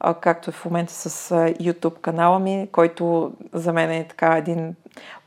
а, 0.00 0.14
както 0.14 0.50
е 0.50 0.52
в 0.52 0.64
момента 0.64 0.92
с 0.92 1.34
YouTube 1.34 2.00
канала 2.00 2.38
ми, 2.38 2.68
който 2.72 3.32
за 3.52 3.72
мен 3.72 3.90
е 3.90 4.08
така 4.08 4.36
един 4.36 4.74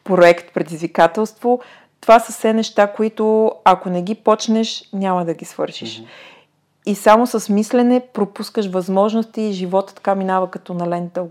проект, 0.03 0.53
предизвикателство, 0.53 1.61
това 2.01 2.19
са 2.19 2.31
все 2.31 2.53
неща, 2.53 2.93
които 2.93 3.51
ако 3.63 3.89
не 3.89 4.01
ги 4.01 4.15
почнеш, 4.15 4.89
няма 4.93 5.25
да 5.25 5.33
ги 5.33 5.45
свършиш. 5.45 6.01
Mm-hmm. 6.01 6.07
И 6.89 6.95
само 6.95 7.27
с 7.27 7.49
мислене 7.49 8.07
пропускаш 8.13 8.67
възможности 8.67 9.41
и 9.41 9.51
живота 9.51 9.95
така 9.95 10.15
минава 10.15 10.51
като 10.51 10.73
на 10.73 10.89
лента 10.89 11.25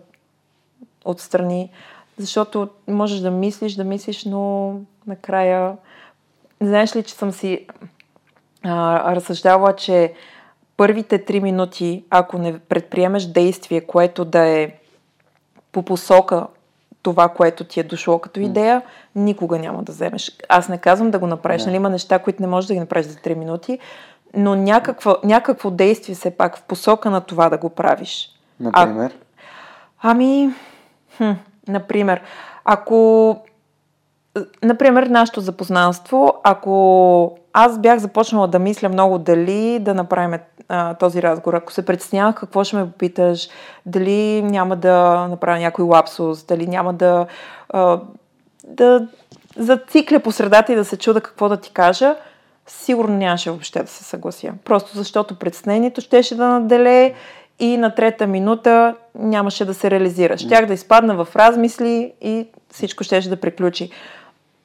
отстрани. 1.04 1.70
Защото 2.18 2.68
можеш 2.88 3.20
да 3.20 3.30
мислиш, 3.30 3.74
да 3.74 3.84
мислиш, 3.84 4.24
но 4.24 4.74
накрая... 5.06 5.76
Знаеш 6.60 6.96
ли, 6.96 7.02
че 7.02 7.14
съм 7.14 7.32
си 7.32 7.66
а, 8.62 9.16
разсъждала, 9.16 9.76
че 9.76 10.12
първите 10.76 11.24
три 11.24 11.40
минути, 11.40 12.04
ако 12.10 12.38
не 12.38 12.58
предприемеш 12.58 13.24
действие, 13.24 13.80
което 13.80 14.24
да 14.24 14.46
е 14.46 14.72
по 15.72 15.82
посока 15.82 16.46
това, 17.02 17.28
което 17.28 17.64
ти 17.64 17.80
е 17.80 17.82
дошло 17.82 18.18
като 18.18 18.40
идея, 18.40 18.82
никога 19.14 19.58
няма 19.58 19.82
да 19.82 19.92
вземеш. 19.92 20.36
Аз 20.48 20.68
не 20.68 20.78
казвам 20.78 21.10
да 21.10 21.18
го 21.18 21.26
направиш. 21.26 21.64
Нали, 21.64 21.76
има 21.76 21.90
неща, 21.90 22.18
които 22.18 22.42
не 22.42 22.48
можеш 22.48 22.68
да 22.68 22.74
ги 22.74 22.80
направиш 22.80 23.06
за 23.06 23.16
3 23.16 23.34
минути, 23.34 23.78
но 24.36 24.54
някакво, 24.54 25.16
някакво 25.24 25.70
действие 25.70 26.14
все 26.14 26.30
пак 26.30 26.56
в 26.56 26.62
посока 26.62 27.10
на 27.10 27.20
това 27.20 27.48
да 27.48 27.58
го 27.58 27.68
правиш. 27.68 28.30
Например? 28.60 29.10
А, 30.02 30.10
ами, 30.10 30.50
хм, 31.16 31.32
например, 31.68 32.22
ако 32.64 33.36
Например, 34.62 35.02
нашето 35.02 35.40
запознанство, 35.40 36.34
ако 36.42 37.38
аз 37.52 37.78
бях 37.78 37.98
започнала 37.98 38.48
да 38.48 38.58
мисля 38.58 38.88
много 38.88 39.18
дали 39.18 39.78
да 39.78 39.94
направим 39.94 40.40
а, 40.68 40.94
този 40.94 41.22
разговор, 41.22 41.54
ако 41.54 41.72
се 41.72 41.84
притеснявах 41.84 42.34
какво 42.34 42.64
ще 42.64 42.76
ме 42.76 42.86
попиташ, 42.86 43.48
дали 43.86 44.42
няма 44.42 44.76
да 44.76 45.26
направя 45.30 45.58
някой 45.58 45.84
лапсус, 45.84 46.44
дали 46.44 46.66
няма 46.66 46.92
да, 46.92 47.26
а, 47.68 48.00
да 48.64 49.08
зацикля 49.56 50.20
по 50.20 50.32
средата 50.32 50.72
и 50.72 50.76
да 50.76 50.84
се 50.84 50.96
чуда 50.96 51.20
какво 51.20 51.48
да 51.48 51.56
ти 51.56 51.72
кажа, 51.72 52.16
сигурно 52.68 53.16
нямаше 53.16 53.50
въобще 53.50 53.82
да 53.82 53.88
се 53.88 54.04
съглася. 54.04 54.52
Просто 54.64 54.98
защото 54.98 55.38
предснението 55.38 56.00
щеше 56.00 56.34
да 56.34 56.48
наделее 56.48 57.14
и 57.58 57.76
на 57.76 57.94
трета 57.94 58.26
минута 58.26 58.94
нямаше 59.14 59.64
да 59.64 59.74
се 59.74 59.90
реализира. 59.90 60.38
Щях 60.38 60.66
да 60.66 60.74
изпадна 60.74 61.24
в 61.24 61.36
размисли 61.36 62.12
и 62.20 62.46
всичко 62.72 63.04
щеше 63.04 63.28
да 63.28 63.36
приключи. 63.36 63.90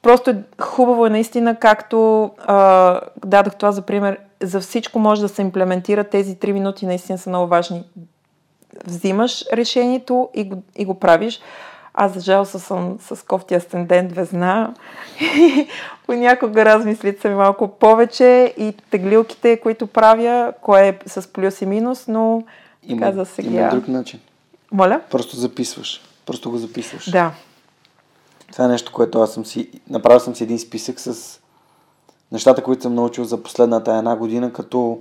Просто 0.01 0.35
хубаво 0.61 1.05
е 1.05 1.09
наистина, 1.09 1.55
както 1.55 2.31
а, 2.37 2.99
дадах 3.25 3.55
това 3.55 3.71
за 3.71 3.81
пример, 3.81 4.17
за 4.41 4.59
всичко 4.59 4.99
може 4.99 5.21
да 5.21 5.29
се 5.29 5.41
имплементира. 5.41 6.03
Тези 6.03 6.35
три 6.35 6.53
минути 6.53 6.85
наистина 6.85 7.17
са 7.17 7.29
много 7.29 7.47
важни. 7.47 7.83
Взимаш 8.85 9.45
решението 9.53 10.29
и 10.33 10.43
го, 10.43 10.63
и 10.75 10.85
го 10.85 10.99
правиш. 10.99 11.41
Аз 11.93 12.13
за 12.13 12.19
жалост 12.19 12.59
съм 12.59 12.97
с 12.99 13.25
кофти 13.25 13.55
асцендент 13.55 14.11
везна 14.11 14.73
и 15.21 15.67
понякога 16.07 16.65
размислите 16.65 17.21
са 17.21 17.29
ми 17.29 17.35
малко 17.35 17.67
повече 17.67 18.53
и 18.57 18.73
теглилките, 18.89 19.59
които 19.59 19.87
правя, 19.87 20.53
кое 20.61 20.87
е 20.87 21.09
с 21.09 21.33
плюс 21.33 21.61
и 21.61 21.65
минус, 21.65 22.07
но 22.07 22.43
Има, 22.83 23.01
каза 23.01 23.25
сега. 23.25 23.49
има 23.49 23.69
друг 23.69 23.87
начин. 23.87 24.19
Моля? 24.71 25.01
Просто 25.11 25.35
записваш. 25.35 26.01
Просто 26.25 26.51
го 26.51 26.57
записваш. 26.57 27.11
Да. 27.11 27.31
Това 28.51 28.65
е 28.65 28.67
нещо, 28.67 28.91
което 28.91 29.21
аз 29.21 29.33
съм 29.33 29.45
си... 29.45 29.69
Направил 29.89 30.19
съм 30.19 30.35
си 30.35 30.43
един 30.43 30.59
списък 30.59 30.99
с 30.99 31.39
нещата, 32.31 32.63
които 32.63 32.81
съм 32.81 32.95
научил 32.95 33.23
за 33.23 33.43
последната 33.43 33.95
една 33.95 34.15
година, 34.15 34.53
като, 34.53 34.99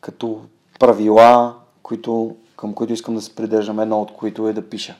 като 0.00 0.40
правила, 0.78 1.54
които, 1.82 2.36
към 2.56 2.74
които 2.74 2.92
искам 2.92 3.14
да 3.14 3.20
се 3.20 3.34
придържам. 3.34 3.80
Едно 3.80 4.00
от 4.00 4.12
които 4.12 4.48
е 4.48 4.52
да 4.52 4.68
пиша. 4.68 4.94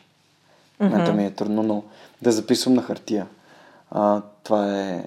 Момента 0.81 1.13
ми 1.13 1.27
е 1.27 1.31
трудно, 1.31 1.63
но 1.63 1.83
да 2.23 2.33
записвам 2.33 2.75
на 2.75 2.83
хартия. 2.83 3.27
А, 3.91 4.23
това 4.45 4.81
е, 4.81 4.93
е, 4.93 5.05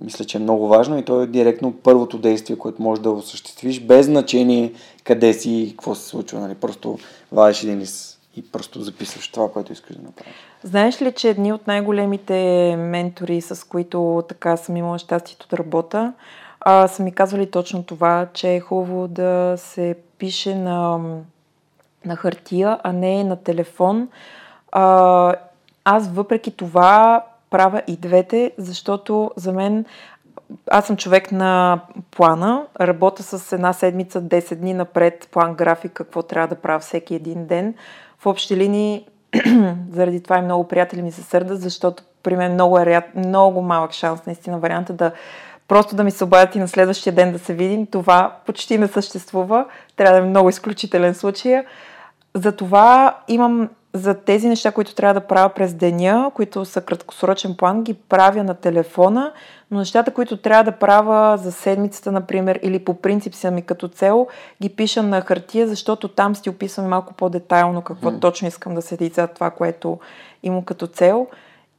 мисля, 0.00 0.24
че 0.24 0.38
е 0.38 0.40
много 0.40 0.68
важно 0.68 0.98
и 0.98 1.04
то 1.04 1.22
е 1.22 1.26
директно 1.26 1.72
първото 1.72 2.18
действие, 2.18 2.58
което 2.58 2.82
можеш 2.82 3.02
да 3.02 3.10
осъществиш, 3.10 3.80
без 3.80 4.06
значение 4.06 4.72
къде 5.04 5.32
си 5.32 5.50
и 5.50 5.70
какво 5.70 5.94
се 5.94 6.08
случва. 6.08 6.40
Нали? 6.40 6.54
Просто 6.54 6.98
вадиш 7.32 7.62
един 7.62 7.78
лист 7.78 8.20
и 8.36 8.50
просто 8.52 8.82
записваш 8.82 9.28
това, 9.28 9.52
което 9.52 9.72
искаш 9.72 9.96
да 9.96 10.02
направиш. 10.02 10.34
Знаеш 10.62 11.02
ли, 11.02 11.12
че 11.12 11.28
едни 11.28 11.52
от 11.52 11.66
най-големите 11.66 12.34
ментори, 12.78 13.40
с 13.40 13.66
които 13.66 14.24
така 14.28 14.56
съм 14.56 14.76
имала 14.76 14.98
щастието 14.98 15.48
да 15.48 15.58
работя, 15.58 16.12
а, 16.60 16.88
са 16.88 17.02
ми 17.02 17.12
казвали 17.12 17.50
точно 17.50 17.82
това, 17.82 18.26
че 18.32 18.54
е 18.54 18.60
хубаво 18.60 19.08
да 19.08 19.54
се 19.56 19.96
пише 20.18 20.54
на, 20.54 20.98
на 22.04 22.16
хартия, 22.16 22.78
а 22.82 22.92
не 22.92 23.24
на 23.24 23.36
телефон. 23.36 24.08
А, 24.78 25.34
аз 25.84 26.08
въпреки 26.08 26.50
това 26.50 27.24
правя 27.50 27.82
и 27.86 27.96
двете, 27.96 28.52
защото 28.58 29.30
за 29.36 29.52
мен 29.52 29.84
аз 30.70 30.86
съм 30.86 30.96
човек 30.96 31.32
на 31.32 31.80
плана, 32.10 32.66
работя 32.80 33.22
с 33.22 33.52
една 33.52 33.72
седмица, 33.72 34.22
10 34.22 34.54
дни 34.54 34.74
напред, 34.74 35.28
план 35.32 35.54
график, 35.54 35.92
какво 35.92 36.22
трябва 36.22 36.48
да 36.48 36.60
правя 36.60 36.78
всеки 36.78 37.14
един 37.14 37.46
ден. 37.46 37.74
В 38.18 38.26
общи 38.26 38.56
линии, 38.56 39.06
заради 39.92 40.22
това 40.22 40.38
и 40.38 40.42
много 40.42 40.68
приятели 40.68 41.02
ми 41.02 41.12
се 41.12 41.22
сърдат, 41.22 41.60
защото 41.60 42.02
при 42.22 42.36
мен 42.36 42.52
много 42.52 42.78
е 42.78 43.02
много 43.14 43.62
малък 43.62 43.92
шанс, 43.92 44.26
наистина, 44.26 44.58
варианта 44.58 44.92
да 44.92 45.12
просто 45.68 45.96
да 45.96 46.04
ми 46.04 46.10
се 46.10 46.24
обадят 46.24 46.54
и 46.54 46.58
на 46.58 46.68
следващия 46.68 47.12
ден 47.12 47.32
да 47.32 47.38
се 47.38 47.54
видим. 47.54 47.86
Това 47.86 48.36
почти 48.46 48.78
не 48.78 48.88
съществува. 48.88 49.66
Трябва 49.96 50.20
да 50.20 50.26
е 50.26 50.28
много 50.28 50.48
изключителен 50.48 51.14
случай. 51.14 51.64
Затова 52.34 53.16
имам 53.28 53.68
за 53.94 54.14
тези 54.14 54.48
неща, 54.48 54.72
които 54.72 54.94
трябва 54.94 55.14
да 55.14 55.26
правя 55.26 55.48
през 55.48 55.74
деня, 55.74 56.30
които 56.34 56.64
са 56.64 56.80
краткосрочен 56.80 57.54
план, 57.56 57.82
ги 57.82 57.94
правя 57.94 58.44
на 58.44 58.54
телефона, 58.54 59.32
но 59.70 59.78
нещата, 59.78 60.10
които 60.10 60.36
трябва 60.36 60.64
да 60.64 60.72
правя 60.72 61.38
за 61.38 61.52
седмицата, 61.52 62.12
например, 62.12 62.60
или 62.62 62.78
по 62.78 62.94
принцип 62.94 63.34
са 63.34 63.50
ми 63.50 63.62
като 63.62 63.88
цел, 63.88 64.26
ги 64.62 64.68
пиша 64.68 65.02
на 65.02 65.20
хартия, 65.20 65.68
защото 65.68 66.08
там 66.08 66.36
си 66.36 66.50
описвам 66.50 66.88
малко 66.88 67.14
по-детайлно 67.14 67.82
какво 67.82 68.10
mm. 68.10 68.20
точно 68.20 68.48
искам 68.48 68.74
да 68.74 68.82
седи 68.82 69.08
за 69.08 69.26
това, 69.26 69.50
което 69.50 69.98
имам 70.42 70.62
като 70.62 70.86
цел. 70.86 71.26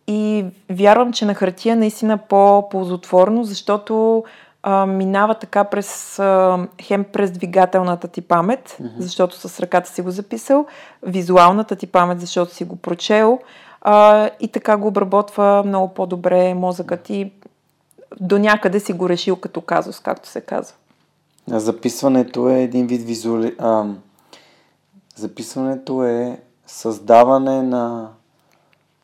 И 0.08 0.45
вярвам, 0.70 1.14
че 1.14 1.26
на 1.26 1.34
хартия 1.34 1.76
наистина 1.76 2.14
е 2.14 2.28
по-ползотворно, 2.30 3.43
защото 3.43 4.24
а, 4.64 4.86
минава 4.86 5.36
така 5.36 5.64
през, 5.64 6.20
а, 6.20 6.68
хем 6.82 7.03
през 7.03 7.32
двигателната 7.32 8.08
ти 8.08 8.22
памет, 8.22 8.78
mm-hmm. 8.82 8.99
защото 8.99 9.36
с 9.36 9.60
ръката 9.60 9.89
си 9.89 10.01
го 10.01 10.12
записал, 10.12 10.66
визуалната 11.03 11.76
ти 11.76 11.88
памет, 11.88 12.20
защото 12.20 12.53
си 12.53 12.64
го 12.64 12.76
прочел 12.76 13.39
а, 13.82 14.30
и 14.39 14.47
така 14.47 14.78
го 14.78 14.88
обработва 14.88 15.64
много 15.66 15.93
по-добре 15.93 16.53
мозъкът 16.53 17.01
ти. 17.01 17.32
До 18.20 18.39
някъде 18.39 18.80
си 18.80 18.93
го 18.93 19.10
решил 19.10 19.36
като 19.36 19.62
казус, 19.62 19.99
както 19.99 20.30
се 20.30 20.41
казва. 20.41 20.76
Записването 21.47 22.49
е 22.49 22.62
един 22.62 22.88
вид 22.88 23.01
визуали... 23.01 23.55
А, 23.60 23.86
записването 25.16 26.03
е 26.03 26.39
създаване 26.68 27.62
на... 27.62 28.10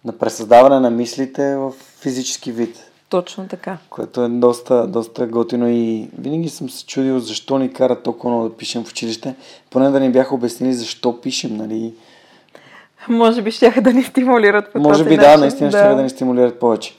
на 0.06 0.18
пресъздаване 0.18 0.80
на 0.80 0.90
мислите 0.90 1.56
в 1.56 1.72
физически 2.00 2.52
вид. 2.52 2.93
Точно 3.14 3.48
така. 3.48 3.78
Което 3.90 4.24
е 4.24 4.30
доста, 4.30 4.88
доста 4.88 5.28
готино 5.28 5.70
и 5.70 6.10
винаги 6.18 6.50
съм 6.50 6.70
се 6.70 6.86
чудил 6.86 7.20
защо 7.20 7.58
ни 7.58 7.74
кара 7.74 8.02
толкова 8.02 8.34
много 8.34 8.50
да 8.50 8.56
пишем 8.58 8.84
в 8.84 8.90
училище. 8.90 9.36
Поне 9.70 9.90
да 9.90 10.00
ни 10.00 10.12
бяха 10.12 10.36
обяснили 10.36 10.74
защо 10.74 11.22
пишем, 11.22 11.58
нали? 11.58 11.94
Може 13.10 13.42
би 13.42 13.52
ще 13.52 13.82
да 13.82 13.94
ни 13.94 14.04
стимулират 14.04 14.74
по 14.74 14.80
Може 14.80 15.04
би 15.04 15.18
начин. 15.18 15.32
да, 15.32 15.38
наистина 15.38 15.70
да. 15.70 15.78
ще 15.78 15.96
да 15.96 16.04
ни 16.04 16.10
стимулират 16.10 16.60
повече. 16.60 16.96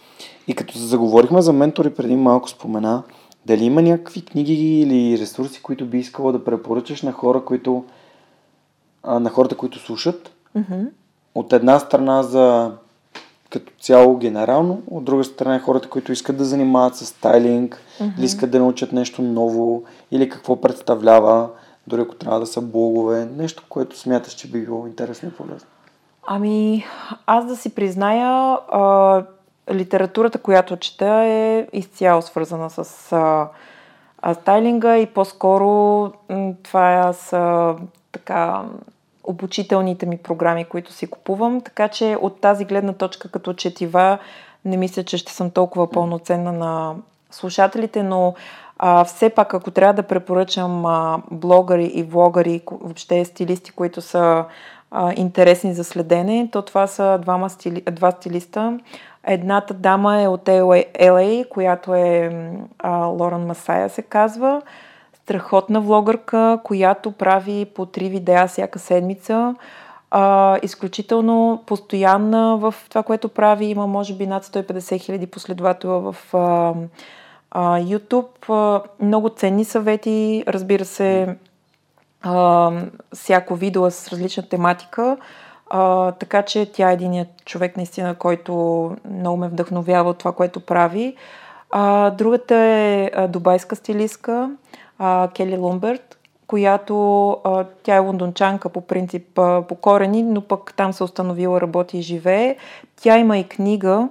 И 0.48 0.54
като 0.54 0.72
се 0.74 0.84
заговорихме 0.84 1.42
за 1.42 1.52
ментори 1.52 1.90
преди 1.90 2.16
малко 2.16 2.48
спомена, 2.48 3.02
дали 3.46 3.64
има 3.64 3.82
някакви 3.82 4.24
книги 4.24 4.80
или 4.80 5.18
ресурси, 5.18 5.62
които 5.62 5.86
би 5.86 5.98
искала 5.98 6.32
да 6.32 6.44
препоръчаш 6.44 7.02
на 7.02 7.12
хора, 7.12 7.44
които 7.44 7.84
а, 9.02 9.20
на 9.20 9.30
хората, 9.30 9.54
които 9.54 9.78
слушат? 9.78 10.32
Mm-hmm. 10.58 10.88
От 11.34 11.52
една 11.52 11.78
страна 11.78 12.22
за 12.22 12.72
като 13.60 13.72
цяло 13.80 14.16
генерално, 14.16 14.82
от 14.90 15.04
друга 15.04 15.24
страна 15.24 15.58
хората, 15.58 15.88
които 15.88 16.12
искат 16.12 16.36
да 16.36 16.44
занимават 16.44 16.96
с 16.96 17.06
стайлинг, 17.06 17.78
mm-hmm. 18.00 18.18
или 18.18 18.24
искат 18.24 18.50
да 18.50 18.58
научат 18.58 18.92
нещо 18.92 19.22
ново, 19.22 19.84
или 20.10 20.28
какво 20.28 20.60
представлява, 20.60 21.48
дори 21.86 22.00
ако 22.00 22.14
трябва 22.14 22.40
да 22.40 22.46
са 22.46 22.60
блогове, 22.60 23.28
нещо, 23.36 23.62
което 23.68 23.98
смяташ, 23.98 24.32
че 24.32 24.48
би 24.48 24.64
било 24.64 24.86
интересно 24.86 25.28
и 25.28 25.32
полезно. 25.32 25.68
Ами, 26.26 26.84
аз 27.26 27.46
да 27.46 27.56
си 27.56 27.74
призная, 27.74 28.58
а, 28.68 29.22
литературата, 29.72 30.38
която 30.38 30.76
чета 30.76 31.24
е 31.24 31.66
изцяло 31.72 32.22
свързана 32.22 32.70
с 32.70 33.12
а, 33.12 33.48
а, 34.18 34.34
стайлинга 34.34 34.98
и 34.98 35.06
по-скоро 35.06 36.12
това 36.62 37.12
са 37.12 37.74
така 38.12 38.62
обучителните 39.24 40.06
ми 40.06 40.18
програми, 40.18 40.64
които 40.64 40.92
си 40.92 41.06
купувам, 41.06 41.60
така 41.60 41.88
че 41.88 42.16
от 42.20 42.40
тази 42.40 42.64
гледна 42.64 42.92
точка 42.92 43.28
като 43.28 43.54
четива 43.54 44.18
не 44.64 44.76
мисля, 44.76 45.02
че 45.02 45.18
ще 45.18 45.32
съм 45.32 45.50
толкова 45.50 45.90
пълноценна 45.90 46.52
на 46.52 46.94
слушателите, 47.30 48.02
но 48.02 48.34
а, 48.78 49.04
все 49.04 49.30
пак 49.30 49.54
ако 49.54 49.70
трябва 49.70 49.94
да 49.94 50.02
препоръчам 50.02 50.86
а, 50.86 51.22
блогъри 51.30 51.84
и 51.84 52.02
влогари, 52.02 52.62
въобще 52.70 53.24
стилисти, 53.24 53.70
които 53.70 54.00
са 54.00 54.44
а, 54.90 55.12
интересни 55.16 55.74
за 55.74 55.84
следене, 55.84 56.48
то 56.52 56.62
това 56.62 56.86
са 56.86 57.18
двама 57.22 57.50
стили, 57.50 57.82
два 57.90 58.10
стилиста. 58.10 58.78
Едната 59.26 59.74
дама 59.74 60.22
е 60.22 60.28
от 60.28 60.44
LA, 60.44 60.98
LA 61.00 61.48
която 61.48 61.94
е 61.94 62.30
а, 62.78 63.04
Лорен 63.04 63.46
Масая 63.46 63.88
се 63.88 64.02
казва 64.02 64.62
страхотна 65.24 65.80
влогърка, 65.80 66.58
която 66.64 67.12
прави 67.12 67.64
по 67.74 67.86
три 67.86 68.08
видеа 68.08 68.46
всяка 68.46 68.78
седмица. 68.78 69.54
А, 70.10 70.58
изключително 70.62 71.62
постоянна 71.66 72.56
в 72.56 72.74
това, 72.88 73.02
което 73.02 73.28
прави. 73.28 73.64
Има 73.64 73.86
може 73.86 74.14
би 74.14 74.26
над 74.26 74.44
150 74.44 75.00
хиляди 75.00 75.26
последователя 75.26 76.00
в 76.00 76.34
а, 76.34 76.74
а, 77.50 77.80
YouTube. 77.80 78.52
А, 78.52 78.82
много 79.04 79.28
ценни 79.28 79.64
съвети, 79.64 80.44
разбира 80.48 80.84
се, 80.84 81.36
а, 82.22 82.70
всяко 83.14 83.54
видео 83.54 83.90
с 83.90 84.08
различна 84.08 84.48
тематика. 84.48 85.16
А, 85.70 86.12
така 86.12 86.42
че 86.42 86.72
тя 86.72 86.90
е 86.90 86.94
единият 86.94 87.28
човек 87.44 87.76
наистина, 87.76 88.14
който 88.14 88.52
много 89.10 89.36
ме 89.36 89.48
вдъхновява 89.48 90.10
от 90.10 90.18
това, 90.18 90.32
което 90.32 90.60
прави. 90.60 91.16
А, 91.70 92.10
другата 92.10 92.54
е 92.56 93.10
а, 93.14 93.28
дубайска 93.28 93.76
стилистка 93.76 94.50
а, 94.98 95.28
Кели 95.34 95.56
Лумберт, 95.56 96.18
която 96.46 97.30
а, 97.44 97.64
тя 97.82 97.94
е 97.94 97.98
лондончанка 97.98 98.68
по 98.68 98.80
принцип 98.80 99.38
а, 99.38 99.62
по 99.62 99.74
корени, 99.74 100.22
но 100.22 100.40
пък 100.40 100.74
там 100.76 100.92
се 100.92 101.04
установила, 101.04 101.60
работи 101.60 101.98
и 101.98 102.02
живее. 102.02 102.56
Тя 102.96 103.18
има 103.18 103.38
и 103.38 103.44
книга, 103.44 104.08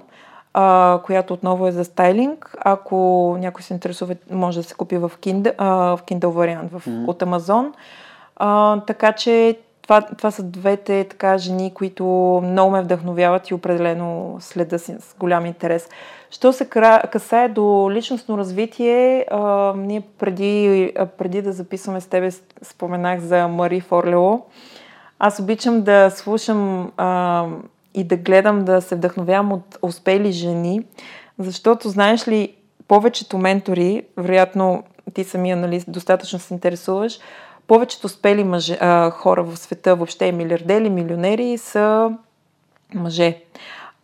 а, 0.54 1.00
която 1.04 1.34
отново 1.34 1.66
е 1.66 1.72
за 1.72 1.84
стайлинг. 1.84 2.56
Ако 2.60 2.96
някой 3.40 3.62
се 3.62 3.74
интересува, 3.74 4.16
може 4.30 4.58
да 4.58 4.64
се 4.64 4.74
купи 4.74 4.96
в 4.96 5.12
Kindle, 5.20 5.54
а, 5.58 5.96
в 5.96 6.02
Kindle 6.02 6.26
вариант 6.26 6.72
в, 6.72 6.86
mm-hmm. 6.86 7.06
от 7.06 7.22
Amazon. 7.22 7.72
А, 8.36 8.80
така 8.80 9.12
че 9.12 9.58
това, 9.82 10.00
това 10.00 10.30
са 10.30 10.42
двете 10.42 11.04
така 11.04 11.38
жени, 11.38 11.74
които 11.74 12.04
много 12.44 12.70
ме 12.70 12.82
вдъхновяват 12.82 13.50
и 13.50 13.54
определено 13.54 14.36
следа 14.40 14.78
си 14.78 14.96
с 15.00 15.14
голям 15.18 15.46
интерес. 15.46 15.88
Що 16.34 16.52
се 16.52 16.64
касае 17.12 17.48
до 17.48 17.88
личностно 17.90 18.38
развитие, 18.38 19.26
а, 19.30 19.72
ние 19.76 20.00
преди, 20.18 20.92
преди 21.18 21.42
да 21.42 21.52
записваме 21.52 22.00
с 22.00 22.06
тебе 22.06 22.30
споменах 22.62 23.20
за 23.20 23.48
Мари 23.48 23.80
Форлео. 23.80 24.40
Аз 25.18 25.40
обичам 25.40 25.82
да 25.82 26.10
слушам 26.10 26.92
а, 26.96 27.46
и 27.94 28.04
да 28.04 28.16
гледам, 28.16 28.64
да 28.64 28.80
се 28.80 28.94
вдъхновявам 28.94 29.52
от 29.52 29.78
успели 29.82 30.32
жени, 30.32 30.84
защото, 31.38 31.88
знаеш 31.88 32.28
ли, 32.28 32.54
повечето 32.88 33.38
ментори, 33.38 34.02
вероятно 34.16 34.82
ти 35.14 35.24
самия 35.24 35.56
нали, 35.56 35.84
достатъчно 35.88 36.38
се 36.38 36.54
интересуваш, 36.54 37.18
повечето 37.66 38.06
успели 38.06 38.44
мъже, 38.44 38.78
а, 38.80 39.10
хора 39.10 39.42
в 39.42 39.56
света, 39.56 39.96
въобще 39.96 40.32
милиардери, 40.32 40.90
милионери, 40.90 41.58
са 41.58 42.10
мъже. 42.94 43.43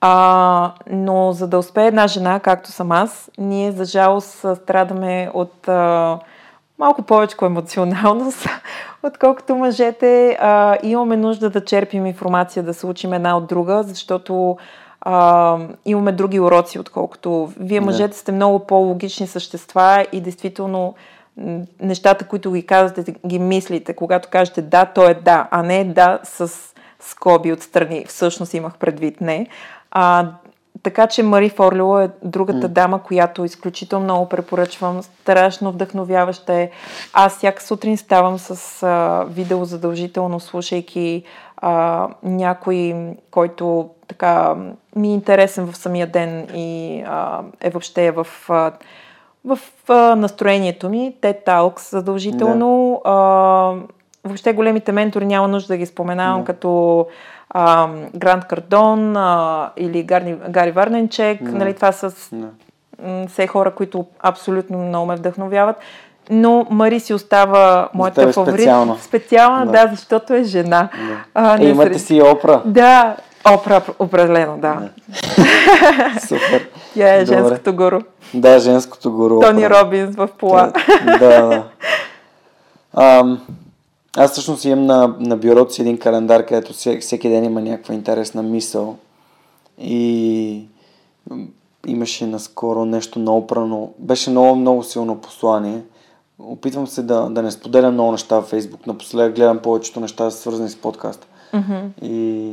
А, 0.01 0.73
но 0.91 1.33
за 1.33 1.49
да 1.49 1.59
успее 1.59 1.87
една 1.87 2.07
жена, 2.07 2.41
както 2.41 2.73
съм 2.73 2.93
аз, 2.93 3.31
ние 3.39 3.73
за 3.73 3.85
жалост 3.85 4.47
страдаме 4.63 5.31
от 5.35 5.69
а, 5.69 6.19
малко 6.79 7.03
повече 7.03 7.37
емоционалност, 7.43 8.47
отколкото 9.03 9.57
мъжете. 9.57 10.39
А, 10.41 10.77
имаме 10.83 11.17
нужда 11.17 11.51
да 11.51 11.65
черпим 11.65 12.07
информация, 12.07 12.63
да 12.63 12.75
се 12.75 12.87
учим 12.87 13.13
една 13.13 13.37
от 13.37 13.47
друга, 13.47 13.83
защото 13.83 14.57
а, 15.01 15.59
имаме 15.85 16.13
други 16.13 16.41
уроци, 16.41 16.79
отколкото 16.79 17.53
вие 17.61 17.81
мъжете 17.81 18.17
сте 18.17 18.33
много 18.33 18.59
по-логични 18.59 19.27
същества 19.27 20.07
и 20.13 20.21
действително 20.21 20.95
нещата, 21.81 22.25
които 22.25 22.53
ги 22.53 22.67
казвате, 22.67 23.15
ги 23.27 23.39
мислите. 23.39 23.95
Когато 23.95 24.29
кажете 24.29 24.63
да, 24.63 24.85
то 24.85 25.09
е 25.09 25.15
да, 25.15 25.49
а 25.51 25.63
не 25.63 25.85
да 25.85 26.19
с 26.23 26.53
скоби 27.01 27.53
отстрани. 27.53 28.05
Всъщност 28.09 28.55
имах 28.55 28.77
предвид 28.77 29.21
не. 29.21 29.47
А, 29.91 30.27
така 30.83 31.07
че 31.07 31.23
Мари 31.23 31.49
Форлио 31.49 31.99
е 31.99 32.11
другата 32.23 32.69
mm. 32.69 32.73
дама, 32.73 33.03
която 33.03 33.45
изключително 33.45 34.05
много 34.05 34.29
препоръчвам. 34.29 35.03
Страшно 35.03 35.73
вдъхновяваща 35.73 36.55
е. 36.55 36.71
Аз 37.13 37.37
всяка 37.37 37.63
сутрин 37.63 37.97
ставам 37.97 38.39
с 38.39 38.83
а, 38.83 39.25
видео 39.29 39.65
задължително, 39.65 40.41
слушайки 40.41 41.23
а, 41.57 42.09
някой, 42.23 42.97
който 43.31 43.91
така 44.09 44.55
ми 44.97 45.09
е 45.09 45.15
интересен 45.15 45.73
в 45.73 45.77
самия 45.77 46.07
ден 46.07 46.49
и 46.55 47.03
а, 47.07 47.41
е 47.61 47.71
въобще 47.71 48.11
в, 48.11 48.27
а, 48.49 48.73
в 49.45 49.59
а, 49.89 50.17
настроението 50.17 50.89
ми. 50.89 51.15
TED 51.23 51.47
Talks 51.47 51.91
задължително. 51.91 53.01
Да. 53.05 53.11
А, 53.11 53.75
въобще 54.25 54.53
големите 54.53 54.93
ментори 54.93 55.27
няма 55.27 55.49
нужда 55.49 55.75
да 55.75 55.77
ги 55.77 55.87
споменавам, 55.87 56.41
да. 56.41 56.45
като 56.45 57.07
а, 57.51 57.89
Грант 58.15 58.45
Кардон 58.45 59.17
а, 59.17 59.71
или 59.77 60.03
Гарни, 60.03 60.37
Гари 60.49 60.71
Варненчек. 60.71 61.43
Да. 61.43 61.59
Нали, 61.59 61.75
това 61.75 61.93
са 61.93 62.13
да. 62.33 62.49
все 63.29 63.47
хора, 63.47 63.71
които 63.71 64.07
абсолютно 64.21 64.79
много 64.79 65.07
ме 65.07 65.17
вдъхновяват. 65.17 65.77
Но 66.31 66.67
Мари 66.71 67.01
си 67.01 67.15
остава 67.15 67.89
моята 67.95 68.33
фаворит. 68.33 68.55
Специална. 68.55 68.97
Специална, 69.01 69.67
да. 69.67 69.73
да, 69.73 69.89
защото 69.91 70.35
е 70.35 70.43
жена. 70.43 70.89
Да. 71.09 71.25
А, 71.35 71.59
не 71.59 71.65
е, 71.65 71.69
имате 71.69 71.93
сред... 71.93 72.07
си 72.07 72.23
опра. 72.23 72.63
Да, 72.65 73.17
опра, 73.55 73.83
определено, 73.99 74.59
да. 74.59 74.75
да. 74.75 74.91
Супер. 76.21 76.69
Тя 76.95 77.15
е 77.15 77.25
Добре. 77.25 77.37
женското 77.37 77.73
гуру. 77.75 78.01
Да, 78.35 78.59
женското 78.59 79.13
гуру. 79.13 79.41
Тони. 79.41 79.71
Робинс 79.71 80.17
в 80.17 80.29
пола. 80.39 80.73
Да, 81.05 81.19
да. 81.19 81.63
Ам, 82.97 83.41
аз 84.17 84.33
всъщност 84.33 84.65
имам 84.65 84.87
на, 84.87 85.17
на 85.19 85.37
бюрото 85.37 85.75
си 85.75 85.83
един 85.83 85.99
календар, 85.99 86.47
където 86.47 86.73
всеки 86.73 87.29
ден 87.29 87.45
има 87.45 87.61
някаква 87.61 87.95
интересна 87.95 88.43
мисъл. 88.43 88.97
И 89.79 90.65
имаше 91.87 92.27
наскоро 92.27 92.85
нещо 92.85 93.19
много 93.19 93.47
прано. 93.47 93.93
Беше 93.99 94.31
много, 94.31 94.55
много 94.55 94.83
силно 94.83 95.21
послание. 95.21 95.83
Опитвам 96.39 96.87
се 96.87 97.03
да, 97.03 97.31
да 97.31 97.43
не 97.43 97.51
споделям 97.51 97.95
много 97.95 98.13
неща 98.13 98.41
в 98.41 98.47
Фейсбук. 98.47 98.87
Напоследък 98.87 99.35
гледам 99.35 99.59
повечето 99.59 100.01
неща, 100.01 100.31
свързани 100.31 100.69
с 100.69 100.77
подкаста. 100.77 101.27
Mm-hmm. 101.53 102.03
И, 102.03 102.51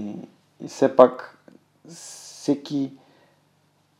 и 0.65 0.67
все 0.67 0.95
пак 0.95 1.37
всеки, 1.89 2.91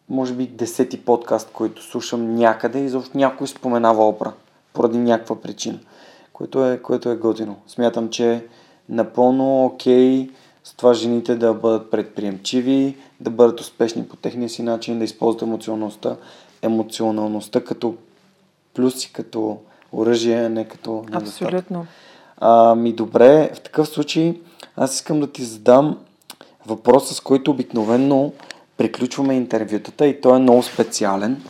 може 0.10 0.34
би, 0.34 0.48
десети 0.48 1.06
подкаст, 1.06 1.50
който 1.54 1.84
слушам 1.84 2.36
някъде, 2.36 2.80
изобщо 2.80 3.18
някой 3.18 3.48
споменава 3.48 4.08
опра. 4.08 4.34
Поради 4.74 4.98
някаква 4.98 5.42
причина 5.42 5.80
което 6.38 6.66
е, 6.66 6.78
което 6.78 7.10
е 7.10 7.16
готино. 7.16 7.56
Смятам, 7.68 8.10
че 8.10 8.46
напълно 8.90 9.66
окей 9.66 10.30
с 10.64 10.74
това 10.74 10.94
жените 10.94 11.36
да 11.36 11.54
бъдат 11.54 11.92
предприемчиви, 11.92 12.96
да 13.20 13.30
бъдат 13.30 13.60
успешни 13.60 14.08
по 14.08 14.16
техния 14.16 14.50
си 14.50 14.64
начин, 14.64 15.00
да 15.00 15.06
използват 15.06 15.42
емоционалността, 15.42 16.16
емоционалността 16.62 17.64
като 17.64 17.96
плюс 18.74 19.06
и 19.06 19.14
като 19.14 19.58
оръжие, 19.94 20.50
не 20.50 20.68
като 20.68 20.92
недостатък. 20.92 21.48
Абсолютно. 21.48 21.86
Ами 22.38 22.94
добре, 22.94 23.52
в 23.54 23.62
такъв 23.62 23.88
случай 23.88 24.42
аз 24.76 24.96
искам 24.96 25.20
да 25.20 25.28
ти 25.28 25.44
задам 25.44 25.98
въпроса, 26.66 27.14
с 27.14 27.22
който 27.22 27.52
обикновенно 27.52 28.34
приключваме 28.78 29.36
интервютата 29.36 30.08
и 30.08 30.22
той 30.22 30.36
е 30.36 30.40
много 30.40 30.64
специален. 30.64 31.44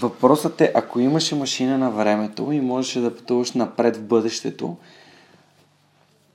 Въпросът 0.00 0.60
е, 0.60 0.72
ако 0.74 1.00
имаше 1.00 1.34
машина 1.34 1.78
на 1.78 1.90
времето 1.90 2.52
и 2.52 2.60
можеше 2.60 3.00
да 3.00 3.16
пътуваш 3.16 3.52
напред 3.52 3.96
в 3.96 4.02
бъдещето, 4.02 4.76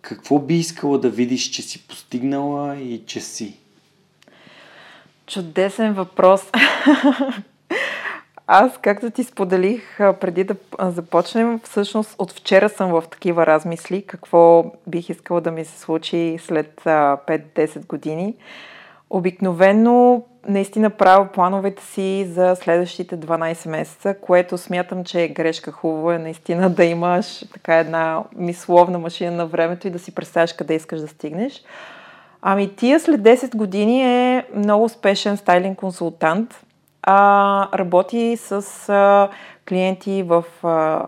какво 0.02 0.40
би 0.40 0.56
искала 0.56 1.00
да 1.00 1.10
видиш, 1.10 1.50
че 1.50 1.62
си 1.62 1.88
постигнала 1.88 2.76
и 2.76 3.06
че 3.06 3.20
си? 3.20 3.58
Чудесен 5.28 5.94
въпрос. 5.94 6.42
Аз, 8.48 8.72
както 8.82 9.12
ти 9.12 9.24
споделих 9.24 9.98
преди 9.98 10.44
да 10.44 10.56
започнем, 10.80 11.60
всъщност 11.60 12.16
от 12.18 12.32
вчера 12.32 12.70
съм 12.70 12.92
в 12.92 13.04
такива 13.12 13.46
размисли, 13.46 14.02
какво 14.08 14.72
бих 14.88 15.10
искала 15.10 15.42
да 15.42 15.52
ми 15.52 15.66
се 15.66 15.80
случи 15.80 16.38
след 16.42 16.82
5-10 16.84 17.86
години. 17.86 18.34
Обикновено 19.10 20.24
наистина 20.48 20.90
правя 20.90 21.28
плановете 21.32 21.84
си 21.84 22.28
за 22.30 22.56
следващите 22.56 23.18
12 23.18 23.70
месеца, 23.70 24.16
което 24.22 24.58
смятам, 24.58 25.04
че 25.04 25.24
е 25.24 25.28
грешка. 25.28 25.72
Хубаво 25.72 26.12
е 26.12 26.18
наистина 26.18 26.70
да 26.70 26.86
имаш 26.86 27.44
така 27.54 27.76
една 27.76 28.24
мисловна 28.36 29.00
машина 29.00 29.32
на 29.32 29.46
времето 29.46 29.88
и 29.88 29.92
да 29.92 30.00
си 30.00 30.16
представяш 30.16 30.54
къде 30.54 30.76
искаш 30.76 31.02
да 31.02 31.08
стигнеш. 31.08 31.64
Ами 32.42 32.76
тия 32.76 33.00
след 33.00 33.22
10 33.22 33.56
години 33.56 34.02
е 34.04 34.46
много 34.56 34.84
успешен 34.84 35.38
стайлинг 35.38 35.78
консултант. 35.78 36.66
А, 37.02 37.78
работи 37.78 38.38
с 38.38 38.90
а, 38.90 39.30
клиенти 39.68 40.24
в 40.24 40.44
а, 40.64 41.06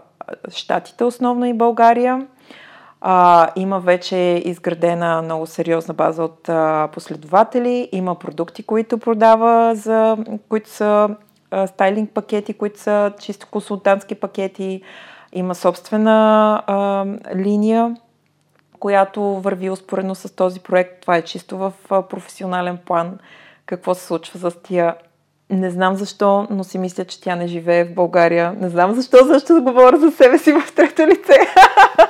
Штатите, 0.50 1.04
основно 1.04 1.45
и 1.45 1.54
България. 1.54 2.28
А, 3.10 3.49
има 3.55 3.80
вече 3.80 4.41
изградена 4.45 5.22
много 5.22 5.45
сериозна 5.45 5.93
база 5.93 6.24
от 6.24 6.49
а, 6.49 6.89
последователи, 6.93 7.89
има 7.91 8.16
продукти, 8.16 8.64
които 8.64 8.97
продава, 8.97 9.76
за, 9.76 10.18
които 10.49 10.70
са 10.70 11.10
а, 11.51 11.68
стайлинг 11.68 12.12
пакети, 12.12 12.53
които 12.53 12.80
са 12.80 13.14
чисто 13.20 13.47
консултантски 13.51 14.16
пакети, 14.16 14.82
има 15.34 15.55
собствена 15.55 16.64
а, 16.68 17.05
линия, 17.36 17.95
която 18.80 19.22
върви 19.22 19.70
успоредно 19.70 20.16
с 20.16 20.36
този 20.36 20.60
проект. 20.60 21.01
Това 21.01 21.18
е 21.18 21.22
чисто 21.22 21.58
в 21.58 21.74
професионален 21.89 22.78
план. 22.86 23.20
Какво 23.66 23.95
се 23.95 24.05
случва 24.05 24.51
с 24.51 24.62
тия 24.62 24.95
не 25.50 25.72
знам 25.72 25.95
защо, 25.95 26.48
но 26.50 26.64
си 26.64 26.78
мисля, 26.78 27.06
че 27.06 27.22
тя 27.22 27.36
не 27.36 27.48
живее 27.48 27.86
в 27.86 27.93
България. 27.93 28.56
Не 28.60 28.70
знам 28.70 28.95
защо, 28.95 29.18
защо 29.26 29.54
да 29.54 29.62
говоря 29.62 29.98
за 29.98 30.12
себе 30.12 30.38
си 30.38 30.54
в 30.54 30.74
трето 30.76 31.08
лице. 31.08 31.34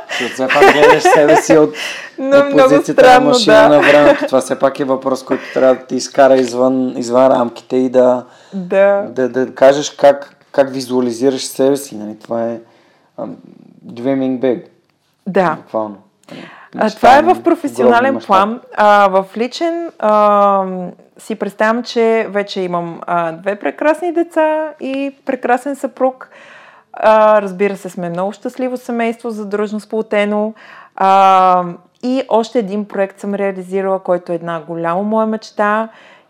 Защото 0.10 0.34
все 0.34 0.48
пак 0.48 0.74
гледаш 0.74 1.04
себе 1.04 1.36
си 1.36 1.58
от, 1.58 1.74
но, 2.18 2.38
от 2.38 2.52
позицията 2.52 3.02
странно, 3.02 3.26
на 3.26 3.30
машина 3.30 3.62
да. 3.62 3.70
на 3.70 3.80
времето. 3.80 4.26
Това 4.26 4.42
все 4.42 4.60
пак 4.60 4.80
е 4.80 4.84
въпрос, 4.86 5.24
който 5.24 5.44
трябва 5.54 5.76
да 5.76 5.86
ти 5.86 5.96
изкара 5.96 6.36
извън, 6.36 6.98
извън 6.98 7.28
рамките 7.28 7.78
и 7.78 7.90
да, 7.90 8.26
да. 8.54 9.08
да, 9.10 9.30
да 9.30 9.56
кажеш 9.56 9.90
как, 9.90 10.36
как 10.52 10.74
визуализираш 10.74 11.46
себе 11.46 11.78
си. 11.78 11.96
Нали? 11.98 12.20
Това 12.24 12.44
е 12.44 12.60
um, 13.20 13.34
dreaming 13.86 14.40
big. 14.40 14.64
Да. 15.28 15.56
Буквално. 15.56 15.98
А, 16.78 16.90
това 16.90 17.18
е 17.18 17.22
в 17.22 17.44
професионален 17.44 18.20
план. 18.20 18.62
А, 18.78 19.08
в 19.08 19.26
личен 19.38 19.92
а, 20.00 20.66
си 21.18 21.36
представям, 21.36 21.84
че 21.84 22.28
вече 22.30 22.62
имам 22.62 23.02
а, 23.08 23.32
две 23.32 23.56
прекрасни 23.56 24.14
деца 24.14 24.74
и 24.80 25.16
прекрасен 25.26 25.76
съпруг. 25.76 26.30
А, 26.94 27.42
разбира 27.42 27.78
се, 27.78 27.90
сме 27.90 28.10
много 28.10 28.32
щастливо 28.32 28.78
семейство, 28.78 29.30
задружно 29.30 29.80
сплотено. 29.80 30.54
А, 30.96 31.64
и 32.04 32.24
още 32.30 32.60
един 32.60 32.86
проект 32.86 33.20
съм 33.20 33.36
реализирала, 33.36 34.00
който 34.00 34.32
е 34.32 34.36
една 34.36 34.62
голяма 34.62 35.04
моя 35.04 35.28
мечта. 35.28 35.90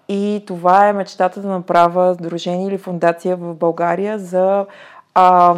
И 0.10 0.44
това 0.48 0.88
е 0.88 0.94
мечтата 0.94 1.42
да 1.42 1.48
направя 1.48 2.14
сдружение 2.14 2.68
или 2.68 2.78
фундация 2.78 3.36
в 3.36 3.54
България 3.54 4.20
за 4.20 4.66
а, 5.14 5.56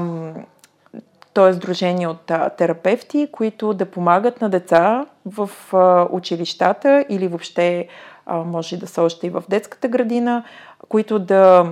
то 1.34 1.47
е 1.47 1.53
сдружение 1.53 2.07
от 2.07 2.32
а, 2.32 2.49
терапевти, 2.49 3.27
които 3.32 3.73
да 3.73 3.86
помагат 3.86 4.41
на 4.41 4.49
деца 4.49 5.05
в 5.25 5.49
а, 5.73 6.07
училищата 6.11 7.05
или 7.09 7.27
въобще 7.27 7.88
а, 8.30 8.38
може 8.38 8.77
да 8.77 8.88
са 8.88 9.01
още 9.01 9.27
и 9.27 9.30
в 9.30 9.43
детската 9.49 9.88
градина, 9.88 10.43
които 10.89 11.19
да, 11.19 11.71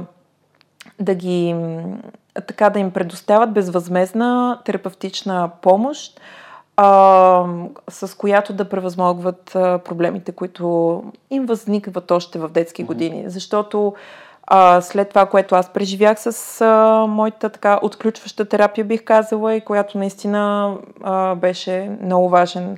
да 1.00 1.16
ги 1.16 1.56
така 2.48 2.70
да 2.70 2.80
им 2.80 2.92
предоставят 2.92 3.54
безвъзмезна 3.54 4.60
терапевтична 4.66 5.50
помощ, 5.62 6.22
а, 6.78 7.46
с 7.90 8.18
която 8.18 8.54
да 8.54 8.70
превъзмогват 8.70 9.56
а, 9.56 9.78
проблемите, 9.78 10.32
които 10.32 11.04
им 11.30 11.46
възникват 11.46 12.12
още 12.12 12.40
в 12.40 12.50
детски 12.50 12.84
години. 12.84 13.24
Защото 13.28 13.94
А, 14.50 14.82
след 14.82 15.10
това, 15.10 15.26
което 15.26 15.56
аз 15.56 15.74
преживях 15.74 16.20
с 16.20 16.62
а, 16.62 17.06
моята 17.08 17.50
така 17.50 17.80
отключваща 17.82 18.46
терапия, 18.46 18.86
бих 18.86 19.04
казала, 19.04 19.56
и 19.56 19.62
която 19.62 19.98
наистина 19.98 20.74
а, 21.04 21.36
беше 21.36 21.98
много 22.02 22.30
важен 22.30 22.78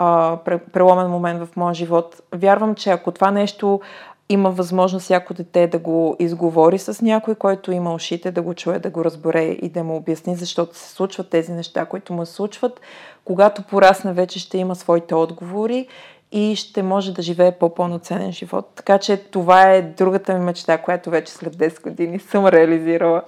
а, 0.00 0.36
преломен 0.72 1.10
момент 1.10 1.42
в 1.44 1.56
моя 1.56 1.74
живот. 1.74 2.22
Вярвам, 2.34 2.74
че 2.74 2.90
ако 2.90 3.12
това 3.12 3.30
нещо 3.30 3.80
има 4.28 4.50
възможност 4.50 5.04
всяко 5.04 5.34
дете 5.34 5.66
да 5.66 5.78
го 5.78 6.16
изговори 6.18 6.78
с 6.78 7.02
някой, 7.02 7.34
който 7.34 7.72
има 7.72 7.94
ушите, 7.94 8.30
да 8.30 8.42
го 8.42 8.54
чуе, 8.54 8.78
да 8.78 8.90
го 8.90 9.04
разбере 9.04 9.44
и 9.44 9.68
да 9.68 9.84
му 9.84 9.96
обясни, 9.96 10.36
защото 10.36 10.76
се 10.76 10.90
случват 10.90 11.30
тези 11.30 11.52
неща, 11.52 11.84
които 11.84 12.12
му 12.12 12.26
се 12.26 12.32
случват. 12.32 12.80
Когато 13.24 13.62
порасне, 13.62 14.12
вече 14.12 14.38
ще 14.38 14.58
има 14.58 14.76
своите 14.76 15.14
отговори 15.14 15.86
и 16.32 16.56
ще 16.56 16.82
може 16.82 17.14
да 17.14 17.22
живее 17.22 17.52
по-пълноценен 17.52 18.32
живот. 18.32 18.70
Така 18.74 18.98
че 18.98 19.16
това 19.16 19.72
е 19.72 19.82
другата 19.82 20.34
ми 20.34 20.44
мечта, 20.44 20.78
която 20.78 21.10
вече 21.10 21.32
след 21.32 21.56
10 21.56 21.82
години 21.82 22.18
съм 22.18 22.46
реализирала. 22.46 23.22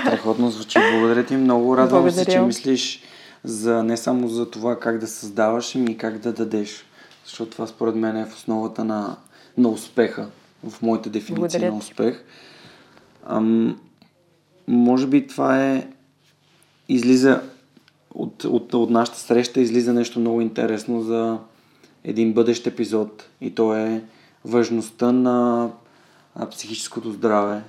Страхотно 0.00 0.50
звучи. 0.50 0.78
Благодаря 0.92 1.24
ти 1.24 1.36
много. 1.36 1.76
Радвам 1.76 2.10
се, 2.10 2.24
че 2.24 2.40
мислиш 2.40 3.02
за, 3.44 3.84
не 3.84 3.96
само 3.96 4.28
за 4.28 4.50
това 4.50 4.80
как 4.80 4.98
да 4.98 5.06
създаваш, 5.06 5.74
ами 5.74 5.90
и 5.90 5.98
как 5.98 6.18
да 6.18 6.32
дадеш. 6.32 6.84
Защото 7.24 7.50
това 7.50 7.66
според 7.66 7.94
мен 7.94 8.16
е 8.16 8.26
в 8.26 8.34
основата 8.34 8.84
на, 8.84 9.16
на 9.58 9.68
успеха, 9.68 10.28
в 10.68 10.82
моите 10.82 11.10
дефиниции 11.10 11.60
на 11.60 11.76
успех. 11.76 12.24
Ам, 13.26 13.80
може 14.68 15.06
би 15.06 15.26
това 15.26 15.64
е 15.64 15.88
излиза 16.88 17.42
от, 18.14 18.44
от, 18.44 18.74
от 18.74 18.90
нашата 18.90 19.18
среща 19.18 19.60
излиза 19.60 19.92
нещо 19.92 20.20
много 20.20 20.40
интересно 20.40 21.02
за 21.02 21.38
един 22.04 22.32
бъдещ 22.32 22.66
епизод 22.66 23.28
и 23.40 23.54
то 23.54 23.76
е 23.76 24.04
важността 24.44 25.12
на 25.12 25.70
психическото 26.50 27.12
здраве 27.12 27.62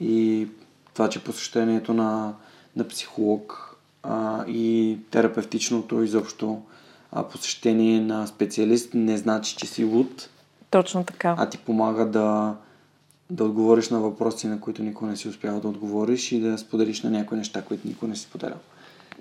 и 0.00 0.48
това, 0.94 1.08
че 1.08 1.24
посещението 1.24 1.94
на, 1.94 2.34
на 2.76 2.88
психолог 2.88 3.71
а, 4.02 4.44
и 4.46 4.98
терапевтичното 5.10 6.02
изобщо 6.02 6.62
а, 7.12 7.22
посещение 7.22 8.00
на 8.00 8.26
специалист 8.26 8.94
не 8.94 9.16
значи, 9.16 9.56
че 9.56 9.66
си 9.66 9.84
луд. 9.84 10.28
Точно 10.70 11.04
така. 11.04 11.34
А 11.38 11.48
ти 11.48 11.58
помага 11.58 12.06
да, 12.06 12.54
да 13.30 13.44
отговориш 13.44 13.90
на 13.90 14.00
въпроси, 14.00 14.46
на 14.46 14.60
които 14.60 14.82
никой 14.82 15.08
не 15.08 15.16
си 15.16 15.28
успял 15.28 15.60
да 15.60 15.68
отговориш 15.68 16.32
и 16.32 16.40
да 16.40 16.58
споделиш 16.58 17.02
на 17.02 17.10
някои 17.10 17.38
неща, 17.38 17.62
които 17.62 17.88
никой 17.88 18.08
не 18.08 18.16
си 18.16 18.28
поделял. 18.32 18.58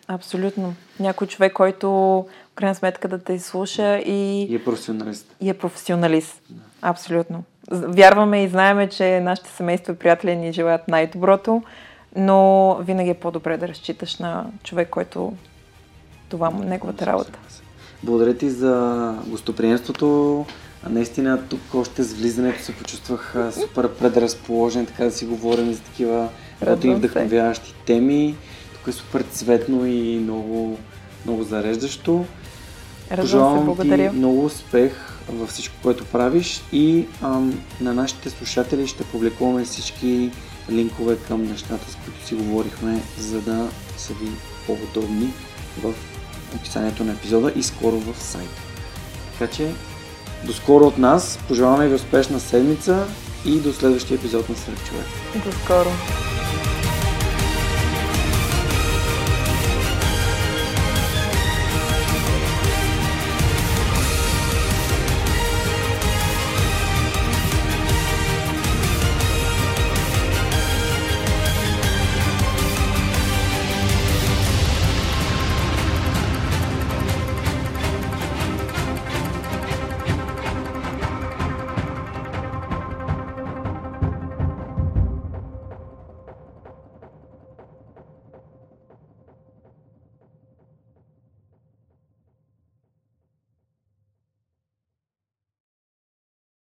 Абсолютно. 0.08 0.74
Някой 1.00 1.28
човек, 1.28 1.54
който 1.54 1.90
в 1.92 2.26
крайна 2.56 2.76
сметка 2.76 3.08
да 3.08 3.18
те 3.18 3.34
изслуша 3.34 3.98
и... 3.98 4.44
И 4.44 4.56
е 4.56 4.64
професионалист. 4.64 5.36
И 5.42 5.50
е 5.50 5.54
професионалист. 5.54 6.42
Да. 6.50 6.62
Абсолютно. 6.82 7.44
Вярваме 7.72 8.44
и 8.44 8.48
знаеме, 8.48 8.90
че 8.90 9.20
нашите 9.20 9.50
семейства 9.50 9.94
и 9.94 9.96
приятели 9.96 10.36
ни 10.36 10.54
желаят 10.54 10.88
най-доброто, 10.88 11.64
но 12.16 12.76
винаги 12.82 13.10
е 13.10 13.14
по-добре 13.14 13.58
да 13.58 13.68
разчиташ 13.68 14.18
на 14.18 14.46
човек, 14.64 14.90
който 14.90 15.34
това 16.30 16.50
му 16.50 16.64
неговата 16.64 17.06
работа. 17.06 17.40
Благодаря 18.04 18.38
ти 18.38 18.50
за 18.50 19.16
гостоприемството. 19.28 20.46
Наистина 20.90 21.40
тук 21.50 21.60
още 21.74 22.04
с 22.04 22.14
влизането 22.14 22.64
се 22.64 22.76
почувствах 22.76 23.36
супер 23.52 23.90
предразположен, 23.90 24.86
така 24.86 25.04
да 25.04 25.12
си 25.12 25.26
говорим 25.26 25.74
за 25.74 25.82
такива 25.82 26.30
и 26.84 26.94
вдъхновяващи 26.94 27.76
теми. 27.86 28.36
Тук 28.74 28.88
е 28.88 28.92
супер 28.92 29.22
цветно 29.22 29.86
и 29.86 30.20
много, 30.20 30.78
много 31.26 31.44
зареждащо. 31.44 32.26
Пожелавам 33.16 33.78
ти 33.78 34.10
много 34.14 34.46
успех 34.46 34.94
във 35.30 35.50
всичко, 35.50 35.76
което 35.84 36.06
правиш 36.06 36.64
и 36.72 37.06
ам, 37.22 37.64
на 37.82 37.94
нашите 37.94 38.30
слушатели 38.30 38.88
ще 38.88 39.04
публикуваме 39.04 39.64
всички 39.64 40.32
линкове 40.70 41.18
към 41.28 41.44
нещата, 41.44 41.92
с 41.92 41.96
които 41.96 42.28
си 42.28 42.36
говорихме, 42.36 43.02
за 43.18 43.42
да 43.42 43.70
са 43.98 44.14
ви 44.14 44.32
по-удобни 44.68 45.34
в 45.84 45.94
описанието 46.56 47.04
на 47.04 47.12
епизода 47.12 47.52
и 47.56 47.64
скоро 47.64 48.00
в 48.00 48.24
сайта. 48.24 48.62
Така 49.40 49.54
че, 49.54 49.72
до 50.44 50.54
скоро 50.54 50.86
от 50.86 50.98
нас, 50.98 51.40
пожелаваме 51.48 51.88
ви 51.88 51.96
успешна 51.96 52.40
седмица 52.40 53.08
и 53.46 53.60
до 53.60 53.74
следващия 53.74 54.16
епизод 54.16 54.50
на 54.50 54.56
Сред 54.56 54.86
човек. 54.86 55.06
До 55.46 55.52
скоро! 55.52 55.90